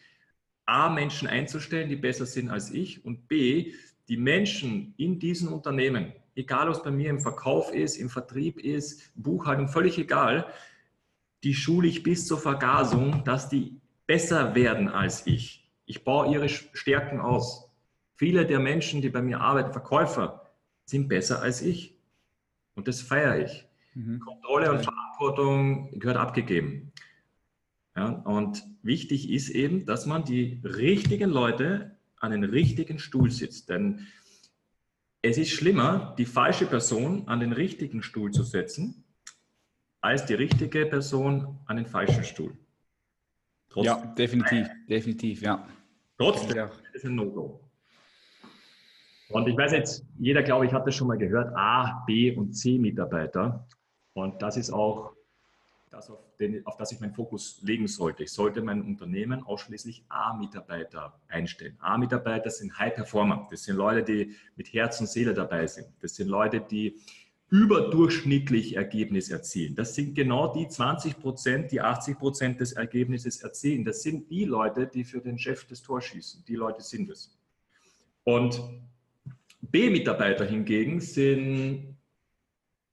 A, 0.66 0.88
Menschen 0.88 1.28
einzustellen, 1.28 1.88
die 1.88 1.96
besser 1.96 2.24
sind 2.24 2.50
als 2.50 2.70
ich 2.70 3.04
und 3.04 3.28
B, 3.28 3.74
die 4.08 4.16
Menschen 4.16 4.94
in 4.96 5.18
diesen 5.18 5.48
Unternehmen, 5.48 6.12
egal 6.34 6.68
was 6.68 6.82
bei 6.82 6.90
mir 6.90 7.10
im 7.10 7.20
Verkauf 7.20 7.72
ist, 7.72 7.96
im 7.96 8.08
Vertrieb 8.08 8.58
ist, 8.58 9.12
Buchhaltung, 9.14 9.68
völlig 9.68 9.98
egal, 9.98 10.46
die 11.42 11.54
schule 11.54 11.88
ich 11.88 12.02
bis 12.02 12.26
zur 12.26 12.38
Vergasung, 12.38 13.22
dass 13.24 13.48
die 13.48 13.80
besser 14.06 14.54
werden 14.54 14.88
als 14.88 15.26
ich. 15.26 15.70
Ich 15.86 16.04
baue 16.04 16.32
ihre 16.32 16.48
Stärken 16.48 17.20
aus. 17.20 17.70
Viele 18.14 18.46
der 18.46 18.60
Menschen, 18.60 19.02
die 19.02 19.10
bei 19.10 19.20
mir 19.20 19.40
arbeiten, 19.40 19.72
Verkäufer, 19.72 20.50
sind 20.84 21.08
besser 21.08 21.42
als 21.42 21.62
ich. 21.62 21.98
Und 22.74 22.88
das 22.88 23.00
feiere 23.00 23.44
ich. 23.44 23.66
Mhm. 23.94 24.20
Kontrolle 24.20 24.72
und 24.72 24.82
Verantwortung 24.82 25.98
gehört 25.98 26.16
abgegeben. 26.16 26.92
Ja, 27.96 28.08
und 28.08 28.64
wichtig 28.82 29.30
ist 29.30 29.50
eben, 29.50 29.86
dass 29.86 30.06
man 30.06 30.24
die 30.24 30.60
richtigen 30.64 31.30
Leute 31.30 31.96
an 32.18 32.32
den 32.32 32.44
richtigen 32.44 32.98
Stuhl 32.98 33.30
sitzt. 33.30 33.68
Denn 33.68 34.06
es 35.24 35.38
ist 35.38 35.50
schlimmer, 35.52 36.14
die 36.18 36.26
falsche 36.26 36.66
Person 36.66 37.26
an 37.28 37.40
den 37.40 37.52
richtigen 37.52 38.02
Stuhl 38.02 38.30
zu 38.30 38.42
setzen, 38.42 39.04
als 40.02 40.26
die 40.26 40.34
richtige 40.34 40.84
Person 40.84 41.60
an 41.64 41.76
den 41.78 41.86
falschen 41.86 42.24
Stuhl. 42.24 42.54
Trotzdem, 43.70 43.94
ja, 43.94 44.14
definitiv, 44.14 44.68
definitiv, 44.86 45.40
ja. 45.40 45.66
Trotzdem 46.18 46.68
ist 46.92 46.96
es 46.96 47.04
ein 47.04 47.14
No-Go. 47.14 47.58
Und 49.30 49.48
ich 49.48 49.56
weiß 49.56 49.72
jetzt, 49.72 50.04
jeder, 50.18 50.42
glaube 50.42 50.66
ich, 50.66 50.72
hat 50.74 50.86
das 50.86 50.94
schon 50.94 51.08
mal 51.08 51.16
gehört, 51.16 51.56
A, 51.56 52.04
B 52.06 52.36
und 52.36 52.52
C 52.52 52.78
Mitarbeiter. 52.78 53.66
Und 54.12 54.42
das 54.42 54.58
ist 54.58 54.70
auch 54.70 55.14
das, 55.94 56.10
auf, 56.10 56.18
den, 56.38 56.66
auf 56.66 56.76
das 56.76 56.92
ich 56.92 57.00
meinen 57.00 57.14
Fokus 57.14 57.60
legen 57.62 57.86
sollte. 57.86 58.24
Ich 58.24 58.32
sollte 58.32 58.62
mein 58.62 58.82
Unternehmen 58.82 59.42
ausschließlich 59.42 60.04
A-Mitarbeiter 60.08 61.20
einstellen. 61.28 61.76
A-Mitarbeiter 61.80 62.50
sind 62.50 62.78
High-Performer. 62.78 63.48
Das 63.50 63.64
sind 63.64 63.76
Leute, 63.76 64.02
die 64.02 64.34
mit 64.56 64.72
Herz 64.72 65.00
und 65.00 65.08
Seele 65.08 65.34
dabei 65.34 65.66
sind. 65.66 65.88
Das 66.00 66.14
sind 66.16 66.28
Leute, 66.28 66.60
die 66.60 67.00
überdurchschnittlich 67.50 68.76
Ergebnis 68.76 69.30
erzielen. 69.30 69.76
Das 69.76 69.94
sind 69.94 70.14
genau 70.14 70.52
die 70.52 70.66
20 70.66 71.20
Prozent, 71.20 71.70
die 71.70 71.80
80 71.80 72.18
Prozent 72.18 72.60
des 72.60 72.72
Ergebnisses 72.72 73.42
erzielen. 73.42 73.84
Das 73.84 74.02
sind 74.02 74.30
die 74.30 74.44
Leute, 74.44 74.86
die 74.86 75.04
für 75.04 75.20
den 75.20 75.38
Chef 75.38 75.64
das 75.66 75.82
Tor 75.82 76.00
schießen. 76.00 76.44
Die 76.48 76.56
Leute 76.56 76.82
sind 76.82 77.10
es. 77.10 77.38
Und 78.24 78.60
B-Mitarbeiter 79.60 80.44
hingegen 80.44 81.00
sind 81.00 81.93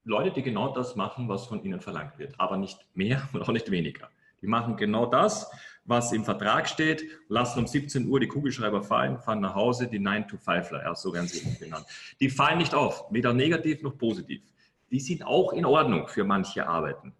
Leute, 0.04 0.32
die 0.32 0.42
genau 0.42 0.74
das 0.74 0.96
machen, 0.96 1.30
was 1.30 1.46
von 1.46 1.64
ihnen 1.64 1.80
verlangt 1.80 2.18
wird, 2.18 2.34
aber 2.40 2.58
nicht 2.58 2.80
mehr 2.94 3.28
und 3.34 3.42
auch 3.42 3.52
nicht 3.52 3.70
weniger. 3.72 4.10
Die 4.42 4.48
machen 4.48 4.76
genau 4.76 5.06
das, 5.06 5.52
was 5.86 6.12
im 6.12 6.24
Vertrag 6.24 6.68
steht, 6.68 7.04
lassen 7.28 7.60
um 7.60 7.68
17 7.68 8.08
Uhr 8.08 8.20
die 8.20 8.28
Kugelschreiber 8.28 8.82
fallen, 8.82 9.20
fahren 9.20 9.42
nach 9.42 9.56
Hause, 9.56 9.88
die 9.88 10.00
9-to-5ler, 10.00 10.84
ja, 10.84 10.96
so 10.96 11.14
werden 11.14 11.28
sie 11.28 11.58
genannt. 11.58 11.86
Die 12.20 12.30
fallen 12.30 12.58
nicht 12.58 12.74
auf, 12.74 13.06
weder 13.12 13.34
negativ 13.34 13.82
noch 13.82 13.98
positiv. 13.98 14.42
Die 14.90 15.00
sind 15.00 15.24
auch 15.24 15.54
in 15.54 15.66
Ordnung 15.66 16.08
für 16.08 16.24
manche 16.24 16.68
Arbeiten. 16.68 17.14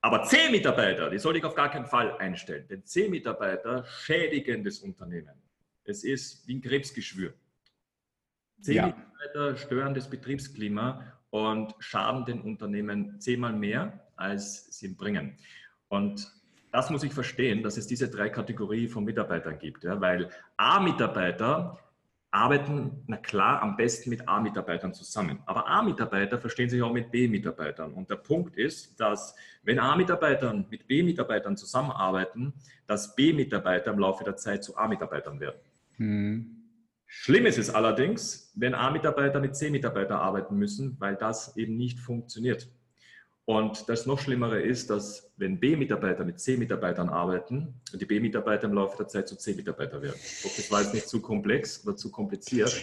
Aber 0.00 0.22
C-Mitarbeiter, 0.22 1.08
die 1.08 1.18
sollte 1.18 1.38
ich 1.38 1.44
auf 1.44 1.54
gar 1.54 1.70
keinen 1.70 1.86
Fall 1.86 2.16
einstellen, 2.18 2.66
denn 2.68 2.84
C-Mitarbeiter 2.84 3.84
schädigen 3.86 4.62
das 4.62 4.80
Unternehmen. 4.80 5.32
Es 5.84 6.04
ist 6.04 6.46
wie 6.46 6.56
ein 6.56 6.60
Krebsgeschwür. 6.60 7.32
Zehn 8.60 8.74
ja. 8.76 8.86
Mitarbeiter 8.86 9.56
stören 9.56 9.94
das 9.94 10.08
Betriebsklima 10.08 11.13
und 11.34 11.74
schaden 11.80 12.24
den 12.24 12.42
Unternehmen 12.42 13.18
zehnmal 13.18 13.54
mehr, 13.54 14.06
als 14.14 14.78
sie 14.78 14.86
bringen. 14.94 15.36
Und 15.88 16.32
das 16.70 16.90
muss 16.90 17.02
ich 17.02 17.12
verstehen, 17.12 17.64
dass 17.64 17.76
es 17.76 17.88
diese 17.88 18.08
drei 18.08 18.28
Kategorien 18.28 18.88
von 18.88 19.02
Mitarbeitern 19.02 19.58
gibt. 19.58 19.82
Ja, 19.82 20.00
weil 20.00 20.30
A-Mitarbeiter 20.56 21.76
arbeiten, 22.30 23.02
na 23.08 23.16
klar, 23.16 23.62
am 23.62 23.76
besten 23.76 24.10
mit 24.10 24.28
A-Mitarbeitern 24.28 24.94
zusammen. 24.94 25.40
Aber 25.44 25.66
A-Mitarbeiter 25.66 26.38
verstehen 26.38 26.70
sich 26.70 26.80
auch 26.80 26.92
mit 26.92 27.10
B-Mitarbeitern. 27.10 27.94
Und 27.94 28.08
der 28.08 28.16
Punkt 28.16 28.54
ist, 28.56 29.00
dass 29.00 29.34
wenn 29.64 29.80
A-Mitarbeiter 29.80 30.54
mit 30.70 30.86
B-Mitarbeitern 30.86 31.56
zusammenarbeiten, 31.56 32.52
dass 32.86 33.16
B-Mitarbeiter 33.16 33.90
im 33.92 33.98
Laufe 33.98 34.22
der 34.22 34.36
Zeit 34.36 34.62
zu 34.62 34.76
A-Mitarbeitern 34.76 35.40
werden. 35.40 35.58
Hm. 35.96 36.53
Schlimm 37.22 37.46
ist 37.46 37.58
es 37.58 37.70
allerdings, 37.70 38.52
wenn 38.54 38.74
A-Mitarbeiter 38.74 39.40
mit 39.40 39.56
C-Mitarbeiter 39.56 40.20
arbeiten 40.20 40.56
müssen, 40.56 40.96
weil 41.00 41.16
das 41.16 41.56
eben 41.56 41.76
nicht 41.76 41.98
funktioniert. 41.98 42.68
Und 43.46 43.88
das 43.88 44.06
noch 44.06 44.18
Schlimmere 44.18 44.60
ist, 44.60 44.90
dass 44.90 45.32
wenn 45.36 45.60
B-Mitarbeiter 45.60 46.24
mit 46.24 46.40
C-Mitarbeitern 46.40 47.08
arbeiten 47.10 47.80
und 47.92 48.00
die 48.00 48.06
B-Mitarbeiter 48.06 48.64
im 48.64 48.74
Laufe 48.74 48.96
der 48.96 49.08
Zeit 49.08 49.28
zu 49.28 49.36
C-Mitarbeiter 49.36 50.00
werden. 50.00 50.18
Ich 50.22 50.56
das 50.56 50.70
war 50.70 50.82
jetzt 50.82 50.94
nicht 50.94 51.08
zu 51.08 51.20
komplex 51.20 51.86
oder 51.86 51.96
zu 51.96 52.10
kompliziert. 52.10 52.74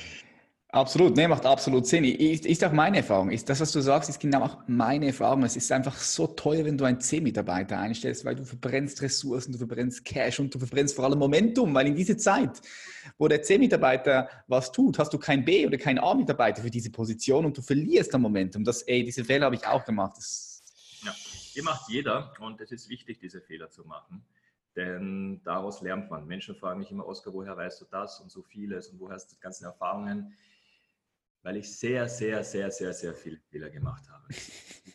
Absolut, 0.74 1.18
ne, 1.18 1.28
macht 1.28 1.46
absolut 1.46 1.86
Sinn. 1.86 2.06
Ist, 2.06 2.46
ist 2.46 2.64
auch 2.64 2.72
meine 2.72 2.98
Erfahrung. 2.98 3.30
Ist 3.30 3.50
das, 3.50 3.60
was 3.60 3.74
du 3.74 3.82
sagst, 3.82 4.10
ist 4.10 4.22
genau 4.22 4.44
auch 4.44 4.58
meine 4.68 5.08
Erfahrung. 5.08 5.44
Es 5.44 5.58
ist 5.58 5.70
einfach 5.70 5.98
so 5.98 6.28
teuer, 6.28 6.64
wenn 6.64 6.78
du 6.78 6.86
einen 6.86 7.02
C-Mitarbeiter 7.02 7.78
einstellst, 7.78 8.24
weil 8.24 8.36
du 8.36 8.46
verbrennst 8.46 9.02
Ressourcen, 9.02 9.52
du 9.52 9.58
verbrennst 9.58 10.06
Cash 10.06 10.40
und 10.40 10.56
du 10.56 10.60
verbrennst 10.60 10.96
vor 10.96 11.04
allem 11.04 11.20
Momentum, 11.20 11.74
weil 11.74 11.88
in 11.88 11.96
dieser 11.96 12.18
Zeit, 12.18 12.62
wo 13.18 13.28
der 13.28 13.42
C-Mitarbeiter 13.42 14.30
was 14.48 14.72
tut, 14.72 14.98
hast 14.98 15.12
du 15.12 15.18
kein 15.18 15.44
B- 15.44 15.68
oder 15.68 15.78
kein 15.78 16.00
A-Mitarbeiter 16.00 16.62
für 16.62 16.72
diese 16.72 16.90
Position 16.90 17.44
und 17.44 17.58
du 17.58 17.62
verlierst 17.62 18.14
dann 18.14 18.22
Momentum. 18.22 18.64
Das, 18.64 18.82
ey, 18.84 19.04
diese 19.04 19.26
Fehler 19.26 19.48
habe 19.48 19.56
ich 19.56 19.68
auch 19.68 19.84
gemacht. 19.84 20.14
Das 20.16 20.64
ja, 21.04 21.14
die 21.54 21.62
macht 21.64 21.90
jeder 21.90 22.32
und 22.40 22.62
es 22.62 22.72
ist 22.72 22.88
wichtig, 22.88 23.20
diese 23.20 23.42
Fehler 23.42 23.70
zu 23.70 23.84
machen. 23.84 24.24
Denn 24.78 25.42
daraus 25.44 25.82
lernt 25.82 26.10
man. 26.10 26.26
Menschen 26.26 26.56
fragen 26.56 26.80
mich 26.80 26.92
immer, 26.92 27.06
Oskar, 27.06 27.34
woher 27.34 27.58
weißt 27.58 27.82
du 27.82 27.86
das 27.92 28.22
und 28.22 28.32
so 28.32 28.42
vieles 28.42 28.88
und 28.88 29.02
woher 29.02 29.16
hast 29.16 29.32
du 29.32 29.36
die 29.36 29.42
ganzen 29.42 29.66
Erfahrungen? 29.66 30.34
Weil 31.44 31.58
ich 31.58 31.76
sehr, 31.76 32.08
sehr, 32.08 32.44
sehr, 32.44 32.72
sehr, 32.72 32.94
sehr 32.94 33.14
viele 33.14 33.40
Fehler 33.50 33.70
gemacht 33.70 34.04
habe. 34.10 34.28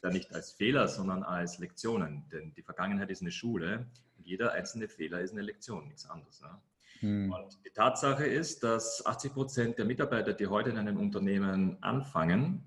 Da 0.02 0.10
nicht 0.10 0.32
als 0.34 0.52
Fehler, 0.52 0.88
sondern 0.88 1.22
als 1.22 1.58
Lektionen. 1.58 2.24
Denn 2.30 2.52
die 2.54 2.62
Vergangenheit 2.62 3.10
ist 3.10 3.22
eine 3.22 3.32
Schule 3.32 3.86
und 4.18 4.26
jeder 4.26 4.52
einzelne 4.52 4.88
Fehler 4.88 5.20
ist 5.20 5.32
eine 5.32 5.42
Lektion, 5.42 5.88
nichts 5.88 6.08
anderes. 6.08 6.40
Ne? 6.42 6.60
Hm. 7.00 7.32
Und 7.32 7.58
die 7.64 7.70
Tatsache 7.70 8.26
ist, 8.26 8.62
dass 8.62 9.04
80 9.04 9.32
Prozent 9.32 9.78
der 9.78 9.84
Mitarbeiter, 9.84 10.32
die 10.32 10.46
heute 10.46 10.70
in 10.70 10.78
einem 10.78 10.98
Unternehmen 10.98 11.82
anfangen, 11.82 12.64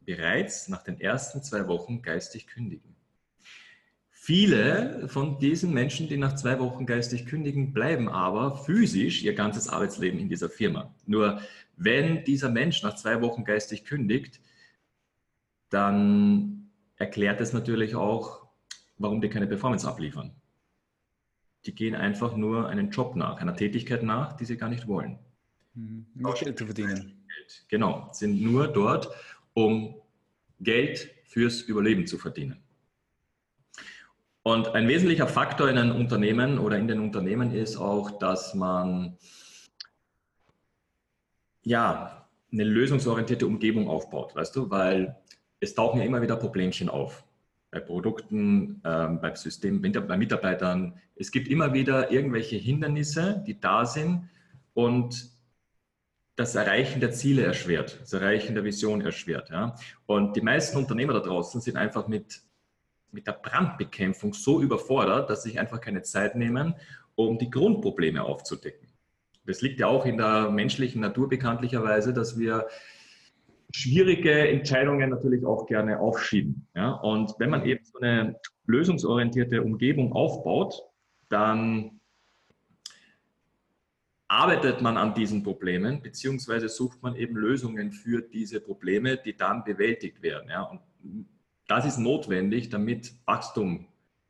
bereits 0.00 0.68
nach 0.68 0.82
den 0.82 1.00
ersten 1.00 1.42
zwei 1.42 1.66
Wochen 1.66 2.02
geistig 2.02 2.46
kündigen. 2.46 2.94
Viele 4.10 5.08
von 5.08 5.38
diesen 5.38 5.72
Menschen, 5.72 6.08
die 6.08 6.16
nach 6.16 6.34
zwei 6.34 6.58
Wochen 6.58 6.84
geistig 6.84 7.26
kündigen, 7.26 7.72
bleiben 7.72 8.08
aber 8.08 8.56
physisch 8.56 9.22
ihr 9.22 9.34
ganzes 9.34 9.68
Arbeitsleben 9.68 10.18
in 10.18 10.28
dieser 10.28 10.48
Firma. 10.50 10.92
Nur 11.06 11.40
wenn 11.76 12.24
dieser 12.24 12.48
Mensch 12.50 12.82
nach 12.82 12.94
zwei 12.94 13.20
Wochen 13.20 13.44
geistig 13.44 13.84
kündigt, 13.84 14.40
dann 15.68 16.70
erklärt 16.96 17.40
es 17.40 17.52
natürlich 17.52 17.94
auch, 17.94 18.46
warum 18.98 19.20
die 19.20 19.28
keine 19.28 19.46
Performance 19.46 19.86
abliefern. 19.86 20.34
Die 21.66 21.74
gehen 21.74 21.94
einfach 21.94 22.36
nur 22.36 22.68
einen 22.68 22.90
Job 22.90 23.16
nach, 23.16 23.38
einer 23.38 23.56
Tätigkeit 23.56 24.02
nach, 24.02 24.34
die 24.34 24.44
sie 24.44 24.56
gar 24.56 24.68
nicht 24.68 24.86
wollen. 24.86 25.18
Mhm. 25.74 26.06
Nur 26.14 26.34
Geld 26.34 26.58
zu 26.58 26.64
verdienen. 26.64 27.24
Genau, 27.68 28.08
sind 28.12 28.40
nur 28.40 28.68
dort, 28.68 29.10
um 29.52 29.94
Geld 30.60 31.10
fürs 31.24 31.60
Überleben 31.60 32.06
zu 32.06 32.18
verdienen. 32.18 32.62
Und 34.42 34.68
ein 34.68 34.86
wesentlicher 34.86 35.26
Faktor 35.26 35.68
in 35.68 35.76
einem 35.76 35.96
Unternehmen 35.96 36.58
oder 36.58 36.78
in 36.78 36.86
den 36.86 37.00
Unternehmen 37.00 37.52
ist 37.52 37.76
auch, 37.76 38.18
dass 38.18 38.54
man 38.54 39.18
ja 41.66 42.26
eine 42.52 42.64
lösungsorientierte 42.64 43.46
Umgebung 43.46 43.88
aufbaut, 43.88 44.34
weißt 44.34 44.54
du, 44.56 44.70
weil 44.70 45.16
es 45.60 45.74
tauchen 45.74 46.00
ja 46.00 46.06
immer 46.06 46.22
wieder 46.22 46.36
Problemchen 46.36 46.88
auf. 46.88 47.24
Bei 47.70 47.80
Produkten, 47.80 48.80
ähm, 48.84 49.20
beim 49.20 49.36
System, 49.36 49.82
bei 49.82 50.16
Mitarbeitern. 50.16 50.98
Es 51.16 51.30
gibt 51.30 51.48
immer 51.48 51.74
wieder 51.74 52.10
irgendwelche 52.10 52.56
Hindernisse, 52.56 53.42
die 53.46 53.60
da 53.60 53.84
sind 53.84 54.30
und 54.72 55.30
das 56.36 56.54
Erreichen 56.54 57.00
der 57.00 57.12
Ziele 57.12 57.42
erschwert, 57.42 57.98
das 58.00 58.12
Erreichen 58.12 58.54
der 58.54 58.64
Vision 58.64 59.00
erschwert. 59.00 59.50
Ja? 59.50 59.74
Und 60.06 60.36
die 60.36 60.42
meisten 60.42 60.76
Unternehmer 60.76 61.14
da 61.14 61.20
draußen 61.20 61.60
sind 61.60 61.76
einfach 61.76 62.08
mit 62.08 62.42
mit 63.16 63.26
der 63.26 63.32
Brandbekämpfung 63.32 64.32
so 64.34 64.60
überfordert, 64.60 65.30
dass 65.30 65.42
sie 65.42 65.50
sich 65.50 65.58
einfach 65.58 65.80
keine 65.80 66.02
Zeit 66.02 66.36
nehmen, 66.36 66.74
um 67.14 67.38
die 67.38 67.50
Grundprobleme 67.50 68.22
aufzudecken. 68.22 68.85
Das 69.46 69.62
liegt 69.62 69.80
ja 69.80 69.86
auch 69.86 70.06
in 70.06 70.16
der 70.16 70.50
menschlichen 70.50 71.00
Natur 71.00 71.28
bekanntlicherweise, 71.28 72.12
dass 72.12 72.38
wir 72.38 72.66
schwierige 73.72 74.48
Entscheidungen 74.48 75.10
natürlich 75.10 75.44
auch 75.44 75.66
gerne 75.66 76.00
aufschieben. 76.00 76.66
Ja? 76.74 76.92
Und 76.92 77.34
wenn 77.38 77.50
man 77.50 77.64
eben 77.64 77.84
so 77.84 77.98
eine 77.98 78.36
lösungsorientierte 78.66 79.62
Umgebung 79.62 80.12
aufbaut, 80.12 80.82
dann 81.28 82.00
arbeitet 84.28 84.80
man 84.82 84.96
an 84.96 85.14
diesen 85.14 85.42
Problemen, 85.42 86.02
beziehungsweise 86.02 86.68
sucht 86.68 87.02
man 87.02 87.14
eben 87.16 87.36
Lösungen 87.36 87.92
für 87.92 88.22
diese 88.22 88.60
Probleme, 88.60 89.16
die 89.16 89.36
dann 89.36 89.62
bewältigt 89.62 90.22
werden. 90.22 90.48
Ja? 90.48 90.62
Und 90.62 90.80
das 91.68 91.86
ist 91.86 91.98
notwendig, 91.98 92.70
damit 92.70 93.14
Wachstum 93.24 93.86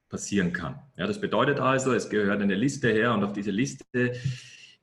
passieren 0.09 0.53
kann. 0.53 0.79
Ja, 0.97 1.07
das 1.07 1.21
bedeutet 1.21 1.59
also, 1.59 1.93
es 1.93 2.09
gehört 2.09 2.41
eine 2.41 2.55
Liste 2.55 2.91
her 2.91 3.13
und 3.13 3.25
auf 3.25 3.33
diese 3.33 3.51
Liste 3.51 4.13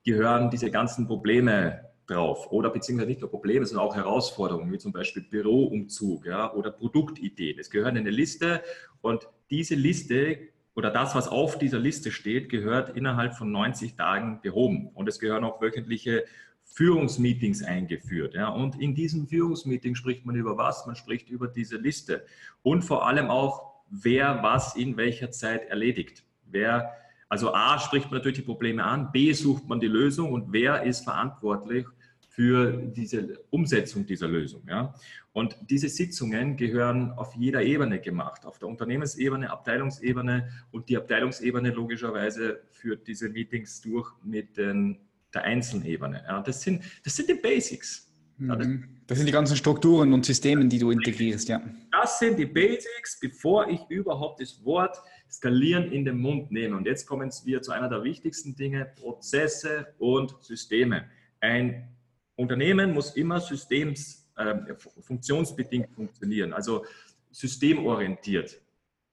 gehören 0.04 0.50
diese 0.50 0.70
ganzen 0.70 1.06
Probleme 1.06 1.80
drauf 2.06 2.52
oder 2.52 2.70
beziehungsweise 2.70 3.08
nicht 3.08 3.20
nur 3.20 3.30
Probleme, 3.30 3.64
sondern 3.64 3.86
auch 3.86 3.96
Herausforderungen, 3.96 4.70
wie 4.72 4.78
zum 4.78 4.92
Beispiel 4.92 5.22
Büroumzug 5.22 6.26
ja, 6.26 6.52
oder 6.52 6.70
Produktideen. 6.70 7.58
Es 7.58 7.70
gehört 7.70 7.96
eine 7.96 8.10
Liste 8.10 8.62
und 9.00 9.28
diese 9.50 9.74
Liste 9.74 10.38
oder 10.74 10.90
das, 10.90 11.14
was 11.14 11.28
auf 11.28 11.58
dieser 11.58 11.78
Liste 11.78 12.10
steht, 12.10 12.48
gehört 12.48 12.96
innerhalb 12.96 13.34
von 13.34 13.50
90 13.50 13.94
Tagen 13.94 14.40
behoben. 14.42 14.88
Und 14.88 15.08
es 15.08 15.20
gehören 15.20 15.44
auch 15.44 15.60
wöchentliche 15.60 16.24
Führungsmeetings 16.64 17.62
eingeführt. 17.62 18.34
Ja. 18.34 18.48
Und 18.48 18.80
in 18.80 18.94
diesem 18.94 19.26
Führungsmeeting 19.28 19.94
spricht 19.94 20.26
man 20.26 20.34
über 20.34 20.56
was? 20.56 20.86
Man 20.86 20.96
spricht 20.96 21.28
über 21.28 21.46
diese 21.46 21.76
Liste 21.76 22.24
und 22.62 22.82
vor 22.82 23.06
allem 23.06 23.30
auch, 23.30 23.74
wer 23.88 24.42
was 24.42 24.74
in 24.74 24.96
welcher 24.96 25.30
Zeit 25.30 25.68
erledigt. 25.68 26.24
Wer, 26.46 26.92
also 27.34 27.52
A 27.52 27.80
spricht 27.80 28.12
man 28.12 28.18
natürlich 28.18 28.38
die 28.38 28.44
Probleme 28.44 28.84
an, 28.84 29.10
B 29.10 29.32
sucht 29.32 29.68
man 29.68 29.80
die 29.80 29.88
Lösung 29.88 30.32
und 30.32 30.52
wer 30.52 30.84
ist 30.84 31.02
verantwortlich 31.02 31.84
für 32.28 32.70
diese 32.76 33.40
Umsetzung 33.50 34.06
dieser 34.06 34.28
Lösung. 34.28 34.62
Ja. 34.68 34.94
Und 35.32 35.56
diese 35.68 35.88
Sitzungen 35.88 36.56
gehören 36.56 37.10
auf 37.10 37.34
jeder 37.34 37.60
Ebene 37.60 37.98
gemacht, 38.00 38.46
auf 38.46 38.60
der 38.60 38.68
Unternehmensebene, 38.68 39.50
Abteilungsebene 39.50 40.48
und 40.70 40.88
die 40.88 40.96
Abteilungsebene 40.96 41.70
logischerweise 41.70 42.60
führt 42.70 43.04
diese 43.08 43.28
Meetings 43.28 43.80
durch 43.80 44.12
mit 44.22 44.56
den, 44.56 45.00
der 45.34 45.42
Einzelebene. 45.42 46.22
Ja, 46.28 46.40
das, 46.40 46.62
sind, 46.62 46.84
das 47.02 47.16
sind 47.16 47.30
die 47.30 47.34
Basics. 47.34 48.12
Ja, 48.38 48.54
das, 48.54 48.66
mhm. 48.68 48.84
das, 49.08 49.18
sind 49.18 49.26
die 49.26 49.32
ganzen 49.32 49.56
Strukturen 49.56 50.12
und 50.12 50.24
Systeme, 50.24 50.66
die 50.66 50.78
du 50.78 50.92
integrierst, 50.92 51.48
ja. 51.48 51.60
Das 51.90 52.20
sind 52.20 52.38
die 52.38 52.46
Basics, 52.46 53.18
bevor 53.20 53.68
ich 53.68 53.80
überhaupt 53.88 54.40
das 54.40 54.64
Wort 54.64 54.96
skalieren 55.36 55.90
in 55.90 56.04
den 56.04 56.18
Mund 56.18 56.50
nehme. 56.52 56.76
Und 56.76 56.86
jetzt 56.86 57.06
kommen 57.06 57.30
wir 57.44 57.62
zu 57.62 57.72
einer 57.72 57.88
der 57.88 58.04
wichtigsten 58.04 58.54
Dinge, 58.54 58.84
Prozesse 58.84 59.94
und 59.98 60.36
Systeme. 60.40 61.06
Ein 61.40 61.88
Unternehmen 62.36 62.92
muss 62.92 63.16
immer 63.16 63.40
systems 63.40 64.28
äh, 64.36 64.74
funktionsbedingt 65.00 65.90
funktionieren, 65.90 66.52
also 66.52 66.84
systemorientiert. 67.30 68.60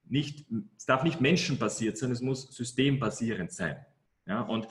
Nicht, 0.10 0.46
es 0.78 0.86
darf 0.86 1.04
nicht 1.04 1.22
menschenbasiert 1.22 1.98
sein, 1.98 2.12
es 2.12 2.22
muss 2.22 2.56
systembasierend 2.56 3.52
sein. 3.52 3.78
Ja? 4.28 4.42
Und 4.42 4.68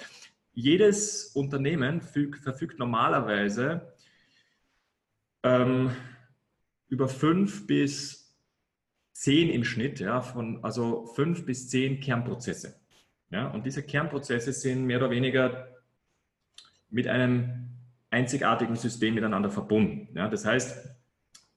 jedes 0.52 1.26
Unternehmen 1.34 2.00
fügt, 2.00 2.42
verfügt 2.42 2.78
normalerweise 2.78 3.92
ähm, 5.42 5.90
über 6.88 7.08
fünf 7.08 7.66
bis 7.66 8.19
zehn 9.20 9.50
im 9.50 9.64
Schnitt, 9.64 10.00
ja, 10.00 10.22
von, 10.22 10.64
also 10.64 11.04
fünf 11.04 11.44
bis 11.44 11.68
zehn 11.68 12.00
Kernprozesse. 12.00 12.80
Ja? 13.28 13.48
Und 13.48 13.66
diese 13.66 13.82
Kernprozesse 13.82 14.54
sind 14.54 14.86
mehr 14.86 14.96
oder 14.96 15.10
weniger 15.10 15.68
mit 16.88 17.06
einem 17.06 17.68
einzigartigen 18.08 18.76
System 18.76 19.14
miteinander 19.14 19.50
verbunden. 19.50 20.08
Ja, 20.16 20.26
das 20.28 20.46
heißt, 20.46 20.88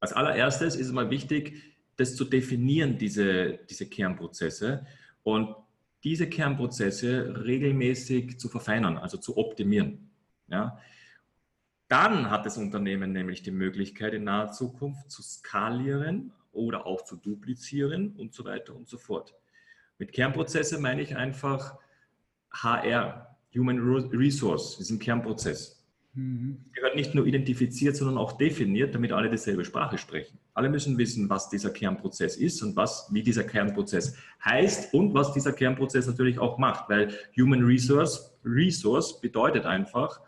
als 0.02 0.12
allererstes 0.12 0.76
ist 0.76 0.88
es 0.88 0.92
mal 0.92 1.10
wichtig, 1.10 1.64
das 1.96 2.18
zu 2.18 2.26
definieren, 2.26 2.98
diese, 2.98 3.60
diese 3.70 3.88
Kernprozesse 3.88 4.86
und 5.24 5.56
diese 6.04 6.28
Kernprozesse 6.28 7.46
regelmäßig 7.46 8.40
zu 8.40 8.50
verfeinern, 8.50 8.98
also 8.98 9.18
zu 9.18 9.38
optimieren. 9.38 10.10
Ja. 10.50 10.78
Dann 11.88 12.30
hat 12.30 12.46
das 12.46 12.58
Unternehmen 12.58 13.14
nämlich 13.14 13.42
die 13.42 13.52
Möglichkeit, 13.52 14.14
in 14.14 14.26
naher 14.26 14.52
Zukunft 14.52 15.10
zu 15.10 15.24
skalieren 15.24 16.34
oder 16.54 16.86
auch 16.86 17.04
zu 17.04 17.18
duplizieren 17.18 18.16
und 18.18 18.34
so 18.34 18.46
weiter 18.46 18.76
und 18.76 18.88
so 18.88 18.98
fort. 18.98 19.36
Mit 19.98 20.14
Kernprozesse 20.14 20.80
meine 20.80 21.02
ich 21.02 21.16
einfach 21.16 21.78
HR, 22.52 23.36
Human 23.56 23.80
Resource, 23.80 24.80
ist 24.80 24.90
ein 24.90 25.00
Kernprozess. 25.00 25.84
Mhm. 26.16 26.58
Gehört 26.74 26.96
nicht 26.96 27.16
nur 27.16 27.26
identifiziert, 27.26 27.96
sondern 27.96 28.18
auch 28.18 28.34
definiert, 28.34 28.94
damit 28.94 29.12
alle 29.12 29.30
dieselbe 29.30 29.66
Sprache 29.66 29.98
sprechen. 29.98 30.38
Alle 30.54 30.70
müssen 30.70 30.98
wissen, 30.98 31.30
was 31.30 31.50
dieser 31.50 31.72
Kernprozess 31.72 32.38
ist 32.38 32.62
und 32.62 32.76
was, 32.76 33.08
wie 33.12 33.24
dieser 33.24 33.44
Kernprozess 33.44 34.16
heißt 34.44 34.94
und 34.94 35.14
was 35.14 35.34
dieser 35.34 35.54
Kernprozess 35.54 36.06
natürlich 36.06 36.38
auch 36.38 36.60
macht, 36.60 36.90
weil 36.90 37.12
Human 37.38 37.64
Resource, 37.64 38.38
Resource 38.46 39.20
bedeutet 39.22 39.66
einfach, 39.66 40.22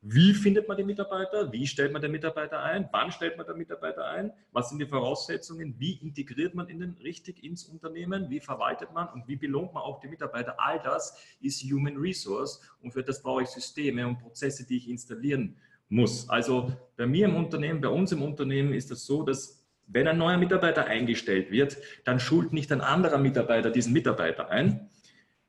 wie 0.00 0.32
findet 0.32 0.68
man 0.68 0.76
die 0.76 0.84
Mitarbeiter? 0.84 1.50
Wie 1.50 1.66
stellt 1.66 1.92
man 1.92 2.00
den 2.00 2.12
Mitarbeiter 2.12 2.62
ein? 2.62 2.88
Wann 2.92 3.10
stellt 3.10 3.36
man 3.36 3.46
den 3.46 3.58
Mitarbeiter 3.58 4.06
ein? 4.06 4.32
Was 4.52 4.68
sind 4.68 4.78
die 4.78 4.86
Voraussetzungen? 4.86 5.74
Wie 5.78 5.94
integriert 5.94 6.54
man 6.54 6.68
ihn 6.68 6.96
richtig 7.02 7.42
ins 7.42 7.64
Unternehmen? 7.64 8.30
Wie 8.30 8.38
verwaltet 8.38 8.92
man 8.92 9.08
und 9.08 9.26
wie 9.26 9.34
belohnt 9.34 9.74
man 9.74 9.82
auch 9.82 9.98
die 10.00 10.06
Mitarbeiter? 10.06 10.54
All 10.58 10.80
das 10.80 11.18
ist 11.40 11.62
Human 11.64 11.96
Resource 11.96 12.60
und 12.80 12.92
für 12.92 13.02
das 13.02 13.22
brauche 13.22 13.42
ich 13.42 13.48
Systeme 13.48 14.06
und 14.06 14.20
Prozesse, 14.20 14.64
die 14.64 14.76
ich 14.76 14.88
installieren 14.88 15.56
muss. 15.88 16.28
Also 16.28 16.72
bei 16.96 17.06
mir 17.06 17.26
im 17.26 17.34
Unternehmen, 17.34 17.80
bei 17.80 17.88
uns 17.88 18.12
im 18.12 18.22
Unternehmen 18.22 18.74
ist 18.74 18.92
das 18.92 19.04
so, 19.04 19.24
dass 19.24 19.64
wenn 19.88 20.06
ein 20.06 20.18
neuer 20.18 20.36
Mitarbeiter 20.36 20.84
eingestellt 20.84 21.50
wird, 21.50 21.78
dann 22.04 22.20
schult 22.20 22.52
nicht 22.52 22.70
ein 22.70 22.82
anderer 22.82 23.18
Mitarbeiter 23.18 23.70
diesen 23.70 23.94
Mitarbeiter 23.94 24.48
ein, 24.50 24.90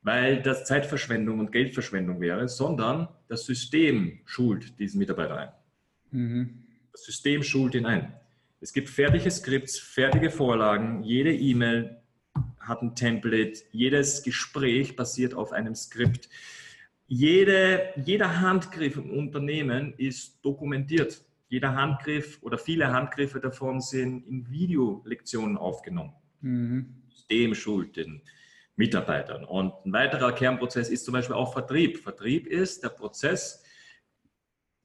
weil 0.01 0.41
das 0.41 0.65
Zeitverschwendung 0.65 1.39
und 1.39 1.51
Geldverschwendung 1.51 2.21
wäre, 2.21 2.47
sondern 2.47 3.09
das 3.27 3.45
System 3.45 4.19
schult 4.25 4.79
diesen 4.79 4.99
Mitarbeiter 4.99 5.37
ein. 5.37 5.49
Mhm. 6.11 6.63
Das 6.91 7.03
System 7.03 7.43
schult 7.43 7.75
ihn 7.75 7.85
ein. 7.85 8.13
Es 8.61 8.73
gibt 8.73 8.89
fertige 8.89 9.29
Skripts, 9.31 9.79
fertige 9.79 10.29
Vorlagen, 10.29 11.03
jede 11.03 11.33
E-Mail 11.33 11.97
hat 12.59 12.81
ein 12.81 12.95
Template, 12.95 13.61
jedes 13.71 14.21
Gespräch 14.23 14.95
basiert 14.95 15.33
auf 15.33 15.51
einem 15.51 15.75
Skript. 15.75 16.29
Jede, 17.07 17.93
jeder 18.05 18.39
Handgriff 18.41 18.97
im 18.97 19.09
Unternehmen 19.11 19.93
ist 19.97 20.43
dokumentiert. 20.43 21.23
Jeder 21.47 21.73
Handgriff 21.73 22.37
oder 22.41 22.59
viele 22.59 22.91
Handgriffe 22.91 23.39
davon 23.39 23.81
sind 23.81 24.27
in 24.27 24.47
Videolektionen 24.51 25.57
aufgenommen. 25.57 26.13
Mhm. 26.41 26.93
System 27.09 27.55
schult 27.55 27.95
den 27.97 28.21
Mitarbeitern. 28.79 29.43
Und 29.43 29.73
ein 29.85 29.91
weiterer 29.91 30.31
Kernprozess 30.31 30.87
ist 30.87 31.03
zum 31.03 31.11
Beispiel 31.11 31.35
auch 31.35 31.51
Vertrieb. 31.51 31.99
Vertrieb 31.99 32.47
ist 32.47 32.81
der 32.81 32.87
Prozess, 32.87 33.61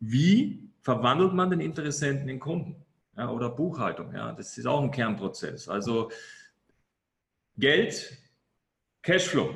wie 0.01 0.69
verwandelt 0.81 1.33
man 1.33 1.49
den 1.49 1.61
Interessenten 1.61 2.29
in 2.29 2.41
Kunden 2.41 2.75
ja, 3.17 3.31
oder 3.31 3.49
Buchhaltung. 3.49 4.13
Ja, 4.13 4.33
das 4.33 4.59
ist 4.59 4.67
auch 4.67 4.83
ein 4.83 4.91
Kernprozess. 4.91 5.69
Also 5.69 6.11
Geld, 7.57 8.19
Cashflow. 9.01 9.55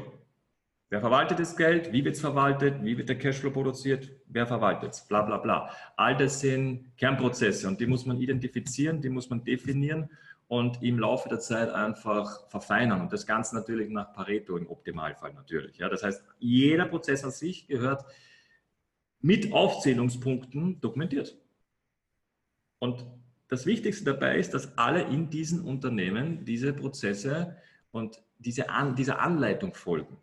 Wer 0.89 1.01
verwaltet 1.01 1.41
das 1.41 1.57
Geld? 1.57 1.93
Wie 1.93 2.05
wird 2.05 2.15
es 2.15 2.21
verwaltet? 2.21 2.85
Wie 2.85 2.97
wird 2.97 3.09
der 3.09 3.19
Cashflow 3.19 3.51
produziert? 3.51 4.09
Wer 4.29 4.47
verwaltet 4.47 4.93
es? 4.93 5.01
Bla 5.01 5.23
bla 5.23 5.39
bla. 5.39 5.69
All 5.97 6.17
das 6.17 6.39
sind 6.39 6.97
Kernprozesse 6.97 7.67
und 7.67 7.81
die 7.81 7.87
muss 7.87 8.07
man 8.07 8.19
identifizieren, 8.19 9.03
die 9.03 9.11
muss 9.11 9.29
man 9.29 9.43
definieren 9.43 10.09
und 10.49 10.83
im 10.83 10.99
Laufe 10.99 11.29
der 11.29 11.39
Zeit 11.39 11.71
einfach 11.71 12.49
verfeinern. 12.49 13.03
Und 13.03 13.13
das 13.13 13.27
Ganze 13.27 13.55
natürlich 13.55 13.91
nach 13.91 14.13
Pareto 14.13 14.57
im 14.57 14.69
Optimalfall 14.69 15.35
natürlich. 15.35 15.77
Ja, 15.77 15.89
das 15.89 16.03
heißt, 16.03 16.25
jeder 16.39 16.87
Prozess 16.87 17.23
an 17.23 17.31
sich 17.31 17.69
gehört 17.69 18.05
mit 19.21 19.53
Aufzählungspunkten 19.53 20.81
dokumentiert. 20.81 21.37
Und 22.79 23.05
das 23.49 23.67
Wichtigste 23.67 24.05
dabei 24.05 24.39
ist, 24.39 24.55
dass 24.55 24.77
alle 24.79 25.03
in 25.03 25.29
diesen 25.31 25.61
Unternehmen 25.61 26.45
diese 26.45 26.73
Prozesse 26.73 27.57
und 27.91 28.23
diese 28.39 28.71
An 28.71 28.95
dieser 28.95 29.21
Anleitung 29.21 29.75
folgen. 29.75 30.17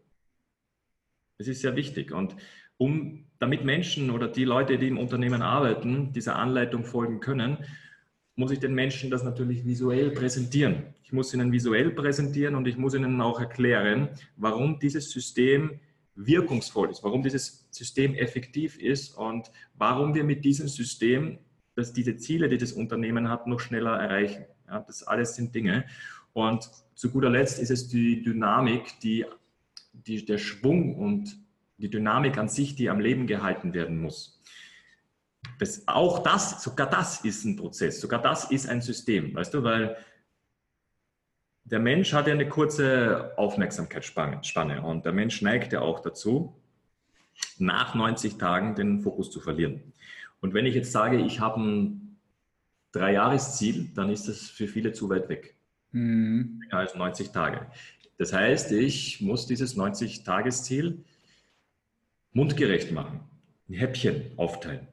Das 1.37 1.47
ist 1.47 1.61
sehr 1.61 1.75
wichtig. 1.75 2.11
Und 2.11 2.35
um, 2.77 3.25
damit 3.39 3.63
Menschen 3.63 4.09
oder 4.09 4.27
die 4.27 4.45
Leute, 4.45 4.77
die 4.77 4.87
im 4.87 4.97
Unternehmen 4.97 5.41
arbeiten, 5.41 6.13
dieser 6.13 6.37
Anleitung 6.37 6.83
folgen 6.83 7.19
können, 7.19 7.57
muss 8.35 8.51
ich 8.51 8.59
den 8.59 8.73
Menschen 8.73 9.09
das 9.09 9.23
natürlich 9.23 9.65
visuell 9.65 10.11
präsentieren. 10.11 10.83
Ich 11.03 11.13
muss 11.13 11.33
ihnen 11.33 11.51
visuell 11.51 11.91
präsentieren 11.91 12.55
und 12.55 12.67
ich 12.67 12.77
muss 12.77 12.93
ihnen 12.93 13.21
auch 13.21 13.39
erklären, 13.39 14.09
warum 14.35 14.79
dieses 14.79 15.09
System 15.09 15.79
wirkungsvoll 16.15 16.89
ist, 16.89 17.03
warum 17.03 17.23
dieses 17.23 17.67
System 17.71 18.13
effektiv 18.15 18.77
ist 18.79 19.17
und 19.17 19.51
warum 19.75 20.15
wir 20.15 20.23
mit 20.23 20.43
diesem 20.43 20.67
System, 20.67 21.39
dass 21.75 21.93
diese 21.93 22.17
Ziele, 22.17 22.49
die 22.49 22.57
das 22.57 22.71
Unternehmen 22.71 23.29
hat, 23.29 23.47
noch 23.47 23.59
schneller 23.59 23.97
erreichen. 23.97 24.45
Ja, 24.67 24.79
das 24.79 25.03
alles 25.03 25.35
sind 25.35 25.53
Dinge. 25.53 25.85
Und 26.33 26.69
zu 26.95 27.11
guter 27.11 27.29
Letzt 27.29 27.59
ist 27.59 27.69
es 27.69 27.87
die 27.87 28.21
Dynamik, 28.21 28.99
die, 29.01 29.25
die, 29.93 30.25
der 30.25 30.37
Schwung 30.37 30.95
und 30.95 31.37
die 31.77 31.89
Dynamik 31.89 32.37
an 32.37 32.47
sich, 32.47 32.75
die 32.75 32.89
am 32.89 32.99
Leben 32.99 33.27
gehalten 33.27 33.73
werden 33.73 34.01
muss. 34.01 34.41
Das, 35.59 35.87
auch 35.87 36.19
das, 36.19 36.61
sogar 36.63 36.89
das 36.89 37.23
ist 37.23 37.45
ein 37.45 37.55
Prozess, 37.55 38.01
sogar 38.01 38.21
das 38.21 38.51
ist 38.51 38.67
ein 38.67 38.81
System, 38.81 39.33
weißt 39.33 39.53
du, 39.53 39.63
weil 39.63 39.97
der 41.63 41.79
Mensch 41.79 42.13
hat 42.13 42.27
ja 42.27 42.33
eine 42.33 42.47
kurze 42.47 43.33
Aufmerksamkeitsspanne 43.37 44.81
und 44.83 45.05
der 45.05 45.13
Mensch 45.13 45.41
neigt 45.41 45.73
ja 45.73 45.81
auch 45.81 45.99
dazu, 45.99 46.55
nach 47.57 47.95
90 47.95 48.37
Tagen 48.37 48.75
den 48.75 49.01
Fokus 49.01 49.31
zu 49.31 49.39
verlieren. 49.39 49.93
Und 50.41 50.53
wenn 50.53 50.65
ich 50.65 50.75
jetzt 50.75 50.91
sage, 50.91 51.17
ich 51.17 51.39
habe 51.39 51.59
ein 51.61 52.17
Dreijahresziel, 52.91 53.89
dann 53.93 54.09
ist 54.09 54.27
das 54.27 54.49
für 54.49 54.67
viele 54.67 54.93
zu 54.93 55.09
weit 55.09 55.27
weg. 55.27 55.55
Mhm. 55.91 56.61
Länger 56.61 56.77
als 56.77 56.95
90 56.95 57.31
Tage. 57.31 57.67
Das 58.17 58.31
heißt, 58.31 58.71
ich 58.71 59.21
muss 59.21 59.47
dieses 59.47 59.75
90-Tagesziel 59.75 61.03
mundgerecht 62.31 62.91
machen, 62.91 63.21
ein 63.69 63.73
Häppchen 63.73 64.31
aufteilen. 64.37 64.87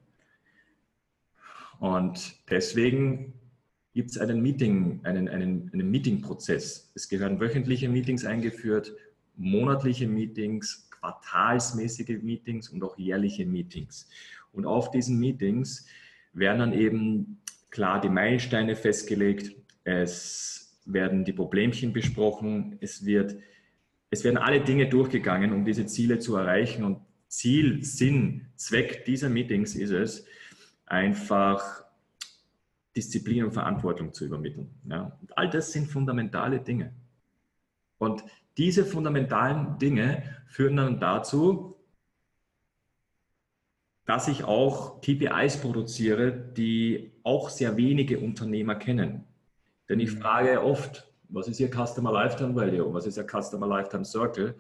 Und 1.83 2.37
deswegen 2.49 3.33
gibt 3.93 4.13
es 4.13 4.19
einen 4.19 4.41
Meeting, 4.41 5.01
einen, 5.03 5.29
einen, 5.29 5.69
einen 5.73 5.91
Meeting-Prozess. 5.91 6.93
Es 6.95 7.09
gehören 7.09 7.41
wöchentliche 7.41 7.89
Meetings 7.89 8.25
eingeführt, 8.25 8.93
monatliche 9.37 10.07
Meetings, 10.07 10.89
quartalsmäßige 10.93 12.23
Meetings 12.23 12.69
und 12.69 12.85
auch 12.85 12.97
jährliche 12.97 13.45
Meetings. 13.45 14.09
Und 14.53 14.65
auf 14.65 14.93
diesen 14.93 15.19
Meetings 15.19 15.85
werden 16.33 16.61
dann 16.61 16.73
eben 16.73 17.41
klar 17.71 18.01
die 18.01 18.11
Meilensteine 18.11 18.77
festgelegt, 18.77 19.53
es 19.83 20.79
werden 20.85 21.25
die 21.25 21.33
Problemchen 21.33 21.93
besprochen, 21.93 22.79
es, 22.81 23.05
wird, 23.05 23.35
es 24.11 24.23
werden 24.23 24.37
alle 24.37 24.61
Dinge 24.61 24.89
durchgegangen, 24.89 25.53
um 25.53 25.65
diese 25.65 25.87
Ziele 25.87 26.21
zu 26.21 26.37
erreichen. 26.37 26.85
Und 26.85 27.01
Ziel, 27.27 27.83
Sinn, 27.83 28.47
Zweck 28.55 29.05
dieser 29.05 29.29
Meetings 29.31 29.75
ist 29.75 29.91
es, 29.91 30.27
einfach 30.93 31.85
Disziplin 32.95 33.45
und 33.45 33.53
Verantwortung 33.53 34.13
zu 34.13 34.27
übermitteln. 34.27 34.71
Ja. 34.89 35.17
Und 35.21 35.37
all 35.39 35.49
das 35.49 35.73
sind 35.73 35.87
fundamentale 35.87 36.61
Dinge. 36.61 36.93
Und 37.99 38.23
diese 38.59 38.85
fundamentalen 38.85 39.79
Dinge 39.79 40.23
führen 40.47 40.77
dann 40.77 41.01
dazu, 41.01 41.75
dass 44.05 44.29
ich 44.29 44.45
auch 44.45 45.01
KPIs 45.01 45.59
produziere, 45.59 46.33
die 46.33 47.13
auch 47.23 47.49
sehr 47.49 47.77
wenige 47.77 48.19
Unternehmer 48.19 48.75
kennen. 48.75 49.25
Denn 49.89 50.01
ich 50.01 50.15
mhm. 50.15 50.21
frage 50.21 50.63
oft, 50.63 51.09
was 51.31 51.49
ist 51.49 51.61
Ihr 51.61 51.71
Customer 51.71 52.13
Lifetime 52.13 52.55
Value? 52.55 52.93
Was 52.93 53.07
ist 53.07 53.17
Ihr 53.17 53.27
Customer 53.27 53.67
Lifetime 53.67 54.05
Circle? 54.05 54.55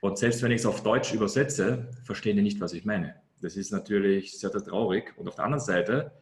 Und 0.00 0.18
selbst 0.18 0.42
wenn 0.42 0.52
ich 0.52 0.60
es 0.60 0.66
auf 0.66 0.84
Deutsch 0.84 1.12
übersetze, 1.12 1.88
verstehen 2.04 2.36
die 2.36 2.42
nicht, 2.42 2.60
was 2.60 2.72
ich 2.72 2.84
meine. 2.84 3.16
Das 3.40 3.56
ist 3.56 3.72
natürlich 3.72 4.38
sehr, 4.38 4.50
sehr 4.50 4.62
traurig. 4.62 5.16
Und 5.16 5.28
auf 5.28 5.36
der 5.36 5.44
anderen 5.44 5.64
Seite 5.64 6.12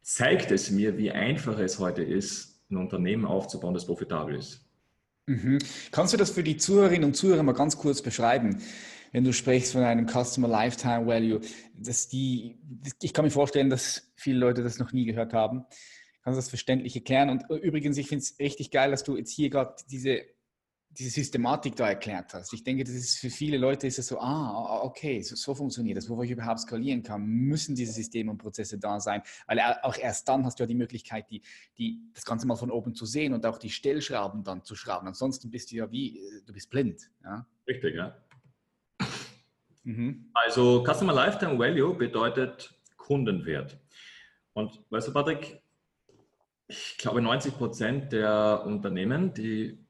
zeigt 0.00 0.50
es 0.50 0.70
mir, 0.70 0.96
wie 0.98 1.10
einfach 1.10 1.58
es 1.58 1.78
heute 1.78 2.02
ist, 2.02 2.62
ein 2.70 2.76
Unternehmen 2.76 3.24
aufzubauen, 3.24 3.74
das 3.74 3.86
profitabel 3.86 4.36
ist. 4.36 4.64
Mhm. 5.26 5.58
Kannst 5.90 6.12
du 6.12 6.16
das 6.16 6.30
für 6.30 6.42
die 6.42 6.56
Zuhörerinnen 6.56 7.04
und 7.04 7.14
Zuhörer 7.14 7.42
mal 7.42 7.52
ganz 7.52 7.78
kurz 7.78 8.02
beschreiben? 8.02 8.62
Wenn 9.12 9.24
du 9.24 9.32
sprichst 9.32 9.72
von 9.72 9.82
einem 9.82 10.08
Customer 10.08 10.48
Lifetime 10.48 11.06
Value, 11.06 11.40
dass 11.78 12.08
die, 12.08 12.58
ich 13.00 13.14
kann 13.14 13.24
mir 13.24 13.30
vorstellen, 13.30 13.70
dass 13.70 14.12
viele 14.16 14.38
Leute 14.38 14.62
das 14.62 14.78
noch 14.78 14.92
nie 14.92 15.04
gehört 15.04 15.32
haben. 15.32 15.64
Kannst 16.22 16.36
du 16.36 16.40
das 16.40 16.48
verständlich 16.48 16.96
erklären? 16.96 17.30
Und 17.30 17.48
übrigens, 17.62 17.96
ich 17.96 18.08
finde 18.08 18.22
es 18.22 18.38
richtig 18.38 18.70
geil, 18.70 18.90
dass 18.90 19.04
du 19.04 19.16
jetzt 19.16 19.30
hier 19.30 19.50
gerade 19.50 19.74
diese 19.90 20.22
diese 20.96 21.10
Systematik 21.10 21.74
da 21.76 21.88
erklärt 21.88 22.34
hast. 22.34 22.52
Ich 22.52 22.62
denke, 22.62 22.84
das 22.84 22.94
ist 22.94 23.18
für 23.18 23.30
viele 23.30 23.58
Leute 23.58 23.86
ist 23.86 23.98
es 23.98 24.06
so, 24.06 24.18
ah, 24.18 24.82
okay, 24.82 25.20
so, 25.22 25.34
so 25.34 25.54
funktioniert 25.54 25.96
das, 25.96 26.08
wofür 26.08 26.24
ich 26.24 26.30
überhaupt 26.30 26.60
skalieren 26.60 27.02
kann, 27.02 27.26
müssen 27.26 27.74
diese 27.74 27.92
Systeme 27.92 28.30
und 28.30 28.38
Prozesse 28.38 28.78
da 28.78 29.00
sein, 29.00 29.22
weil 29.46 29.60
auch 29.82 29.96
erst 29.96 30.28
dann 30.28 30.44
hast 30.44 30.58
du 30.58 30.62
ja 30.62 30.66
die 30.66 30.74
Möglichkeit, 30.74 31.28
die, 31.30 31.42
die, 31.78 32.00
das 32.14 32.24
Ganze 32.24 32.46
mal 32.46 32.56
von 32.56 32.70
oben 32.70 32.94
zu 32.94 33.06
sehen 33.06 33.34
und 33.34 33.44
auch 33.44 33.58
die 33.58 33.70
Stellschrauben 33.70 34.44
dann 34.44 34.64
zu 34.64 34.76
schrauben. 34.76 35.08
Ansonsten 35.08 35.50
bist 35.50 35.72
du 35.72 35.76
ja 35.76 35.90
wie, 35.90 36.20
du 36.46 36.52
bist 36.52 36.70
blind. 36.70 37.10
Ja? 37.24 37.46
Richtig, 37.66 37.96
ja. 37.96 38.16
Mhm. 39.82 40.30
Also 40.32 40.84
Customer 40.84 41.12
Lifetime 41.12 41.58
Value 41.58 41.94
bedeutet 41.94 42.72
Kundenwert. 42.96 43.78
Und 44.54 44.80
weißt 44.90 45.08
du, 45.08 45.12
Patrick, 45.12 45.60
ich 46.68 46.96
glaube 46.98 47.20
90 47.20 47.54
Prozent 47.54 48.12
der 48.12 48.62
Unternehmen, 48.64 49.34
die 49.34 49.83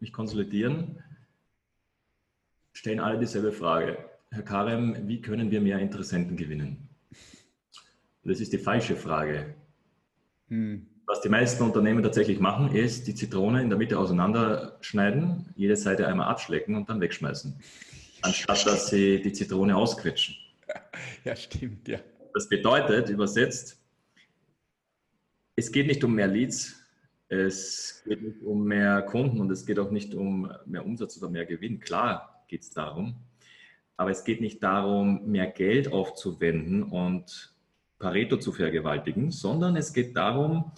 mich 0.00 0.12
konsolidieren, 0.12 1.02
stellen 2.72 3.00
alle 3.00 3.18
dieselbe 3.18 3.52
Frage. 3.52 3.98
Herr 4.30 4.42
Karem, 4.42 5.08
wie 5.08 5.20
können 5.20 5.50
wir 5.50 5.60
mehr 5.60 5.78
Interessenten 5.78 6.36
gewinnen? 6.36 6.88
Das 8.24 8.40
ist 8.40 8.52
die 8.52 8.58
falsche 8.58 8.96
Frage. 8.96 9.54
Hm. 10.48 10.86
Was 11.06 11.20
die 11.20 11.28
meisten 11.28 11.62
Unternehmen 11.62 12.02
tatsächlich 12.02 12.40
machen, 12.40 12.74
ist 12.74 13.06
die 13.06 13.14
Zitrone 13.14 13.60
in 13.60 13.68
der 13.68 13.76
Mitte 13.76 13.98
auseinanderschneiden, 13.98 15.52
jede 15.54 15.76
Seite 15.76 16.06
einmal 16.08 16.28
abschlecken 16.28 16.76
und 16.76 16.88
dann 16.88 17.00
wegschmeißen, 17.00 17.54
anstatt 18.22 18.66
dass 18.66 18.88
sie 18.88 19.20
die 19.20 19.32
Zitrone 19.32 19.76
ausquetschen. 19.76 20.36
Ja, 21.24 21.36
stimmt, 21.36 21.88
ja. 21.88 21.98
Das 22.32 22.48
bedeutet, 22.48 23.08
übersetzt, 23.10 23.78
es 25.56 25.70
geht 25.70 25.86
nicht 25.86 26.02
um 26.02 26.14
mehr 26.14 26.26
Leads, 26.26 26.83
es 27.28 28.02
geht 28.04 28.22
nicht 28.22 28.42
um 28.42 28.64
mehr 28.64 29.02
Kunden 29.02 29.40
und 29.40 29.50
es 29.50 29.64
geht 29.64 29.78
auch 29.78 29.90
nicht 29.90 30.14
um 30.14 30.52
mehr 30.66 30.84
Umsatz 30.84 31.16
oder 31.18 31.30
mehr 31.30 31.46
Gewinn. 31.46 31.80
Klar 31.80 32.44
geht 32.48 32.62
es 32.62 32.70
darum, 32.70 33.16
aber 33.96 34.10
es 34.10 34.24
geht 34.24 34.40
nicht 34.40 34.62
darum, 34.62 35.30
mehr 35.30 35.46
Geld 35.46 35.92
aufzuwenden 35.92 36.82
und 36.82 37.54
Pareto 37.98 38.36
zu 38.36 38.52
vergewaltigen, 38.52 39.30
sondern 39.30 39.76
es 39.76 39.92
geht 39.92 40.16
darum, 40.16 40.72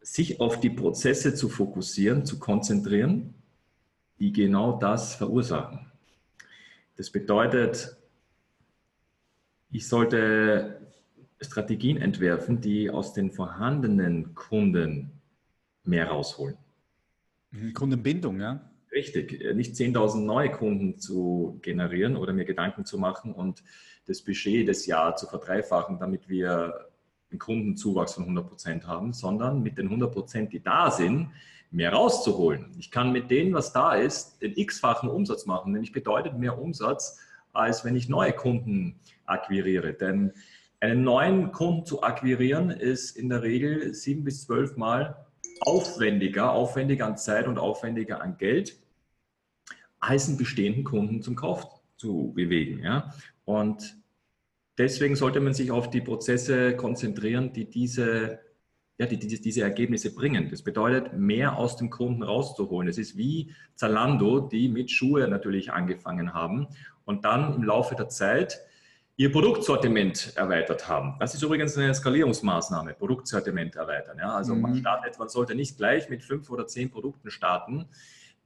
sich 0.00 0.40
auf 0.40 0.60
die 0.60 0.70
Prozesse 0.70 1.34
zu 1.34 1.48
fokussieren, 1.48 2.24
zu 2.24 2.38
konzentrieren, 2.38 3.34
die 4.18 4.32
genau 4.32 4.78
das 4.78 5.14
verursachen. 5.14 5.90
Das 6.96 7.10
bedeutet, 7.10 7.96
ich 9.70 9.86
sollte 9.86 10.85
Strategien 11.40 11.96
entwerfen, 11.96 12.60
die 12.60 12.90
aus 12.90 13.12
den 13.12 13.30
vorhandenen 13.30 14.34
Kunden 14.34 15.10
mehr 15.84 16.08
rausholen. 16.08 16.56
Kundenbindung, 17.74 18.40
ja. 18.40 18.70
Richtig, 18.92 19.44
nicht 19.54 19.74
10.000 19.74 20.24
neue 20.24 20.50
Kunden 20.50 20.98
zu 20.98 21.58
generieren 21.62 22.16
oder 22.16 22.32
mir 22.32 22.44
Gedanken 22.44 22.84
zu 22.84 22.98
machen 22.98 23.32
und 23.32 23.62
das 24.06 24.22
Budget 24.22 24.68
des 24.68 24.86
Jahres 24.86 25.20
zu 25.20 25.26
verdreifachen, 25.26 25.98
damit 25.98 26.28
wir 26.28 26.88
einen 27.30 27.38
Kundenzuwachs 27.38 28.14
von 28.14 28.22
100 28.24 28.48
Prozent 28.48 28.86
haben, 28.86 29.12
sondern 29.12 29.62
mit 29.62 29.76
den 29.78 29.86
100 29.86 30.12
Prozent, 30.12 30.52
die 30.52 30.62
da 30.62 30.90
sind, 30.90 31.30
mehr 31.70 31.92
rauszuholen. 31.92 32.70
Ich 32.78 32.90
kann 32.90 33.12
mit 33.12 33.30
denen, 33.30 33.52
was 33.52 33.72
da 33.72 33.94
ist, 33.94 34.40
den 34.40 34.56
x-fachen 34.56 35.08
Umsatz 35.08 35.46
machen, 35.46 35.72
nämlich 35.72 35.92
bedeutet 35.92 36.38
mehr 36.38 36.58
Umsatz, 36.58 37.18
als 37.52 37.84
wenn 37.84 37.96
ich 37.96 38.08
neue 38.08 38.32
Kunden 38.32 39.00
akquiriere. 39.24 39.92
Denn 39.92 40.32
einen 40.80 41.02
neuen 41.02 41.52
Kunden 41.52 41.84
zu 41.84 42.02
akquirieren 42.02 42.70
ist 42.70 43.16
in 43.16 43.28
der 43.28 43.42
Regel 43.42 43.94
sieben 43.94 44.24
bis 44.24 44.44
zwölf 44.44 44.76
Mal 44.76 45.26
aufwendiger, 45.60 46.52
aufwendiger 46.52 47.06
an 47.06 47.16
Zeit 47.16 47.46
und 47.46 47.58
aufwendiger 47.58 48.20
an 48.20 48.36
Geld, 48.36 48.78
als 50.00 50.28
einen 50.28 50.36
bestehenden 50.36 50.84
Kunden 50.84 51.22
zum 51.22 51.34
Kauf 51.34 51.66
zu 51.96 52.32
bewegen. 52.34 52.82
Ja? 52.82 53.14
Und 53.44 53.96
deswegen 54.76 55.16
sollte 55.16 55.40
man 55.40 55.54
sich 55.54 55.70
auf 55.70 55.90
die 55.90 56.02
Prozesse 56.02 56.76
konzentrieren, 56.76 57.52
die 57.52 57.70
diese, 57.70 58.40
ja, 58.98 59.06
die, 59.06 59.18
die 59.18 59.40
diese 59.40 59.62
Ergebnisse 59.62 60.14
bringen. 60.14 60.50
Das 60.50 60.62
bedeutet, 60.62 61.14
mehr 61.14 61.56
aus 61.56 61.76
dem 61.76 61.88
Kunden 61.88 62.22
rauszuholen. 62.22 62.88
Es 62.88 62.98
ist 62.98 63.16
wie 63.16 63.54
Zalando, 63.74 64.40
die 64.40 64.68
mit 64.68 64.90
Schuhe 64.90 65.26
natürlich 65.26 65.72
angefangen 65.72 66.34
haben 66.34 66.68
und 67.04 67.24
dann 67.24 67.54
im 67.54 67.62
Laufe 67.62 67.94
der 67.94 68.08
Zeit 68.08 68.60
ihr 69.16 69.32
Produktsortiment 69.32 70.32
erweitert 70.36 70.88
haben. 70.88 71.16
Das 71.18 71.34
ist 71.34 71.42
übrigens 71.42 71.76
eine 71.76 71.94
Skalierungsmaßnahme, 71.94 72.94
Produktsortiment 72.94 73.76
erweitern. 73.76 74.18
Ja? 74.18 74.34
Also 74.34 74.54
mhm. 74.54 74.60
man 74.60 74.76
startet, 74.76 75.18
man 75.18 75.28
sollte 75.28 75.54
nicht 75.54 75.78
gleich 75.78 76.10
mit 76.10 76.22
fünf 76.22 76.50
oder 76.50 76.66
zehn 76.66 76.90
Produkten 76.90 77.30
starten, 77.30 77.86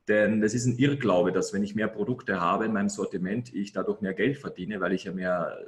denn 0.06 0.40
das 0.40 0.54
ist 0.54 0.66
ein 0.66 0.76
Irrglaube, 0.76 1.32
dass 1.32 1.52
wenn 1.52 1.62
ich 1.62 1.74
mehr 1.74 1.88
Produkte 1.88 2.40
habe 2.40 2.64
in 2.64 2.72
meinem 2.72 2.88
Sortiment, 2.88 3.54
ich 3.54 3.72
dadurch 3.72 4.00
mehr 4.00 4.14
Geld 4.14 4.38
verdiene, 4.38 4.80
weil 4.80 4.92
ich 4.92 5.04
ja 5.04 5.12
mehr, 5.12 5.58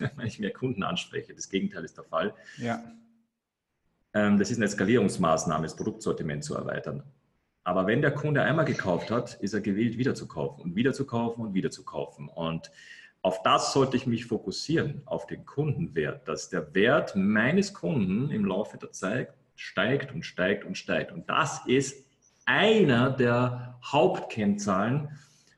weil 0.16 0.26
ich 0.26 0.38
mehr 0.38 0.52
Kunden 0.52 0.82
anspreche. 0.82 1.34
Das 1.34 1.48
Gegenteil 1.48 1.84
ist 1.84 1.96
der 1.96 2.04
Fall. 2.04 2.34
Ja. 2.56 2.82
Ähm, 4.12 4.38
das 4.38 4.50
ist 4.50 4.58
eine 4.58 4.68
Skalierungsmaßnahme, 4.68 5.64
das 5.64 5.76
Produktsortiment 5.76 6.44
zu 6.44 6.54
erweitern. 6.54 7.02
Aber 7.64 7.86
wenn 7.86 8.02
der 8.02 8.12
Kunde 8.12 8.42
einmal 8.42 8.66
gekauft 8.66 9.10
hat, 9.10 9.34
ist 9.34 9.54
er 9.54 9.60
gewillt, 9.60 9.96
wieder 9.96 10.14
zu 10.14 10.28
kaufen 10.28 10.60
und 10.62 10.76
wieder 10.76 10.92
zu 10.92 11.06
kaufen 11.06 11.40
und 11.40 11.54
wieder 11.54 11.70
zu 11.70 11.84
kaufen. 11.84 12.28
Und 12.28 12.70
auf 13.24 13.42
das 13.42 13.72
sollte 13.72 13.96
ich 13.96 14.06
mich 14.06 14.26
fokussieren, 14.26 15.00
auf 15.06 15.26
den 15.26 15.46
Kundenwert, 15.46 16.28
dass 16.28 16.50
der 16.50 16.74
Wert 16.74 17.16
meines 17.16 17.72
Kunden 17.72 18.30
im 18.30 18.44
Laufe 18.44 18.76
der 18.76 18.92
Zeit 18.92 19.32
steigt 19.56 20.12
und 20.12 20.26
steigt 20.26 20.66
und 20.66 20.76
steigt. 20.76 21.10
Und 21.10 21.30
das 21.30 21.62
ist 21.66 22.04
einer 22.44 23.08
der 23.10 23.80
Hauptkennzahlen, 23.82 25.08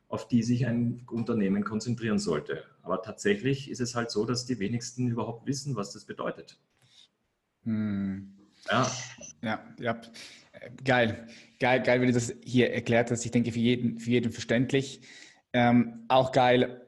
auf 0.06 0.28
die 0.28 0.44
sich 0.44 0.64
ein 0.64 1.04
Unternehmen 1.10 1.64
konzentrieren 1.64 2.20
sollte. 2.20 2.62
Aber 2.82 3.02
tatsächlich 3.02 3.68
ist 3.68 3.80
es 3.80 3.96
halt 3.96 4.12
so, 4.12 4.24
dass 4.24 4.46
die 4.46 4.60
wenigsten 4.60 5.08
überhaupt 5.08 5.44
wissen, 5.48 5.74
was 5.74 5.92
das 5.92 6.04
bedeutet. 6.04 6.60
Hm. 7.64 8.32
Ja. 8.70 8.90
Ja, 9.42 9.64
ja. 9.80 10.00
Geil. 10.84 11.26
geil, 11.58 11.82
geil, 11.82 12.00
wie 12.00 12.06
du 12.06 12.12
das 12.12 12.32
hier 12.44 12.72
erklärt 12.72 13.10
hast. 13.10 13.24
Ich 13.24 13.32
denke, 13.32 13.50
für 13.50 13.58
jeden, 13.58 13.98
für 13.98 14.10
jeden 14.10 14.30
verständlich. 14.30 15.00
Ähm, 15.52 16.04
auch 16.06 16.30
geil, 16.30 16.85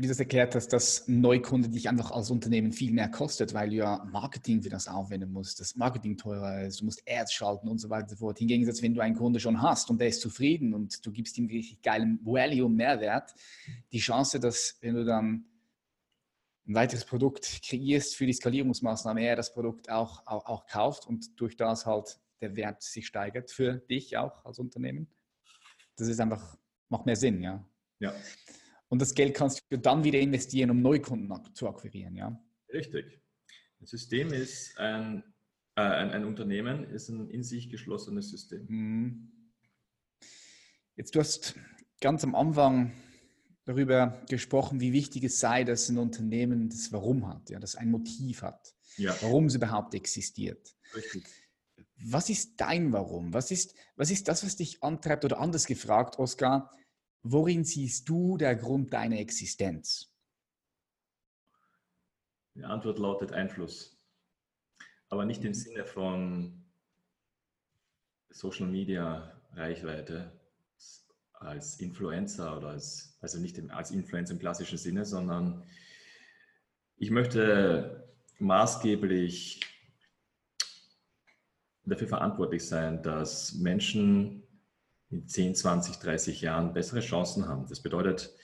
wie 0.00 0.04
du 0.04 0.08
das 0.08 0.18
erklärt 0.18 0.54
hast, 0.54 0.68
dass 0.68 1.06
Neukunde 1.08 1.68
dich 1.68 1.86
einfach 1.86 2.10
als 2.10 2.30
Unternehmen 2.30 2.72
viel 2.72 2.90
mehr 2.90 3.10
kostet, 3.10 3.52
weil 3.52 3.68
du 3.68 3.76
ja 3.76 4.02
Marketing 4.10 4.62
für 4.62 4.70
das 4.70 4.88
aufwenden 4.88 5.30
musst, 5.30 5.60
das 5.60 5.76
Marketing 5.76 6.16
teurer 6.16 6.62
ist, 6.62 6.80
du 6.80 6.86
musst 6.86 7.02
Ads 7.06 7.34
schalten 7.34 7.68
und 7.68 7.76
so 7.76 7.90
weiter 7.90 8.04
und 8.04 8.08
so 8.08 8.16
fort. 8.16 8.38
Hingegen, 8.38 8.66
wenn 8.66 8.94
du 8.94 9.02
einen 9.02 9.14
Kunde 9.14 9.40
schon 9.40 9.60
hast 9.60 9.90
und 9.90 10.00
der 10.00 10.08
ist 10.08 10.22
zufrieden 10.22 10.72
und 10.72 11.04
du 11.04 11.12
gibst 11.12 11.36
ihm 11.36 11.48
richtig 11.48 11.82
geilen 11.82 12.18
Value 12.24 12.64
und 12.64 12.76
Mehrwert, 12.76 13.34
die 13.92 13.98
Chance, 13.98 14.40
dass 14.40 14.78
wenn 14.80 14.94
du 14.94 15.04
dann 15.04 15.44
ein 16.66 16.74
weiteres 16.74 17.04
Produkt 17.04 17.60
kreierst 17.62 18.16
für 18.16 18.24
die 18.24 18.32
Skalierungsmaßnahme, 18.32 19.20
er 19.20 19.36
das 19.36 19.52
Produkt 19.52 19.90
auch, 19.90 20.26
auch, 20.26 20.46
auch 20.46 20.66
kauft 20.66 21.06
und 21.06 21.38
durch 21.38 21.58
das 21.58 21.84
halt 21.84 22.18
der 22.40 22.56
Wert 22.56 22.82
sich 22.82 23.06
steigert 23.06 23.50
für 23.50 23.74
dich 23.74 24.16
auch 24.16 24.46
als 24.46 24.58
Unternehmen. 24.58 25.08
Das 25.96 26.08
ist 26.08 26.20
einfach, 26.20 26.56
macht 26.88 27.04
mehr 27.04 27.16
Sinn, 27.16 27.42
ja. 27.42 27.62
Ja. 27.98 28.14
Und 28.90 29.00
das 29.00 29.14
Geld 29.14 29.34
kannst 29.34 29.62
du 29.70 29.78
dann 29.78 30.02
wieder 30.02 30.18
investieren, 30.18 30.70
um 30.70 30.82
Neukunden 30.82 31.54
zu 31.54 31.68
akquirieren, 31.68 32.16
ja? 32.16 32.38
Richtig. 32.72 33.20
Ein 33.80 33.86
System 33.86 34.32
ist 34.32 34.76
ein, 34.78 35.22
äh, 35.76 35.80
ein, 35.80 36.10
ein, 36.10 36.24
Unternehmen, 36.24 36.84
ist 36.90 37.08
ein 37.08 37.30
in 37.30 37.44
sich 37.44 37.70
geschlossenes 37.70 38.30
System. 38.30 38.66
Mhm. 38.68 39.32
Jetzt, 40.96 41.14
du 41.14 41.20
hast 41.20 41.54
ganz 42.00 42.24
am 42.24 42.34
Anfang 42.34 42.92
darüber 43.64 44.20
gesprochen, 44.28 44.80
wie 44.80 44.92
wichtig 44.92 45.22
es 45.22 45.38
sei, 45.38 45.62
dass 45.62 45.88
ein 45.88 45.96
Unternehmen 45.96 46.68
das 46.68 46.92
Warum 46.92 47.28
hat, 47.28 47.48
ja, 47.48 47.60
das 47.60 47.76
ein 47.76 47.92
Motiv 47.92 48.42
hat, 48.42 48.74
ja. 48.96 49.14
warum 49.20 49.46
es 49.46 49.54
überhaupt 49.54 49.94
existiert. 49.94 50.74
Richtig. 50.96 51.24
Was 52.02 52.28
ist 52.28 52.60
dein 52.60 52.92
Warum? 52.92 53.32
Was 53.32 53.52
ist, 53.52 53.74
was 53.94 54.10
ist 54.10 54.26
das, 54.26 54.44
was 54.44 54.56
dich 54.56 54.82
antreibt? 54.82 55.24
Oder 55.24 55.38
anders 55.38 55.66
gefragt, 55.66 56.18
Oskar, 56.18 56.72
Worin 57.22 57.64
siehst 57.64 58.08
du 58.08 58.36
der 58.36 58.56
Grund 58.56 58.92
deiner 58.92 59.18
Existenz? 59.18 60.10
Die 62.54 62.64
Antwort 62.64 62.98
lautet 62.98 63.32
Einfluss. 63.32 63.96
Aber 65.08 65.24
nicht 65.24 65.44
im 65.44 65.54
Sinne 65.54 65.84
von 65.84 66.64
Social 68.30 68.66
Media 68.66 69.40
Reichweite 69.52 70.32
als 71.32 71.80
Influencer 71.80 72.56
oder 72.56 72.68
als, 72.68 73.18
also 73.20 73.38
nicht 73.38 73.58
als 73.70 73.90
Influencer 73.90 74.34
im 74.34 74.38
klassischen 74.38 74.78
Sinne, 74.78 75.04
sondern 75.04 75.64
ich 76.96 77.10
möchte 77.10 78.14
maßgeblich 78.38 79.60
dafür 81.84 82.08
verantwortlich 82.08 82.66
sein, 82.66 83.02
dass 83.02 83.54
Menschen 83.54 84.42
in 85.10 85.26
10, 85.26 85.54
20, 85.54 85.96
30 85.96 86.40
Jahren 86.40 86.72
bessere 86.72 87.00
Chancen 87.00 87.48
haben. 87.48 87.66
Das 87.68 87.82
bedeutet, 87.82 88.34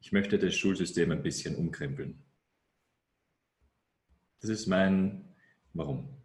ich 0.00 0.12
möchte 0.12 0.38
das 0.38 0.54
Schulsystem 0.54 1.10
ein 1.10 1.22
bisschen 1.22 1.56
umkrempeln. 1.56 2.22
Das 4.40 4.50
ist 4.50 4.66
mein 4.66 5.34
Warum. 5.72 6.16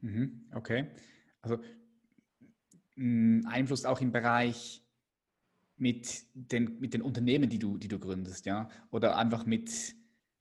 Mhm, 0.00 0.48
okay. 0.54 0.90
Also 1.42 1.58
Einfluss 2.96 3.84
auch 3.84 4.00
im 4.00 4.10
Bereich 4.10 4.82
mit 5.76 6.24
den, 6.34 6.80
mit 6.80 6.94
den 6.94 7.02
Unternehmen, 7.02 7.50
die 7.50 7.58
du, 7.58 7.76
die 7.76 7.88
du 7.88 7.98
gründest, 7.98 8.46
ja? 8.46 8.70
Oder 8.90 9.18
einfach 9.18 9.44
mit, 9.44 9.70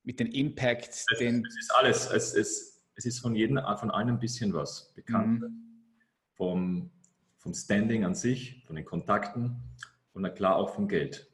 mit 0.03 0.19
den 0.19 0.27
Impacts. 0.27 1.05
Es, 1.11 1.19
den 1.19 1.45
es 1.45 1.57
ist 1.57 1.75
alles. 1.75 2.09
Es 2.09 2.33
ist, 2.33 2.83
es 2.95 3.05
ist 3.05 3.19
von 3.19 3.35
jedem, 3.35 3.59
von 3.77 3.91
einem 3.91 4.19
bisschen 4.19 4.53
was 4.53 4.93
bekannt. 4.93 5.41
Mhm. 5.41 5.83
Vom 6.35 6.91
vom 7.45 7.53
Standing 7.53 8.03
an 8.03 8.15
sich, 8.15 8.63
von 8.65 8.75
den 8.75 8.85
Kontakten 8.85 9.61
und 10.13 10.23
na 10.23 10.29
klar 10.29 10.55
auch 10.55 10.73
vom 10.73 10.87
Geld. 10.87 11.31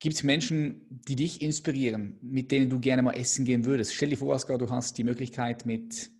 Gibt 0.00 0.16
es 0.16 0.22
Menschen, 0.22 0.86
die 0.90 1.16
dich 1.16 1.40
inspirieren, 1.40 2.18
mit 2.20 2.52
denen 2.52 2.68
du 2.68 2.78
gerne 2.78 3.00
mal 3.00 3.14
essen 3.14 3.46
gehen 3.46 3.64
würdest? 3.64 3.94
Stell 3.94 4.10
dir 4.10 4.18
vor, 4.18 4.34
Oskar, 4.34 4.58
du 4.58 4.68
hast 4.68 4.98
die 4.98 5.02
Möglichkeit, 5.02 5.64
mit 5.64 6.10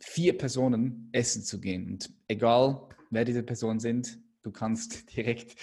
vier 0.00 0.36
Personen 0.36 1.08
essen 1.12 1.44
zu 1.44 1.60
gehen. 1.60 1.86
Und 1.86 2.10
egal, 2.26 2.88
wer 3.10 3.24
diese 3.24 3.44
Personen 3.44 3.78
sind, 3.78 4.18
du 4.42 4.50
kannst 4.50 5.16
direkt 5.16 5.54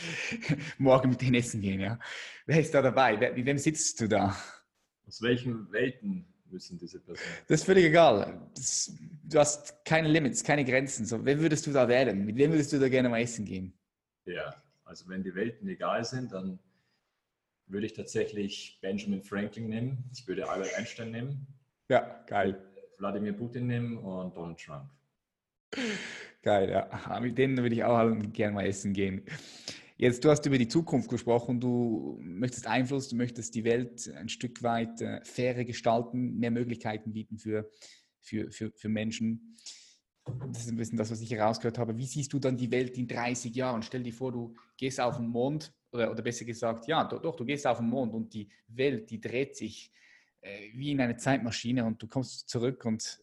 morgen 0.78 1.10
mit 1.10 1.22
denen 1.22 1.36
essen 1.36 1.60
gehen. 1.60 1.82
Ja? 1.82 2.00
Wer 2.46 2.62
ist 2.62 2.74
da 2.74 2.82
dabei? 2.82 3.18
mit 3.36 3.46
wem 3.46 3.58
sitzt 3.58 4.00
du 4.00 4.08
da? 4.08 4.38
Aus 5.06 5.22
welchen 5.22 5.70
Welten 5.74 6.34
müssen 6.52 6.78
diese 6.78 7.00
Personen? 7.00 7.28
Das 7.48 7.62
ist 7.62 7.66
völlig 7.66 7.86
egal. 7.86 8.42
Das, 8.56 8.94
du 9.24 9.40
hast 9.40 9.84
keine 9.86 10.08
Limits, 10.08 10.44
keine 10.44 10.66
Grenzen. 10.66 11.06
So, 11.06 11.24
wen 11.26 11.40
würdest 11.40 11.68
du 11.68 11.72
da 11.72 11.88
wählen? 11.88 12.26
Mit 12.26 12.36
wem 12.36 12.52
würdest 12.52 12.74
du 12.74 12.80
da 12.80 12.90
gerne 12.90 13.10
mal 13.10 13.22
essen 13.22 13.46
gehen? 13.46 13.74
Ja, 14.26 14.56
also 14.86 15.08
wenn 15.10 15.24
die 15.24 15.34
Welten 15.36 15.68
egal 15.68 16.04
sind, 16.04 16.32
dann 16.32 16.60
würde 17.68 17.86
ich 17.86 17.94
tatsächlich 17.94 18.80
Benjamin 18.82 19.22
Franklin 19.22 19.68
nehmen. 19.70 20.10
Ich 20.14 20.28
würde 20.28 20.50
Albert 20.50 20.74
Einstein 20.76 21.12
nehmen. 21.12 21.48
Ja, 21.90 22.24
geil. 22.28 22.62
Wladimir 22.98 23.34
Putin 23.34 23.68
nehmen 23.68 23.98
und 23.98 24.36
Donald 24.36 24.58
Trump. 24.60 24.90
Geil, 26.42 26.70
ja. 26.70 27.20
Mit 27.20 27.38
denen 27.38 27.58
würde 27.58 27.76
ich 27.76 27.84
auch 27.84 28.10
gerne 28.32 28.54
mal 28.54 28.66
essen 28.66 28.94
gehen. 28.94 29.24
Jetzt, 30.00 30.24
du 30.24 30.30
hast 30.30 30.46
über 30.46 30.60
die 30.60 30.68
Zukunft 30.68 31.10
gesprochen, 31.10 31.60
du 31.60 32.20
möchtest 32.22 32.68
Einfluss, 32.68 33.10
du 33.10 33.16
möchtest 33.16 33.56
die 33.56 33.64
Welt 33.64 34.08
ein 34.16 34.30
Stück 34.30 34.62
weit 34.62 35.02
äh, 35.02 35.26
fairer 35.26 35.64
gestalten, 35.64 36.38
mehr 36.38 36.52
Möglichkeiten 36.52 37.14
bieten 37.14 37.40
für, 37.40 37.72
für, 38.22 38.52
für, 38.52 38.72
für 38.76 38.90
Menschen. 38.90 39.58
Das 40.52 40.60
ist 40.60 40.70
ein 40.70 40.78
bisschen 40.78 41.00
das, 41.00 41.10
was 41.10 41.22
ich 41.22 41.32
herausgehört 41.32 41.80
habe. 41.80 41.98
Wie 41.98 42.06
siehst 42.06 42.32
du 42.32 42.38
dann 42.38 42.58
die 42.58 42.70
Welt 42.70 42.96
in 42.96 43.08
30 43.08 43.56
Jahren? 43.56 43.82
Stell 43.82 44.04
dir 44.04 44.14
vor, 44.14 44.32
du 44.32 44.54
gehst 44.78 45.00
auf 45.00 45.18
den 45.18 45.30
Mond, 45.30 45.74
oder, 45.92 46.12
oder 46.12 46.22
besser 46.22 46.46
gesagt, 46.46 46.88
ja, 46.88 47.04
doch, 47.04 47.20
doch, 47.20 47.36
du 47.36 47.46
gehst 47.46 47.66
auf 47.66 47.80
den 47.80 47.88
Mond 47.88 48.14
und 48.14 48.32
die 48.36 48.50
Welt, 48.68 49.10
die 49.10 49.20
dreht 49.20 49.56
sich 49.56 49.92
äh, 50.42 50.74
wie 50.74 50.92
in 50.92 51.02
eine 51.02 51.18
Zeitmaschine 51.18 51.84
und 51.86 52.04
du 52.04 52.08
kommst 52.08 52.50
zurück 52.50 52.86
und 52.86 53.20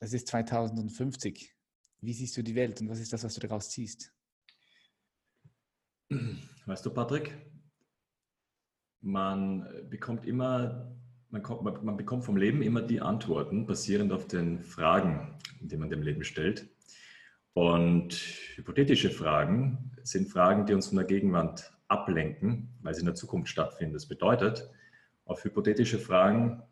es 0.00 0.12
ist 0.12 0.28
2050. 0.28 1.54
Wie 2.02 2.12
siehst 2.12 2.36
du 2.36 2.42
die 2.42 2.54
Welt 2.54 2.82
und 2.82 2.90
was 2.90 3.00
ist 3.00 3.14
das, 3.14 3.24
was 3.24 3.34
du 3.34 3.40
daraus 3.40 3.70
ziehst? 3.70 4.12
Weißt 6.66 6.86
du, 6.86 6.90
Patrick, 6.90 7.36
man 9.00 9.68
bekommt 9.90 10.26
immer, 10.26 10.96
man, 11.30 11.42
kommt, 11.42 11.84
man, 11.84 11.96
bekommt 11.96 12.24
vom 12.24 12.36
Leben 12.36 12.62
immer 12.62 12.82
die 12.82 13.00
Antworten 13.00 13.66
basierend 13.66 14.12
auf 14.12 14.26
den 14.26 14.62
Fragen, 14.62 15.36
die 15.60 15.76
man 15.76 15.90
dem 15.90 16.02
Leben 16.02 16.24
stellt. 16.24 16.68
Und 17.52 18.14
hypothetische 18.54 19.10
Fragen 19.10 19.92
sind 20.02 20.30
Fragen, 20.30 20.64
die 20.64 20.74
uns 20.74 20.88
von 20.88 20.96
der 20.96 21.06
Gegenwart 21.06 21.72
ablenken, 21.88 22.78
weil 22.82 22.94
sie 22.94 23.00
in 23.00 23.06
der 23.06 23.14
Zukunft 23.14 23.50
stattfinden. 23.50 23.94
Das 23.94 24.06
bedeutet, 24.06 24.70
auf 25.24 25.44
hypothetische 25.44 25.98
Fragen 25.98 26.62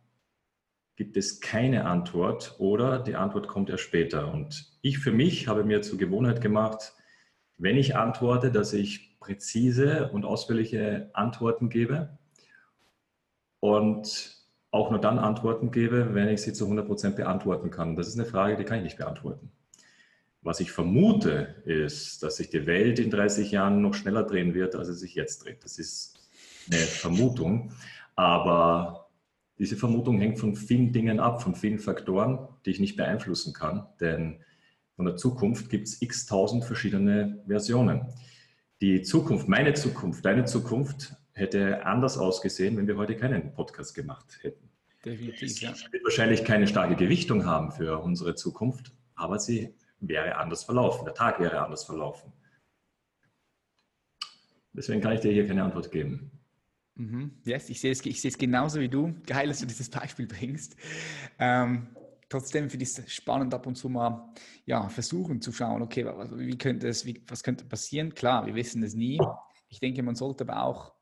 gibt 0.96 1.16
es 1.18 1.40
keine 1.40 1.84
Antwort 1.84 2.54
oder 2.58 3.00
die 3.00 3.16
Antwort 3.16 3.48
kommt 3.48 3.68
erst 3.68 3.84
später. 3.84 4.32
Und 4.32 4.78
ich 4.80 4.98
für 4.98 5.12
mich 5.12 5.46
habe 5.46 5.64
mir 5.64 5.82
zur 5.82 5.98
Gewohnheit 5.98 6.40
gemacht, 6.40 6.94
wenn 7.58 7.76
ich 7.76 7.96
antworte, 7.96 8.50
dass 8.50 8.72
ich 8.72 9.15
präzise 9.26 10.10
und 10.12 10.24
ausführliche 10.24 11.10
Antworten 11.12 11.68
gebe 11.68 12.16
und 13.60 14.36
auch 14.70 14.90
nur 14.90 15.00
dann 15.00 15.18
Antworten 15.18 15.70
gebe, 15.70 16.14
wenn 16.14 16.28
ich 16.28 16.42
sie 16.42 16.52
zu 16.52 16.66
100% 16.66 17.16
beantworten 17.16 17.70
kann. 17.70 17.96
Das 17.96 18.06
ist 18.06 18.18
eine 18.18 18.28
Frage, 18.28 18.56
die 18.56 18.64
kann 18.64 18.78
ich 18.78 18.84
nicht 18.84 18.98
beantworten. 18.98 19.50
Was 20.42 20.60
ich 20.60 20.70
vermute, 20.70 21.56
ist, 21.64 22.22
dass 22.22 22.36
sich 22.36 22.50
die 22.50 22.66
Welt 22.66 23.00
in 23.00 23.10
30 23.10 23.50
Jahren 23.50 23.82
noch 23.82 23.94
schneller 23.94 24.22
drehen 24.22 24.54
wird, 24.54 24.76
als 24.76 24.86
sie 24.88 24.94
sich 24.94 25.16
jetzt 25.16 25.44
dreht. 25.44 25.64
Das 25.64 25.78
ist 25.78 26.20
eine 26.70 26.80
Vermutung, 26.80 27.72
aber 28.14 29.08
diese 29.58 29.76
Vermutung 29.76 30.20
hängt 30.20 30.38
von 30.38 30.54
vielen 30.54 30.92
Dingen 30.92 31.18
ab, 31.18 31.42
von 31.42 31.56
vielen 31.56 31.80
Faktoren, 31.80 32.46
die 32.64 32.70
ich 32.70 32.80
nicht 32.80 32.96
beeinflussen 32.96 33.52
kann, 33.52 33.86
denn 34.00 34.44
von 34.94 35.06
der 35.06 35.16
Zukunft 35.16 35.68
gibt 35.68 35.88
es 35.88 36.00
x 36.00 36.26
tausend 36.26 36.64
verschiedene 36.64 37.42
Versionen. 37.46 38.06
Die 38.80 39.02
Zukunft, 39.02 39.48
meine 39.48 39.74
Zukunft, 39.74 40.24
deine 40.24 40.44
Zukunft 40.44 41.14
hätte 41.32 41.84
anders 41.86 42.18
ausgesehen, 42.18 42.76
wenn 42.76 42.86
wir 42.86 42.96
heute 42.96 43.16
keinen 43.16 43.52
Podcast 43.54 43.94
gemacht 43.94 44.38
hätten. 44.42 44.68
Definitiv, 45.04 45.60
ja. 45.60 45.74
wird 45.90 46.04
wahrscheinlich 46.04 46.44
keine 46.44 46.66
starke 46.66 46.96
Gewichtung 46.96 47.46
haben 47.46 47.70
für 47.70 47.98
unsere 47.98 48.34
Zukunft, 48.34 48.92
aber 49.14 49.38
sie 49.38 49.74
wäre 50.00 50.36
anders 50.36 50.64
verlaufen. 50.64 51.04
Der 51.04 51.14
Tag 51.14 51.40
wäre 51.40 51.62
anders 51.62 51.84
verlaufen. 51.84 52.32
Deswegen 54.72 55.00
kann 55.00 55.12
ich 55.12 55.20
dir 55.20 55.32
hier 55.32 55.46
keine 55.46 55.62
Antwort 55.62 55.90
geben. 55.90 56.30
Mhm. 56.96 57.30
Yes, 57.44 57.70
ich 57.70 57.80
sehe, 57.80 57.92
es, 57.92 58.04
ich 58.04 58.20
sehe 58.20 58.30
es 58.30 58.38
genauso 58.38 58.80
wie 58.80 58.88
du. 58.88 59.14
Geil, 59.26 59.48
dass 59.48 59.60
du 59.60 59.66
dieses 59.66 59.88
Beispiel 59.88 60.26
bringst. 60.26 60.76
Ähm, 61.38 61.88
trotzdem 62.28 62.70
finde 62.70 62.84
ich 62.84 62.98
es 62.98 63.12
spannend, 63.12 63.54
ab 63.54 63.66
und 63.66 63.76
zu 63.76 63.88
mal 63.88 64.32
ja, 64.64 64.88
versuchen 64.88 65.40
zu 65.40 65.52
schauen, 65.52 65.82
okay, 65.82 66.04
wie 66.04 66.58
könnte 66.58 66.88
es, 66.88 67.04
wie, 67.06 67.22
was 67.26 67.42
könnte 67.42 67.64
passieren? 67.64 68.14
Klar, 68.14 68.46
wir 68.46 68.54
wissen 68.54 68.82
es 68.82 68.94
nie. 68.94 69.20
Ich 69.68 69.80
denke, 69.80 70.02
man 70.02 70.14
sollte 70.14 70.44
aber 70.44 70.62
auch 70.62 70.94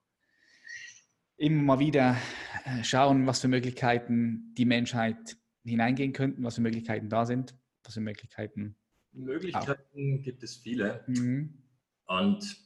immer 1.37 1.63
mal 1.63 1.79
wieder 1.79 2.17
äh, 2.65 2.83
schauen, 2.85 3.27
was 3.27 3.41
für 3.41 3.49
Möglichkeiten 3.49 4.55
die 4.57 4.65
Menschheit 4.65 5.37
hineingehen 5.65 6.13
könnten, 6.13 6.45
was 6.45 6.57
für 6.57 6.61
Möglichkeiten 6.61 7.09
da 7.09 7.27
sind, 7.27 7.55
was 7.83 7.95
für 7.95 8.01
Möglichkeiten 8.01 8.77
Möglichkeiten 9.15 10.23
gibt 10.23 10.43
es 10.43 10.57
viele. 10.57 11.05
Mhm. 11.07 11.63
Und 12.07 12.57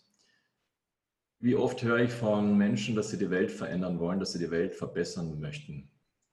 wie 1.40 1.54
oft 1.54 1.82
höre 1.82 1.98
ich 1.98 2.10
von 2.10 2.56
Menschen, 2.56 2.96
dass 2.96 3.10
sie 3.10 3.18
die 3.18 3.30
Welt 3.30 3.52
verändern 3.52 4.00
wollen, 4.00 4.18
dass 4.18 4.32
sie 4.32 4.38
die 4.38 4.50
Welt 4.50 4.74
verbessern 4.74 5.38
möchten. 5.38 5.90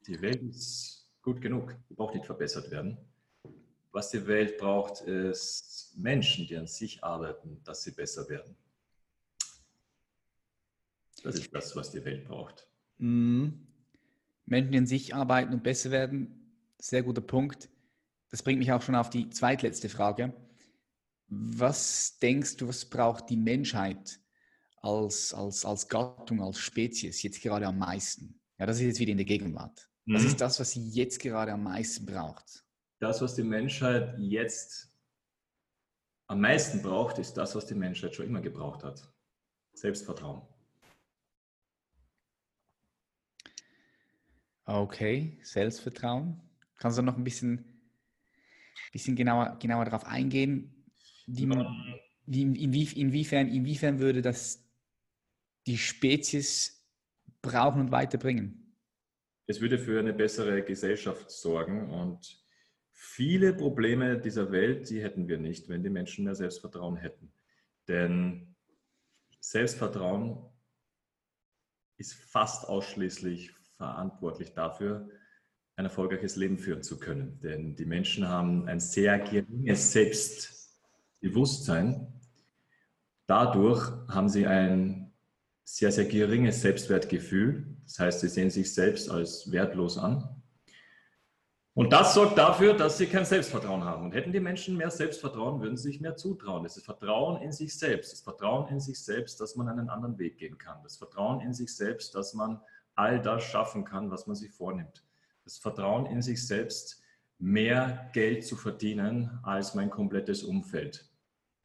Die 0.08 0.20
Welt 0.22 0.42
ist 0.42 0.95
gut 1.26 1.42
genug, 1.42 1.76
die 1.90 1.96
braucht 1.96 2.14
nicht 2.14 2.26
verbessert 2.26 2.70
werden. 2.70 2.98
Was 3.92 4.12
die 4.12 4.26
Welt 4.28 4.58
braucht, 4.58 5.02
ist 5.02 5.94
Menschen, 5.98 6.48
die 6.48 6.56
an 6.56 6.68
sich 6.68 7.04
arbeiten, 7.04 7.62
dass 7.64 7.84
sie 7.84 7.92
besser 7.92 8.30
werden. 8.30 8.56
Das 11.24 11.36
ist 11.36 11.54
das, 11.54 11.76
was 11.76 11.92
die 11.92 12.06
Welt 12.06 12.26
braucht. 12.26 12.68
Mhm. 13.00 13.68
Menschen, 14.46 14.72
die 14.72 14.78
an 14.78 14.86
sich 14.86 15.16
arbeiten 15.16 15.54
und 15.54 15.64
besser 15.64 15.90
werden, 15.90 16.54
sehr 16.78 17.02
guter 17.02 17.22
Punkt. 17.22 17.70
Das 18.30 18.44
bringt 18.44 18.60
mich 18.60 18.72
auch 18.72 18.84
schon 18.84 18.96
auf 18.96 19.10
die 19.10 19.30
zweitletzte 19.30 19.90
Frage. 19.90 20.32
Was 21.28 22.20
denkst 22.20 22.58
du, 22.58 22.68
was 22.68 22.86
braucht 22.86 23.32
die 23.32 23.38
Menschheit 23.38 24.20
als, 24.82 25.34
als, 25.34 25.66
als 25.66 25.88
Gattung, 25.90 26.44
als 26.44 26.60
Spezies 26.60 27.24
jetzt 27.24 27.42
gerade 27.42 27.66
am 27.66 27.80
meisten? 27.80 28.40
Ja, 28.60 28.68
das 28.68 28.78
ist 28.78 28.84
jetzt 28.84 29.00
wieder 29.00 29.12
in 29.14 29.18
der 29.18 29.26
Gegenwart. 29.26 29.90
Was 30.08 30.22
mhm. 30.22 30.28
ist 30.28 30.42
das, 30.42 30.60
was 30.60 30.72
sie 30.72 30.88
jetzt 30.90 31.20
gerade 31.20 31.52
am 31.52 31.64
meisten 31.64 32.06
braucht? 32.06 32.64
Das, 33.00 33.22
was 33.22 33.36
die 33.36 33.44
Menschheit 33.44 34.16
jetzt 34.20 34.90
am 36.28 36.42
meisten 36.42 36.82
braucht, 36.82 37.18
ist 37.18 37.34
das, 37.34 37.56
was 37.56 37.66
die 37.66 37.76
Menschheit 37.76 38.16
schon 38.16 38.28
immer 38.28 38.42
gebraucht 38.42 38.84
hat. 38.84 39.12
Selbstvertrauen. 39.74 40.42
Okay, 44.66 45.40
Selbstvertrauen. 45.44 46.42
Kannst 46.78 46.98
du 46.98 47.02
noch 47.02 47.18
ein 47.18 47.24
bisschen, 47.24 47.64
bisschen 48.92 49.16
genauer, 49.16 49.58
genauer 49.60 49.86
darauf 49.86 50.06
eingehen? 50.06 50.84
Wie, 51.28 51.48
wie, 52.26 52.42
inwie, 52.42 53.00
inwiefern, 53.00 53.48
inwiefern 53.48 54.00
würde 54.00 54.22
das 54.22 54.64
die 55.68 55.78
Spezies 55.78 56.84
brauchen 57.42 57.82
und 57.82 57.92
weiterbringen? 57.92 58.65
Es 59.48 59.62
würde 59.62 59.78
für 59.78 60.00
eine 60.00 60.14
bessere 60.14 60.64
Gesellschaft 60.64 61.30
sorgen 61.30 61.92
und 61.92 62.44
viele 62.92 63.54
Probleme 63.54 64.20
dieser 64.20 64.52
Welt, 64.52 64.90
die 64.90 65.04
hätten 65.04 65.28
wir 65.28 65.38
nicht, 65.38 65.70
wenn 65.70 65.84
die 65.84 65.90
Menschen 65.90 66.26
mehr 66.26 66.36
Selbstvertrauen 66.36 66.96
hätten. 66.96 67.32
Denn 67.88 68.56
Selbstvertrauen 69.40 70.50
ist 71.98 72.14
fast 72.14 72.68
ausschließlich 72.68 73.52
verantwortlich 73.78 74.54
dafür, 74.54 75.10
ein 75.76 75.86
erfolgreiches 75.86 76.38
Leben 76.38 76.58
führen 76.58 76.82
zu 76.82 77.00
können. 77.00 77.40
Denn 77.42 77.76
die 77.76 77.86
Menschen 77.86 78.28
haben 78.28 78.68
ein 78.68 78.80
sehr 78.80 79.20
geringes 79.20 79.92
Selbstbewusstsein. 79.92 82.20
Dadurch 83.28 83.92
haben 84.08 84.30
sie 84.30 84.48
ein 84.48 85.14
sehr, 85.64 85.92
sehr 85.92 86.06
geringes 86.06 86.62
Selbstwertgefühl. 86.62 87.75
Das 87.86 88.00
heißt, 88.00 88.20
sie 88.20 88.28
sehen 88.28 88.50
sich 88.50 88.74
selbst 88.74 89.10
als 89.10 89.52
wertlos 89.52 89.98
an. 89.98 90.42
Und 91.74 91.92
das 91.92 92.14
sorgt 92.14 92.38
dafür, 92.38 92.74
dass 92.74 92.98
sie 92.98 93.06
kein 93.06 93.26
Selbstvertrauen 93.26 93.84
haben. 93.84 94.06
Und 94.06 94.14
hätten 94.14 94.32
die 94.32 94.40
Menschen 94.40 94.78
mehr 94.78 94.90
Selbstvertrauen, 94.90 95.62
würden 95.62 95.76
sie 95.76 95.92
sich 95.92 96.00
mehr 96.00 96.16
zutrauen. 96.16 96.64
Das 96.64 96.78
ist 96.78 96.86
Vertrauen 96.86 97.42
in 97.42 97.52
sich 97.52 97.78
selbst. 97.78 98.14
Das 98.14 98.22
Vertrauen 98.22 98.70
in 98.70 98.80
sich 98.80 99.04
selbst, 99.04 99.42
dass 99.42 99.56
man 99.56 99.68
einen 99.68 99.90
anderen 99.90 100.18
Weg 100.18 100.38
gehen 100.38 100.58
kann. 100.58 100.82
Das 100.84 100.96
Vertrauen 100.96 101.42
in 101.42 101.54
sich 101.54 101.76
selbst, 101.76 102.16
dass 102.16 102.34
man 102.34 102.62
all 102.96 103.22
das 103.22 103.44
schaffen 103.44 103.84
kann, 103.84 104.10
was 104.10 104.26
man 104.26 104.38
sich 104.38 104.52
vornimmt. 104.52 105.04
Das 105.44 105.58
Vertrauen 105.58 106.06
in 106.06 106.22
sich 106.22 106.48
selbst, 106.48 107.02
mehr 107.38 108.10
Geld 108.14 108.46
zu 108.46 108.56
verdienen 108.56 109.40
als 109.44 109.76
mein 109.76 109.90
komplettes 109.90 110.44
Umfeld. 110.44 111.10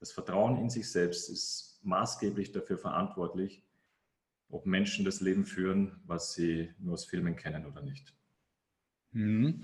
Das 0.01 0.11
Vertrauen 0.11 0.57
in 0.59 0.71
sich 0.71 0.91
selbst 0.91 1.31
ist 1.31 1.79
maßgeblich 1.83 2.51
dafür 2.51 2.79
verantwortlich, 2.79 3.63
ob 4.51 4.67
Menschen 4.67 5.05
das 5.05 5.21
Leben 5.21 5.45
führen, 5.45 6.01
was 6.05 6.35
sie 6.35 6.71
nur 6.79 6.95
aus 6.95 7.05
Filmen 7.05 7.37
kennen 7.37 7.67
oder 7.67 7.83
nicht. 7.83 8.15
Mhm. 9.13 9.63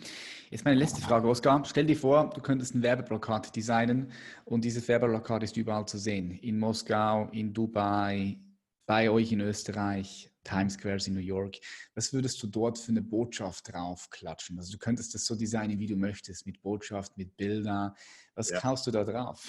Jetzt 0.50 0.64
meine 0.64 0.78
letzte 0.78 1.00
Frage, 1.00 1.28
Oskar. 1.28 1.64
Stell 1.66 1.86
dir 1.86 1.96
vor, 1.96 2.30
du 2.30 2.40
könntest 2.40 2.74
ein 2.74 2.82
Werbeplakat 2.82 3.54
designen 3.54 4.10
und 4.44 4.64
dieses 4.64 4.88
Werbeplakat 4.88 5.44
ist 5.44 5.56
überall 5.56 5.86
zu 5.86 5.98
sehen. 5.98 6.32
In 6.32 6.58
Moskau, 6.58 7.28
in 7.30 7.52
Dubai, 7.52 8.38
bei 8.86 9.10
euch 9.10 9.32
in 9.32 9.40
Österreich, 9.40 10.32
Times 10.42 10.74
Squares 10.74 11.06
in 11.06 11.14
New 11.14 11.20
York. 11.20 11.56
Was 11.94 12.12
würdest 12.12 12.42
du 12.42 12.46
dort 12.46 12.78
für 12.78 12.90
eine 12.90 13.02
Botschaft 13.02 13.72
draufklatschen? 13.72 14.58
Also 14.58 14.72
du 14.72 14.78
könntest 14.78 15.14
das 15.14 15.24
so 15.26 15.36
designen, 15.36 15.78
wie 15.78 15.86
du 15.86 15.96
möchtest, 15.96 16.46
mit 16.46 16.60
Botschaft, 16.62 17.16
mit 17.16 17.36
Bildern. 17.36 17.92
Was 18.34 18.50
ja. 18.50 18.60
kaufst 18.60 18.86
du 18.86 18.90
da 18.90 19.04
drauf? 19.04 19.44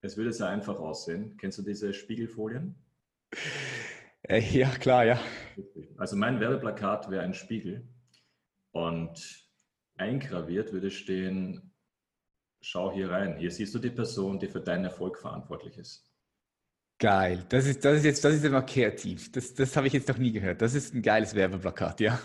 Es 0.00 0.16
würde 0.16 0.32
sehr 0.32 0.48
einfach 0.48 0.78
aussehen. 0.78 1.36
Kennst 1.36 1.58
du 1.58 1.62
diese 1.62 1.92
Spiegelfolien? 1.92 2.74
Äh, 4.30 4.38
ja, 4.56 4.68
klar, 4.68 5.04
ja. 5.04 5.20
Also 5.96 6.14
mein 6.14 6.38
Werbeplakat 6.38 7.10
wäre 7.10 7.24
ein 7.24 7.34
Spiegel 7.34 7.88
und 8.70 9.44
eingraviert 9.96 10.72
würde 10.72 10.92
stehen, 10.92 11.74
schau 12.60 12.92
hier 12.92 13.10
rein. 13.10 13.36
Hier 13.38 13.50
siehst 13.50 13.74
du 13.74 13.80
die 13.80 13.90
Person, 13.90 14.38
die 14.38 14.46
für 14.46 14.60
deinen 14.60 14.84
Erfolg 14.84 15.18
verantwortlich 15.18 15.76
ist. 15.78 16.08
Geil. 17.00 17.44
Das 17.48 17.66
ist, 17.66 17.84
das 17.84 17.98
ist 17.98 18.04
jetzt, 18.04 18.24
das 18.24 18.34
ist 18.34 18.44
immer 18.44 18.62
kreativ. 18.62 19.32
Das, 19.32 19.52
das 19.54 19.76
habe 19.76 19.88
ich 19.88 19.94
jetzt 19.94 20.08
noch 20.08 20.18
nie 20.18 20.30
gehört. 20.30 20.62
Das 20.62 20.74
ist 20.74 20.94
ein 20.94 21.02
geiles 21.02 21.34
Werbeplakat, 21.34 21.98
ja. 21.98 22.20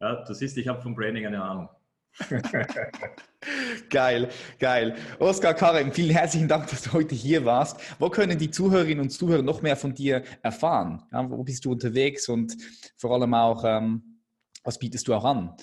Ja, 0.00 0.24
du 0.24 0.34
siehst, 0.34 0.56
ich 0.56 0.66
habe 0.66 0.82
vom 0.82 0.96
Branding 0.96 1.26
eine 1.26 1.40
Ahnung. 1.40 1.68
geil, 3.90 4.30
geil. 4.58 4.96
Oskar 5.18 5.54
Karem, 5.54 5.92
vielen 5.92 6.10
herzlichen 6.10 6.46
Dank, 6.46 6.68
dass 6.68 6.82
du 6.82 6.92
heute 6.92 7.14
hier 7.14 7.44
warst. 7.44 7.80
Wo 7.98 8.08
können 8.08 8.38
die 8.38 8.50
Zuhörerinnen 8.50 9.00
und 9.00 9.10
Zuhörer 9.10 9.42
noch 9.42 9.62
mehr 9.62 9.76
von 9.76 9.94
dir 9.94 10.22
erfahren? 10.42 11.02
Ja, 11.12 11.28
wo 11.28 11.42
bist 11.42 11.64
du 11.64 11.72
unterwegs 11.72 12.28
und 12.28 12.56
vor 12.96 13.12
allem 13.12 13.34
auch, 13.34 13.64
ähm, 13.64 14.20
was 14.62 14.78
bietest 14.78 15.08
du 15.08 15.14
auch 15.14 15.24
an? 15.24 15.56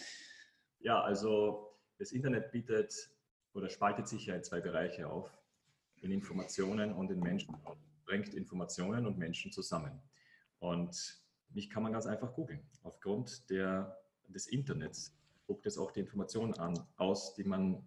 Ja, 0.80 1.02
also 1.02 1.78
das 2.00 2.12
Internet 2.12 2.52
bietet 2.52 2.94
oder 3.54 3.70
spaltet 3.70 4.08
sich 4.08 4.26
ja 4.26 4.36
in 4.36 4.44
zwei 4.44 4.60
Bereiche 4.60 5.08
auf, 5.08 5.32
in 6.02 6.12
Informationen 6.12 6.94
und 6.94 7.12
in 7.12 7.20
Menschen 7.20 7.56
bringt 8.06 8.34
Informationen 8.34 9.06
und 9.06 9.18
Menschen 9.18 9.52
zusammen. 9.52 10.02
Und 10.60 11.22
mich 11.54 11.70
kann 11.70 11.84
man 11.84 11.94
ganz 11.94 12.06
einfach 12.06 12.34
googeln. 12.34 12.62
Aufgrund 12.84 13.50
der, 13.50 13.98
des 14.28 14.48
Internets 14.48 15.16
guckt 15.52 15.66
es 15.66 15.78
auch 15.78 15.92
die 15.92 16.00
Informationen 16.00 16.54
an, 16.54 16.80
aus, 16.96 17.36
die 17.36 17.44
man 17.44 17.84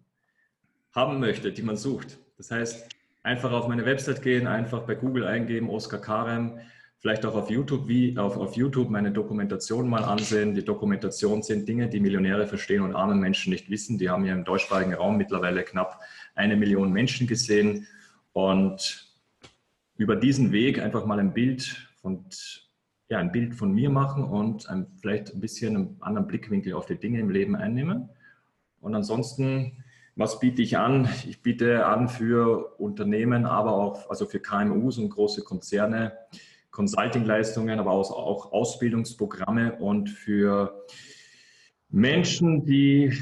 haben 0.91 1.19
möchte, 1.19 1.51
die 1.51 1.63
man 1.63 1.77
sucht. 1.77 2.19
Das 2.37 2.51
heißt, 2.51 2.87
einfach 3.23 3.51
auf 3.51 3.67
meine 3.67 3.87
Website 3.87 4.21
gehen, 4.21 4.45
einfach 4.45 4.83
bei 4.83 4.93
Google 4.93 5.25
eingeben, 5.25 5.71
Oskar 5.71 5.99
Karem, 5.99 6.59
vielleicht 6.99 7.25
auch 7.25 7.33
auf 7.33 7.49
YouTube, 7.49 7.87
wie 7.87 8.15
auf, 8.19 8.37
auf 8.37 8.55
YouTube 8.55 8.91
meine 8.91 9.11
Dokumentation 9.11 9.89
mal 9.89 10.03
ansehen. 10.03 10.53
Die 10.53 10.63
Dokumentation 10.63 11.41
sind 11.41 11.67
Dinge, 11.67 11.89
die 11.89 11.99
Millionäre 11.99 12.45
verstehen 12.45 12.83
und 12.83 12.93
arme 12.93 13.15
Menschen 13.15 13.49
nicht 13.49 13.67
wissen. 13.71 13.97
Die 13.97 14.11
haben 14.11 14.25
ja 14.25 14.35
im 14.35 14.43
deutschsprachigen 14.43 14.93
Raum 14.93 15.17
mittlerweile 15.17 15.63
knapp 15.63 16.01
eine 16.35 16.55
Million 16.55 16.91
Menschen 16.91 17.25
gesehen. 17.25 17.87
Und 18.33 19.11
über 19.97 20.15
diesen 20.15 20.51
Weg 20.51 20.79
einfach 20.79 21.07
mal 21.07 21.19
ein 21.19 21.33
Bild 21.33 21.89
von, 21.99 22.25
ja, 23.09 23.19
ein 23.19 23.31
Bild 23.31 23.55
von 23.55 23.71
mir 23.71 23.89
machen 23.89 24.23
und 24.23 24.67
ein, 24.69 24.87
vielleicht 24.99 25.33
ein 25.33 25.39
bisschen 25.39 25.75
einen 25.75 25.97
anderen 26.01 26.27
Blickwinkel 26.27 26.73
auf 26.73 26.85
die 26.85 26.97
Dinge 26.97 27.19
im 27.19 27.29
Leben 27.29 27.55
einnehmen. 27.55 28.09
Und 28.81 28.95
ansonsten, 28.95 29.83
was 30.15 30.39
biete 30.39 30.61
ich 30.61 30.77
an? 30.77 31.07
Ich 31.27 31.41
biete 31.41 31.85
an 31.85 32.07
für 32.07 32.75
Unternehmen, 32.79 33.45
aber 33.45 33.73
auch 33.73 34.09
also 34.09 34.25
für 34.25 34.39
KMUs 34.39 34.97
und 34.97 35.09
große 35.09 35.43
Konzerne, 35.43 36.13
Consulting-Leistungen, 36.71 37.79
aber 37.79 37.91
auch 37.91 38.51
Ausbildungsprogramme 38.51 39.77
und 39.77 40.09
für 40.09 40.85
Menschen, 41.89 42.65
die 42.65 43.17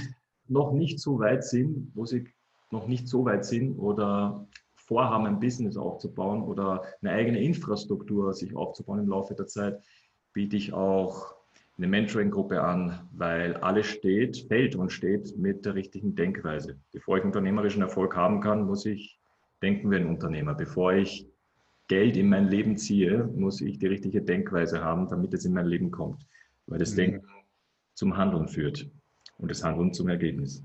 noch 0.47 0.71
nicht 0.71 0.99
so 0.99 1.19
weit 1.19 1.43
sind, 1.43 1.91
wo 1.93 2.05
sie 2.05 2.25
noch 2.71 2.87
nicht 2.87 3.07
so 3.07 3.25
weit 3.25 3.45
sind 3.45 3.77
oder 3.77 4.47
vorhaben, 4.85 5.25
ein 5.25 5.39
Business 5.39 5.77
aufzubauen 5.77 6.43
oder 6.43 6.83
eine 7.01 7.11
eigene 7.11 7.41
Infrastruktur 7.41 8.33
sich 8.33 8.55
aufzubauen 8.55 8.99
im 8.99 9.09
Laufe 9.09 9.33
der 9.35 9.47
Zeit, 9.47 9.81
biete 10.33 10.57
ich 10.57 10.73
auch 10.73 11.35
eine 11.77 11.87
Mentoring-Gruppe 11.87 12.61
an, 12.61 13.07
weil 13.13 13.55
alles 13.57 13.87
steht, 13.87 14.45
fällt 14.47 14.75
und 14.75 14.91
steht 14.91 15.37
mit 15.37 15.65
der 15.65 15.75
richtigen 15.75 16.15
Denkweise. 16.15 16.79
Bevor 16.91 17.17
ich 17.17 17.23
unternehmerischen 17.23 17.81
Erfolg 17.81 18.15
haben 18.15 18.41
kann, 18.41 18.65
muss 18.65 18.85
ich 18.85 19.19
denken 19.61 19.89
wie 19.89 19.95
ein 19.95 20.07
Unternehmer. 20.07 20.53
Bevor 20.53 20.93
ich 20.93 21.27
Geld 21.87 22.15
in 22.15 22.29
mein 22.29 22.47
Leben 22.47 22.77
ziehe, 22.77 23.25
muss 23.35 23.61
ich 23.61 23.79
die 23.79 23.87
richtige 23.87 24.21
Denkweise 24.21 24.83
haben, 24.83 25.07
damit 25.07 25.33
es 25.33 25.45
in 25.45 25.53
mein 25.53 25.65
Leben 25.65 25.89
kommt. 25.89 26.25
Weil 26.67 26.79
das 26.79 26.91
mhm. 26.91 26.97
Denken 26.97 27.27
zum 27.95 28.17
Handeln 28.17 28.47
führt 28.47 28.89
und 29.37 29.49
das 29.49 29.63
Handeln 29.63 29.93
zum 29.93 30.09
Ergebnis. 30.09 30.63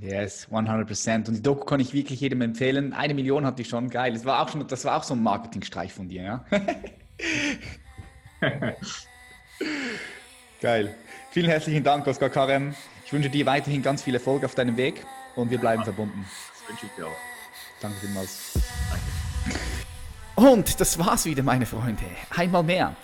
Yes, 0.00 0.48
100% 0.50 1.28
Und 1.28 1.34
die 1.34 1.42
Doku 1.42 1.64
kann 1.64 1.80
ich 1.80 1.94
wirklich 1.94 2.20
jedem 2.20 2.42
empfehlen. 2.42 2.92
Eine 2.92 3.14
Million 3.14 3.46
hatte 3.46 3.62
ich 3.62 3.68
schon, 3.68 3.88
geil. 3.88 4.12
Das 4.12 4.24
war 4.24 4.42
auch, 4.42 4.48
schon, 4.50 4.66
das 4.66 4.84
war 4.84 4.96
auch 4.96 5.02
so 5.02 5.14
ein 5.14 5.22
Marketingstreich 5.22 5.92
von 5.92 6.08
dir, 6.08 6.22
ja? 6.22 6.44
geil. 10.60 10.94
Vielen 11.30 11.48
herzlichen 11.48 11.82
Dank, 11.82 12.06
Oskar 12.06 12.28
Karem. 12.28 12.74
Ich 13.06 13.12
wünsche 13.12 13.30
dir 13.30 13.46
weiterhin 13.46 13.82
ganz 13.82 14.02
viel 14.02 14.14
Erfolg 14.14 14.44
auf 14.44 14.54
deinem 14.54 14.76
Weg 14.76 15.06
und 15.36 15.50
wir 15.50 15.58
bleiben 15.58 15.82
verbunden. 15.82 16.26
Wünsche 16.68 16.86
ich 16.86 16.92
dir 16.92 17.06
auch. 17.06 17.16
Danke 17.80 17.98
vielmals. 18.00 18.58
Danke. 18.90 19.60
Und 20.34 20.80
das 20.80 20.98
war's 20.98 21.24
wieder, 21.24 21.42
meine 21.42 21.64
Freunde. 21.64 22.04
Einmal 22.30 22.62
mehr. 22.62 22.94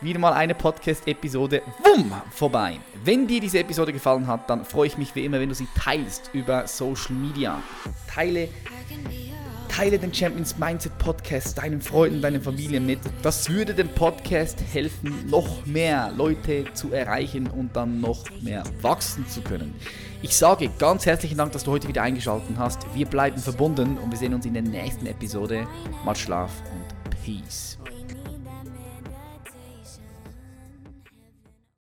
Wieder 0.00 0.18
mal 0.18 0.32
eine 0.32 0.54
Podcast-Episode. 0.54 1.62
Wumm! 1.82 2.12
Vorbei. 2.30 2.78
Wenn 3.04 3.26
dir 3.26 3.40
diese 3.40 3.58
Episode 3.58 3.92
gefallen 3.92 4.26
hat, 4.26 4.48
dann 4.48 4.64
freue 4.64 4.86
ich 4.86 4.96
mich 4.96 5.14
wie 5.14 5.24
immer, 5.24 5.40
wenn 5.40 5.48
du 5.48 5.54
sie 5.54 5.66
teilst 5.76 6.30
über 6.32 6.66
Social 6.68 7.14
Media. 7.14 7.60
Teile 8.06 8.48
Teile 9.68 9.98
den 9.98 10.12
Champions 10.12 10.58
Mindset 10.58 10.98
Podcast 10.98 11.58
deinen 11.58 11.80
Freunden, 11.80 12.20
deinen 12.20 12.42
Familien 12.42 12.84
mit. 12.84 12.98
Das 13.22 13.48
würde 13.48 13.74
dem 13.74 13.88
Podcast 13.88 14.60
helfen, 14.72 15.28
noch 15.28 15.66
mehr 15.66 16.10
Leute 16.16 16.64
zu 16.74 16.92
erreichen 16.92 17.46
und 17.46 17.76
dann 17.76 18.00
noch 18.00 18.24
mehr 18.40 18.64
wachsen 18.82 19.26
zu 19.28 19.40
können. 19.40 19.74
Ich 20.20 20.36
sage 20.36 20.68
ganz 20.78 21.06
herzlichen 21.06 21.38
Dank, 21.38 21.52
dass 21.52 21.62
du 21.62 21.70
heute 21.70 21.86
wieder 21.86 22.02
eingeschaltet 22.02 22.56
hast. 22.56 22.86
Wir 22.94 23.06
bleiben 23.06 23.38
verbunden 23.38 23.98
und 23.98 24.10
wir 24.10 24.18
sehen 24.18 24.34
uns 24.34 24.46
in 24.46 24.54
der 24.54 24.62
nächsten 24.62 25.06
Episode. 25.06 25.66
Mal 26.04 26.16
Schlaf 26.16 26.50
und 26.72 27.10
Peace. 27.24 27.77